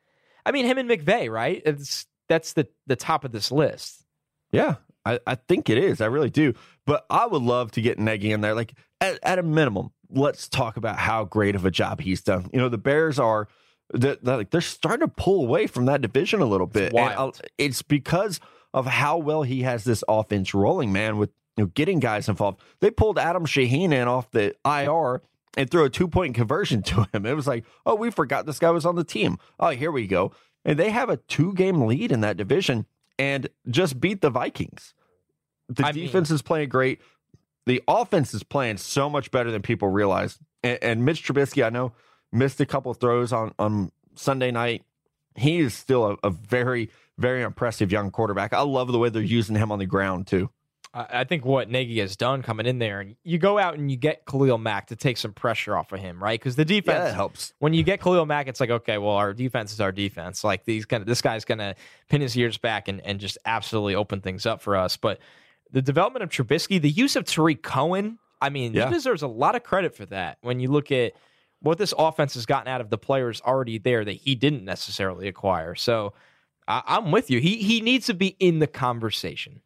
I 0.46 0.52
mean, 0.52 0.64
him 0.64 0.78
and 0.78 0.88
McVay, 0.88 1.30
right? 1.30 1.60
It's 1.66 2.06
that's 2.28 2.52
the 2.54 2.68
the 2.86 2.96
top 2.96 3.24
of 3.24 3.32
this 3.32 3.50
list. 3.52 4.04
Yeah, 4.52 4.76
I, 5.04 5.18
I 5.26 5.34
think 5.34 5.68
it 5.68 5.78
is. 5.78 6.00
I 6.00 6.06
really 6.06 6.30
do. 6.30 6.54
But 6.86 7.04
I 7.10 7.26
would 7.26 7.42
love 7.42 7.72
to 7.72 7.82
get 7.82 7.98
Nagy 7.98 8.32
in 8.32 8.40
there. 8.40 8.54
Like 8.54 8.72
at, 9.00 9.18
at 9.22 9.38
a 9.38 9.42
minimum, 9.42 9.90
let's 10.08 10.48
talk 10.48 10.76
about 10.76 10.98
how 10.98 11.24
great 11.24 11.54
of 11.56 11.64
a 11.66 11.70
job 11.70 12.00
he's 12.00 12.22
done. 12.22 12.48
You 12.52 12.60
know, 12.60 12.68
the 12.68 12.78
Bears 12.78 13.18
are 13.18 13.48
they're, 13.92 14.16
they're 14.44 14.60
starting 14.60 15.06
to 15.06 15.14
pull 15.16 15.44
away 15.44 15.66
from 15.66 15.86
that 15.86 16.02
division 16.02 16.40
a 16.40 16.46
little 16.46 16.66
bit. 16.66 16.92
It's, 16.92 16.94
and 16.94 17.12
uh, 17.14 17.30
it's 17.58 17.82
because 17.82 18.40
of 18.74 18.86
how 18.86 19.16
well 19.16 19.42
he 19.42 19.62
has 19.62 19.84
this 19.84 20.02
offense 20.08 20.54
rolling, 20.54 20.92
man, 20.92 21.18
with 21.18 21.30
you 21.56 21.64
know, 21.64 21.70
getting 21.74 22.00
guys 22.00 22.28
involved. 22.28 22.60
They 22.80 22.90
pulled 22.90 23.18
Adam 23.18 23.46
Shaheen 23.46 23.92
in 23.92 24.08
off 24.08 24.30
the 24.30 24.54
IR 24.64 25.22
and 25.56 25.70
threw 25.70 25.84
a 25.84 25.90
two 25.90 26.08
point 26.08 26.34
conversion 26.34 26.82
to 26.84 27.06
him. 27.12 27.24
It 27.26 27.34
was 27.34 27.46
like, 27.46 27.64
oh, 27.84 27.94
we 27.94 28.10
forgot 28.10 28.46
this 28.46 28.58
guy 28.58 28.70
was 28.70 28.84
on 28.86 28.96
the 28.96 29.04
team. 29.04 29.38
Oh, 29.58 29.70
here 29.70 29.90
we 29.90 30.06
go. 30.06 30.32
And 30.64 30.78
they 30.78 30.90
have 30.90 31.08
a 31.08 31.16
two 31.16 31.54
game 31.54 31.86
lead 31.86 32.12
in 32.12 32.20
that 32.20 32.36
division 32.36 32.86
and 33.18 33.48
just 33.70 34.00
beat 34.00 34.20
the 34.20 34.30
Vikings. 34.30 34.94
The 35.68 35.86
I 35.86 35.92
defense 35.92 36.30
mean- 36.30 36.34
is 36.34 36.42
playing 36.42 36.68
great. 36.68 37.00
The 37.66 37.82
offense 37.88 38.32
is 38.32 38.44
playing 38.44 38.76
so 38.76 39.10
much 39.10 39.32
better 39.32 39.50
than 39.50 39.60
people 39.62 39.88
realize. 39.88 40.38
And, 40.62 40.78
and 40.82 41.04
Mitch 41.04 41.26
Trubisky, 41.26 41.64
I 41.64 41.70
know, 41.70 41.92
missed 42.32 42.60
a 42.60 42.66
couple 42.66 42.92
throws 42.94 43.32
on, 43.32 43.52
on 43.58 43.90
Sunday 44.14 44.50
night. 44.50 44.84
He 45.34 45.58
is 45.58 45.74
still 45.74 46.06
a, 46.22 46.28
a 46.28 46.30
very, 46.30 46.90
very 47.18 47.42
impressive 47.42 47.92
young 47.92 48.10
quarterback. 48.10 48.52
I 48.52 48.60
love 48.62 48.90
the 48.92 48.98
way 48.98 49.08
they're 49.10 49.22
using 49.22 49.56
him 49.56 49.70
on 49.72 49.78
the 49.78 49.86
ground, 49.86 50.26
too. 50.26 50.50
I 50.98 51.24
think 51.24 51.44
what 51.44 51.68
Nagy 51.68 52.00
has 52.00 52.16
done 52.16 52.42
coming 52.42 52.64
in 52.64 52.78
there, 52.78 53.00
and 53.00 53.16
you 53.22 53.36
go 53.36 53.58
out 53.58 53.74
and 53.74 53.90
you 53.90 53.98
get 53.98 54.24
Khalil 54.24 54.56
Mack 54.56 54.86
to 54.86 54.96
take 54.96 55.18
some 55.18 55.34
pressure 55.34 55.76
off 55.76 55.92
of 55.92 56.00
him, 56.00 56.22
right? 56.22 56.40
Because 56.40 56.56
the 56.56 56.62
Yeah, 56.62 56.80
defense, 56.80 57.04
that 57.10 57.14
helps. 57.14 57.52
when 57.58 57.74
you 57.74 57.82
get 57.82 58.00
Khalil 58.00 58.24
Mack, 58.24 58.48
it's 58.48 58.60
like, 58.60 58.70
okay, 58.70 58.96
well, 58.96 59.10
our 59.16 59.34
defense 59.34 59.74
is 59.74 59.80
our 59.80 59.92
defense. 59.92 60.42
Like 60.42 60.64
these 60.64 60.86
gonna, 60.86 61.04
this 61.04 61.20
guy's 61.20 61.44
gonna 61.44 61.74
pin 62.08 62.22
his 62.22 62.34
ears 62.34 62.56
back 62.56 62.88
and, 62.88 63.02
and 63.04 63.20
just 63.20 63.36
absolutely 63.44 63.94
open 63.94 64.22
things 64.22 64.46
up 64.46 64.62
for 64.62 64.74
us. 64.74 64.96
But 64.96 65.18
the 65.70 65.82
development 65.82 66.22
of 66.22 66.30
Trubisky, 66.30 66.80
the 66.80 66.88
use 66.88 67.14
of 67.14 67.26
Tarik 67.26 67.62
Cohen, 67.62 68.18
I 68.40 68.48
mean, 68.48 68.72
Yeah. 68.72 68.88
he 68.88 68.94
deserves 68.94 69.20
a 69.20 69.28
lot 69.28 69.54
of 69.54 69.64
credit 69.64 69.94
for 69.94 70.06
that. 70.06 70.38
When 70.40 70.60
you 70.60 70.70
look 70.70 70.90
at 70.90 71.12
what 71.66 71.78
this 71.78 71.92
offense 71.98 72.34
has 72.34 72.46
gotten 72.46 72.68
out 72.68 72.80
of 72.80 72.90
the 72.90 72.98
players 72.98 73.40
already 73.42 73.78
there 73.78 74.04
that 74.04 74.12
he 74.12 74.34
didn't 74.34 74.64
necessarily 74.64 75.28
acquire. 75.28 75.74
So 75.74 76.14
I, 76.68 76.82
I'm 76.86 77.10
with 77.10 77.30
you. 77.30 77.40
He 77.40 77.56
he 77.56 77.80
needs 77.80 78.06
to 78.06 78.14
be 78.14 78.36
in 78.38 78.60
the 78.60 78.66
conversation. 78.66 79.60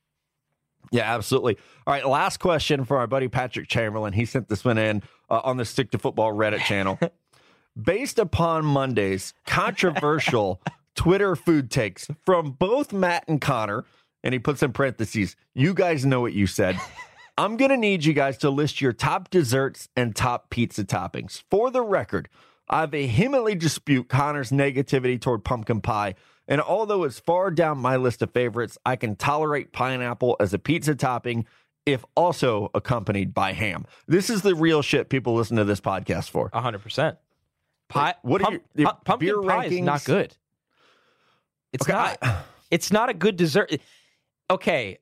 Yeah, 0.91 1.15
absolutely. 1.15 1.57
All 1.87 1.95
right, 1.95 2.07
last 2.07 2.39
question 2.39 2.85
for 2.85 2.99
our 2.99 3.07
buddy 3.07 3.29
Patrick 3.29 3.69
Chamberlain. 3.69 4.13
He 4.13 4.25
sent 4.25 4.49
this 4.49 4.65
one 4.65 4.79
in 4.79 5.03
uh, 5.29 5.41
on 5.45 5.57
the 5.57 5.65
Stick 5.65 5.91
to 5.93 5.99
Football 5.99 6.33
Reddit 6.33 6.61
channel. 6.61 6.99
Based 7.81 8.19
upon 8.19 8.65
Monday's 8.65 9.33
controversial 9.47 10.61
Twitter 10.97 11.37
food 11.37 11.71
takes 11.71 12.09
from 12.25 12.53
both 12.53 12.93
Matt 12.93 13.25
and 13.29 13.41
Connor, 13.41 13.85
and 14.25 14.33
he 14.33 14.41
puts 14.41 14.63
in 14.63 14.73
parentheses, 14.73 15.37
you 15.55 15.73
guys 15.73 16.05
know 16.05 16.21
what 16.21 16.33
you 16.33 16.47
said. 16.47 16.77
I'm 17.41 17.57
going 17.57 17.71
to 17.71 17.77
need 17.79 18.05
you 18.05 18.13
guys 18.13 18.37
to 18.39 18.51
list 18.51 18.83
your 18.83 18.93
top 18.93 19.31
desserts 19.31 19.89
and 19.97 20.15
top 20.15 20.51
pizza 20.51 20.85
toppings. 20.85 21.43
For 21.51 21.71
the 21.71 21.81
record, 21.81 22.29
I 22.69 22.85
vehemently 22.85 23.55
dispute 23.55 24.11
Connor's 24.11 24.51
negativity 24.51 25.19
toward 25.19 25.43
pumpkin 25.43 25.81
pie. 25.81 26.17
And 26.47 26.61
although 26.61 27.05
it's 27.05 27.19
far 27.19 27.51
down 27.51 27.79
my 27.79 27.97
list 27.97 28.21
of 28.21 28.31
favorites, 28.33 28.77
I 28.85 28.97
can 28.97 29.17
tolerate 29.17 29.73
pineapple 29.73 30.37
as 30.39 30.53
a 30.53 30.59
pizza 30.59 30.95
topping 30.95 31.47
if 31.87 32.05
also 32.15 32.71
accompanied 32.75 33.33
by 33.33 33.55
ham. 33.55 33.87
This 34.07 34.29
is 34.29 34.43
the 34.43 34.55
real 34.55 34.83
shit 34.83 35.09
people 35.09 35.35
listen 35.35 35.57
to 35.57 35.65
this 35.65 35.81
podcast 35.81 36.29
for. 36.29 36.51
hundred 36.53 36.81
percent. 36.83 37.17
Pie. 37.89 38.17
what 38.21 38.43
are 38.43 38.51
pump- 38.51 38.63
your 38.75 38.93
pumpkin 39.07 39.29
beer 39.29 39.43
pie 39.43 39.65
is 39.65 39.81
not 39.81 40.05
good. 40.05 40.37
It's 41.73 41.85
Okay, 41.89 41.93
not. 41.93 42.19
I- 42.21 42.43
it's 42.71 42.93
not 42.93 43.09
a 43.09 43.15
good 43.15 43.37
dessert. 43.37 43.73
Okay, 44.51 44.99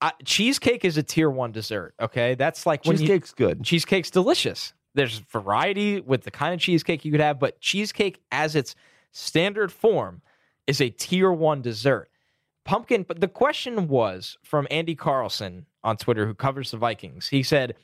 I, 0.00 0.12
cheesecake 0.24 0.84
is 0.84 0.96
a 0.96 1.02
tier 1.02 1.30
one 1.30 1.52
dessert. 1.52 1.94
Okay, 2.00 2.34
that's 2.34 2.66
like 2.66 2.84
when 2.84 2.96
you, 2.96 3.06
cheesecake's 3.06 3.32
good. 3.32 3.64
cheesecake's 3.64 4.10
delicious. 4.10 4.72
There's 4.94 5.18
variety 5.18 6.00
with 6.00 6.22
the 6.22 6.30
kind 6.30 6.54
of 6.54 6.60
cheesecake 6.60 7.04
you 7.04 7.12
could 7.12 7.20
have, 7.20 7.38
but 7.38 7.60
cheesecake 7.60 8.20
as 8.32 8.56
its 8.56 8.74
standard 9.12 9.72
form 9.72 10.22
is 10.66 10.80
a 10.80 10.90
tier 10.90 11.32
one 11.32 11.62
dessert. 11.62 12.10
Pumpkin, 12.64 13.02
but 13.02 13.20
the 13.20 13.28
question 13.28 13.88
was 13.88 14.36
from 14.42 14.66
Andy 14.70 14.94
Carlson 14.94 15.66
on 15.82 15.96
Twitter, 15.96 16.26
who 16.26 16.34
covers 16.34 16.70
the 16.70 16.76
Vikings. 16.76 17.28
He 17.28 17.42
said, 17.42 17.74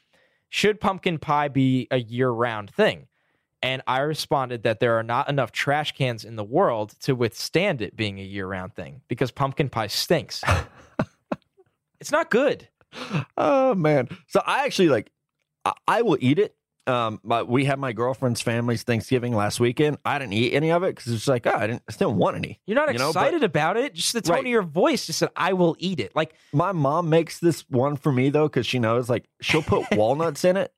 Should 0.51 0.81
pumpkin 0.81 1.19
pie 1.19 1.49
be 1.49 1.89
a 1.91 1.99
year 1.99 2.31
round 2.31 2.71
thing? 2.71 3.09
And 3.63 3.81
I 3.87 4.01
responded 4.01 4.63
that 4.65 4.81
there 4.81 4.99
are 4.99 5.03
not 5.03 5.31
enough 5.31 5.51
trash 5.51 5.93
cans 5.93 6.23
in 6.23 6.37
the 6.37 6.45
world 6.45 6.95
to 7.01 7.15
withstand 7.15 7.81
it 7.81 7.97
being 7.97 8.21
a 8.21 8.23
year 8.23 8.47
round 8.47 8.75
thing 8.75 9.01
because 9.09 9.31
pumpkin 9.31 9.71
pie 9.71 9.87
stinks. 9.87 10.43
it's 12.05 12.13
not 12.13 12.31
good. 12.31 12.69
Oh 13.39 13.75
man. 13.75 14.09
So 14.29 14.43
I 14.47 14.67
actually 14.67 14.89
like 14.91 15.11
I, 15.65 15.73
I 15.89 16.03
will 16.03 16.19
eat 16.21 16.39
it. 16.39 16.55
Um, 16.87 17.19
but 17.25 17.49
we 17.49 17.65
had 17.65 17.79
my 17.79 17.95
girlfriend's 17.95 18.43
family's 18.43 18.83
Thanksgiving 18.83 19.35
last 19.35 19.59
weekend. 19.59 19.97
I 20.05 20.19
didn't 20.19 20.35
eat 20.35 20.53
any 20.53 20.71
of 20.71 20.83
it 20.83 20.95
because 20.95 21.15
it's 21.15 21.27
like, 21.27 21.47
oh, 21.47 21.55
I 21.55 21.67
didn't, 21.67 21.83
I 21.89 21.93
didn't 21.93 22.17
want 22.17 22.37
any. 22.37 22.61
You're 22.67 22.75
not 22.75 22.93
You 22.93 22.99
know, 22.99 23.11
but- 23.11 23.21
excited 23.23 23.43
about 23.43 23.79
it. 23.79 23.95
Just 23.95 24.13
the 24.13 24.21
tone 24.21 24.35
Right. 24.35 24.45
of 24.45 24.51
your 24.51 24.63
voice 24.63 25.07
just 25.07 25.19
said, 25.21 25.31
I 25.35 25.55
will 25.55 25.77
eat 25.79 25.99
it. 25.99 26.15
Like, 26.15 26.35
My 26.53 26.73
mom 26.73 27.09
makes 27.09 27.39
this 27.39 27.65
one 27.71 27.97
for 27.97 28.13
me 28.13 28.29
though 28.29 28.49
because 28.49 28.67
she 28.67 28.79
knows 28.79 29.09
like 29.09 29.25
she'll 29.41 29.63
put 29.63 29.87
walnuts 29.97 30.45
in 30.45 30.59
it, 30.59 30.75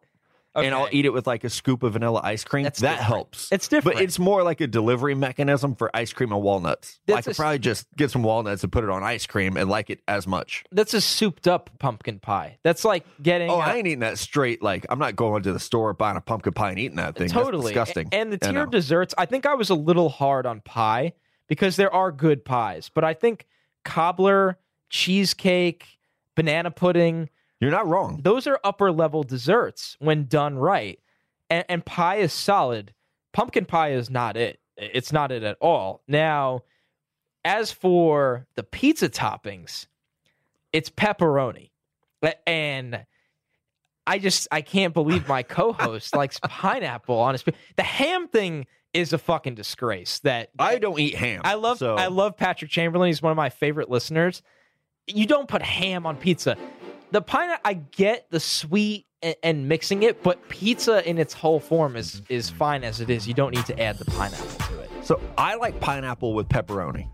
and 0.64 0.74
I'll 0.74 0.88
eat 0.90 1.04
it 1.04 1.12
with 1.12 1.26
like 1.26 1.44
a 1.44 1.50
scoop 1.50 1.82
of 1.82 1.94
vanilla 1.94 2.20
ice 2.22 2.44
cream. 2.44 2.64
That's 2.64 2.80
that 2.80 2.92
different. 2.92 3.06
helps. 3.06 3.52
It's 3.52 3.68
different. 3.68 3.98
But 3.98 4.04
it's 4.04 4.18
more 4.18 4.42
like 4.42 4.60
a 4.60 4.66
delivery 4.66 5.14
mechanism 5.14 5.74
for 5.74 5.90
ice 5.94 6.12
cream 6.12 6.32
and 6.32 6.42
walnuts. 6.42 6.98
I 7.08 7.22
could 7.22 7.32
a- 7.32 7.36
probably 7.36 7.58
just 7.58 7.86
get 7.96 8.10
some 8.10 8.22
walnuts 8.22 8.62
and 8.62 8.72
put 8.72 8.84
it 8.84 8.90
on 8.90 9.02
ice 9.02 9.26
cream 9.26 9.56
and 9.56 9.68
like 9.68 9.90
it 9.90 10.00
as 10.08 10.26
much. 10.26 10.64
That's 10.72 10.94
a 10.94 11.00
souped 11.00 11.46
up 11.46 11.70
pumpkin 11.78 12.18
pie. 12.18 12.58
That's 12.62 12.84
like 12.84 13.04
getting. 13.22 13.50
Oh, 13.50 13.56
a- 13.56 13.58
I 13.58 13.74
ain't 13.76 13.86
eating 13.86 14.00
that 14.00 14.18
straight. 14.18 14.62
Like 14.62 14.86
I'm 14.88 14.98
not 14.98 15.16
going 15.16 15.42
to 15.44 15.52
the 15.52 15.60
store 15.60 15.92
buying 15.92 16.16
a 16.16 16.20
pumpkin 16.20 16.52
pie 16.52 16.70
and 16.70 16.78
eating 16.78 16.96
that 16.96 17.16
thing. 17.16 17.28
That's 17.28 17.32
totally 17.32 17.72
disgusting. 17.72 18.08
And 18.12 18.32
the 18.32 18.38
tier 18.38 18.52
know. 18.52 18.66
desserts, 18.66 19.14
I 19.18 19.26
think 19.26 19.46
I 19.46 19.54
was 19.54 19.70
a 19.70 19.74
little 19.74 20.08
hard 20.08 20.46
on 20.46 20.60
pie 20.60 21.12
because 21.48 21.76
there 21.76 21.92
are 21.92 22.10
good 22.10 22.44
pies, 22.44 22.90
but 22.92 23.04
I 23.04 23.14
think 23.14 23.46
cobbler, 23.84 24.58
cheesecake, 24.90 25.86
banana 26.34 26.70
pudding, 26.70 27.30
You're 27.60 27.70
not 27.70 27.88
wrong. 27.88 28.20
those 28.22 28.46
are 28.46 28.60
upper 28.64 28.92
level 28.92 29.22
desserts 29.22 29.96
when 29.98 30.24
done 30.24 30.58
right. 30.58 30.98
And, 31.48 31.64
and 31.68 31.84
pie 31.84 32.16
is 32.16 32.32
solid. 32.32 32.92
Pumpkin 33.32 33.64
pie 33.64 33.92
is 33.92 34.10
not 34.10 34.36
it. 34.36 34.60
It's 34.76 35.12
not 35.12 35.32
it 35.32 35.42
at 35.42 35.56
all. 35.60 36.02
Now, 36.06 36.62
as 37.44 37.72
for 37.72 38.46
the 38.56 38.62
pizza 38.62 39.08
toppings, 39.08 39.86
it's 40.72 40.90
pepperoni. 40.90 41.70
And 42.46 43.06
I 44.06 44.18
just 44.18 44.48
I 44.50 44.62
can't 44.62 44.94
believe 44.94 45.28
my 45.28 45.42
co-host 45.44 46.14
likes 46.14 46.38
pineapple 46.42 47.16
on 47.18 47.34
his 47.34 47.44
the 47.76 47.82
ham 47.82 48.28
thing 48.28 48.66
is 48.92 49.12
a 49.12 49.18
fucking 49.18 49.54
disgrace 49.54 50.20
that 50.20 50.50
I 50.58 50.78
don't 50.78 50.98
eat 50.98 51.14
ham. 51.14 51.42
I 51.44 51.54
love 51.54 51.78
so 51.78 51.94
I 51.94 52.06
love 52.06 52.36
Patrick 52.36 52.70
Chamberlain. 52.70 53.08
He's 53.08 53.22
one 53.22 53.30
of 53.30 53.36
my 53.36 53.50
favorite 53.50 53.90
listeners. 53.90 54.42
You 55.06 55.26
don't 55.26 55.48
put 55.48 55.62
ham 55.62 56.06
on 56.06 56.16
pizza. 56.16 56.56
The 57.12 57.22
pineapple, 57.22 57.62
I 57.64 57.74
get 57.74 58.30
the 58.30 58.40
sweet 58.40 59.06
and, 59.22 59.36
and 59.42 59.68
mixing 59.68 60.02
it, 60.02 60.22
but 60.22 60.48
pizza 60.48 61.08
in 61.08 61.18
its 61.18 61.32
whole 61.32 61.60
form 61.60 61.96
is 61.96 62.22
is 62.28 62.50
fine 62.50 62.84
as 62.84 63.00
it 63.00 63.10
is. 63.10 63.26
You 63.28 63.34
don't 63.34 63.54
need 63.54 63.66
to 63.66 63.80
add 63.80 63.98
the 63.98 64.04
pineapple 64.06 64.46
to 64.66 64.80
it. 64.80 64.90
So 65.02 65.20
I 65.38 65.54
like 65.54 65.80
pineapple 65.80 66.34
with 66.34 66.48
pepperoni. 66.48 67.08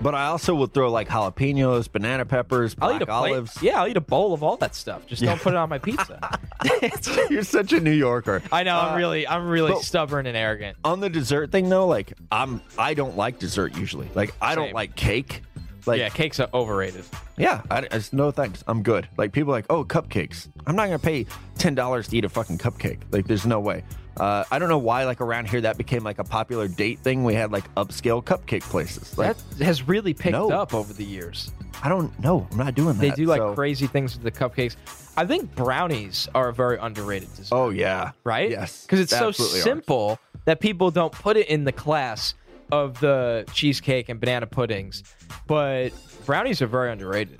But 0.00 0.16
I 0.16 0.26
also 0.26 0.52
will 0.56 0.66
throw 0.66 0.90
like 0.90 1.08
jalapenos, 1.08 1.90
banana 1.92 2.24
peppers, 2.24 2.74
I'll 2.80 2.96
eat 2.96 3.02
a 3.02 3.06
plate. 3.06 3.14
olives. 3.14 3.62
Yeah, 3.62 3.80
I'll 3.80 3.86
eat 3.86 3.96
a 3.96 4.00
bowl 4.00 4.34
of 4.34 4.42
all 4.42 4.56
that 4.56 4.74
stuff. 4.74 5.06
Just 5.06 5.22
don't 5.22 5.40
put 5.40 5.52
it 5.52 5.56
on 5.56 5.68
my 5.68 5.78
pizza. 5.78 6.18
You're 7.30 7.44
such 7.44 7.72
a 7.72 7.78
New 7.78 7.92
Yorker. 7.92 8.42
I 8.50 8.64
know. 8.64 8.76
I'm 8.76 8.94
Uh, 8.94 8.96
really, 8.96 9.28
I'm 9.28 9.46
really 9.48 9.80
stubborn 9.80 10.26
and 10.26 10.36
arrogant. 10.36 10.76
on 10.82 10.98
the 10.98 11.08
dessert 11.08 11.52
thing 11.52 11.68
though, 11.68 11.86
like 11.86 12.14
I'm 12.32 12.60
I 12.76 12.94
don't 12.94 13.16
like 13.16 13.38
dessert 13.38 13.76
usually. 13.76 14.08
Like 14.14 14.34
I 14.40 14.56
don't 14.56 14.72
like 14.72 14.96
cake. 14.96 15.42
Like 15.86 15.98
yeah, 15.98 16.08
cakes 16.08 16.40
are 16.40 16.48
overrated. 16.54 17.04
yeah, 17.36 17.62
I, 17.70 17.78
I 17.78 17.98
just 17.98 18.12
no 18.12 18.30
thanks. 18.30 18.62
I'm 18.66 18.82
good. 18.82 19.08
Like 19.16 19.32
people 19.32 19.52
are 19.52 19.56
like, 19.56 19.66
oh, 19.70 19.84
cupcakes. 19.84 20.48
I'm 20.66 20.76
not 20.76 20.86
gonna 20.86 20.98
pay 20.98 21.26
ten 21.58 21.74
dollars 21.74 22.08
to 22.08 22.16
eat 22.16 22.24
a 22.24 22.28
fucking 22.28 22.58
cupcake. 22.58 23.00
Like 23.10 23.26
there's 23.26 23.46
no 23.46 23.60
way. 23.60 23.84
Uh, 24.16 24.44
I 24.50 24.58
don't 24.58 24.68
know 24.68 24.78
why. 24.78 25.04
Like 25.04 25.20
around 25.20 25.48
here, 25.48 25.60
that 25.62 25.78
became 25.78 26.04
like 26.04 26.18
a 26.18 26.24
popular 26.24 26.68
date 26.68 26.98
thing. 27.00 27.24
We 27.24 27.34
had 27.34 27.50
like 27.50 27.72
upscale 27.74 28.22
cupcake 28.22 28.62
places. 28.62 29.16
Like 29.16 29.36
that 29.36 29.64
has 29.64 29.88
really 29.88 30.14
picked 30.14 30.32
no. 30.32 30.50
up 30.50 30.74
over 30.74 30.92
the 30.92 31.04
years. 31.04 31.50
I 31.82 31.88
don't 31.88 32.16
know. 32.20 32.46
I'm 32.50 32.58
not 32.58 32.74
doing 32.74 32.94
that. 32.96 33.00
They 33.00 33.10
do 33.10 33.24
like 33.24 33.40
so- 33.40 33.54
crazy 33.54 33.86
things 33.86 34.14
with 34.14 34.22
the 34.22 34.30
cupcakes. 34.30 34.76
I 35.16 35.26
think 35.26 35.54
brownies 35.54 36.28
are 36.34 36.48
a 36.48 36.54
very 36.54 36.78
underrated 36.78 37.34
dessert. 37.34 37.54
Oh 37.54 37.70
yeah, 37.70 38.12
right? 38.24 38.50
Yes, 38.50 38.82
Because 38.82 39.00
it's 39.00 39.10
so 39.10 39.28
absolutely 39.28 39.60
are. 39.60 39.62
simple 39.62 40.18
that 40.44 40.60
people 40.60 40.90
don't 40.90 41.12
put 41.12 41.36
it 41.36 41.48
in 41.48 41.64
the 41.64 41.72
class 41.72 42.34
of 42.72 42.98
the 43.00 43.44
cheesecake 43.52 44.08
and 44.08 44.18
banana 44.18 44.46
puddings. 44.46 45.04
But 45.46 45.90
brownies 46.26 46.60
are 46.62 46.66
very 46.66 46.90
underrated. 46.90 47.38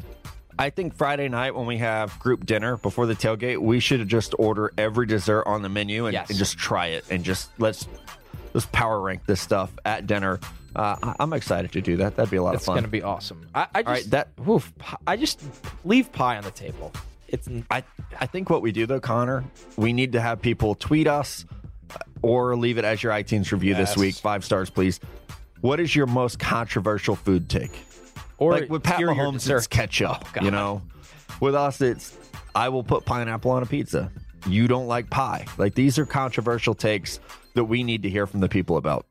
I 0.58 0.68
think 0.70 0.94
Friday 0.94 1.28
night 1.28 1.54
when 1.54 1.66
we 1.66 1.78
have 1.78 2.16
group 2.20 2.44
dinner 2.44 2.76
before 2.76 3.06
the 3.06 3.14
tailgate, 3.14 3.58
we 3.58 3.80
should 3.80 4.06
just 4.06 4.34
order 4.38 4.70
every 4.76 5.06
dessert 5.06 5.44
on 5.46 5.62
the 5.62 5.70
menu 5.70 6.04
and, 6.04 6.12
Yes. 6.12 6.28
and 6.28 6.38
just 6.38 6.58
try 6.58 6.88
it 6.88 7.04
and 7.10 7.24
just 7.24 7.50
let's 7.58 7.88
let's 8.52 8.66
power 8.66 9.00
rank 9.00 9.22
this 9.26 9.40
stuff 9.40 9.72
at 9.86 10.06
dinner. 10.06 10.38
Uh, 10.76 11.14
I'm 11.18 11.32
excited 11.32 11.72
to 11.72 11.80
do 11.80 11.96
that. 11.98 12.16
That'd 12.16 12.30
be 12.30 12.36
a 12.36 12.42
lot 12.42 12.54
It's 12.54 12.62
of 12.64 12.66
fun. 12.66 12.76
It's 12.78 12.82
going 12.82 12.90
to 12.90 12.98
be 12.98 13.02
awesome. 13.02 13.46
I, 13.54 13.66
I 13.74 13.82
just 13.82 13.86
All 13.88 13.92
right, 13.94 14.10
that 14.10 14.28
oof, 14.46 14.72
I 15.06 15.16
just 15.16 15.42
leave 15.84 16.12
pie 16.12 16.36
on 16.36 16.44
the 16.44 16.50
table. 16.50 16.92
It's 17.28 17.48
I 17.70 17.82
I 18.20 18.26
think 18.26 18.50
what 18.50 18.60
we 18.60 18.72
do 18.72 18.84
though, 18.84 19.00
Connor, 19.00 19.44
we 19.76 19.94
need 19.94 20.12
to 20.12 20.20
have 20.20 20.42
people 20.42 20.74
tweet 20.74 21.06
us 21.06 21.46
or 22.20 22.56
leave 22.56 22.76
it 22.78 22.84
as 22.84 23.02
your 23.02 23.12
iTunes 23.12 23.50
review 23.52 23.74
this 23.74 23.96
week. 23.96 24.14
Five 24.16 24.44
stars, 24.44 24.68
please. 24.70 25.00
What 25.62 25.80
is 25.80 25.96
your 25.96 26.06
most 26.06 26.38
controversial 26.38 27.16
food 27.16 27.48
take? 27.48 27.72
or 28.42 28.52
like 28.52 28.68
with 28.68 28.82
Pat 28.82 29.00
Mahomes, 29.00 29.48
it's 29.48 29.66
ketchup. 29.66 30.24
Oh, 30.40 30.44
you 30.44 30.50
know, 30.50 30.82
with 31.40 31.54
us, 31.54 31.80
it's 31.80 32.16
I 32.54 32.68
will 32.68 32.82
put 32.82 33.04
pineapple 33.04 33.52
on 33.52 33.62
a 33.62 33.66
pizza. 33.66 34.10
You 34.46 34.66
don't 34.66 34.88
like 34.88 35.08
pie. 35.08 35.46
Like 35.58 35.74
these 35.74 35.98
are 35.98 36.06
controversial 36.06 36.74
takes 36.74 37.20
that 37.54 37.64
we 37.64 37.84
need 37.84 38.02
to 38.02 38.10
hear 38.10 38.26
from 38.26 38.40
the 38.40 38.48
people 38.48 38.76
about. 38.76 39.06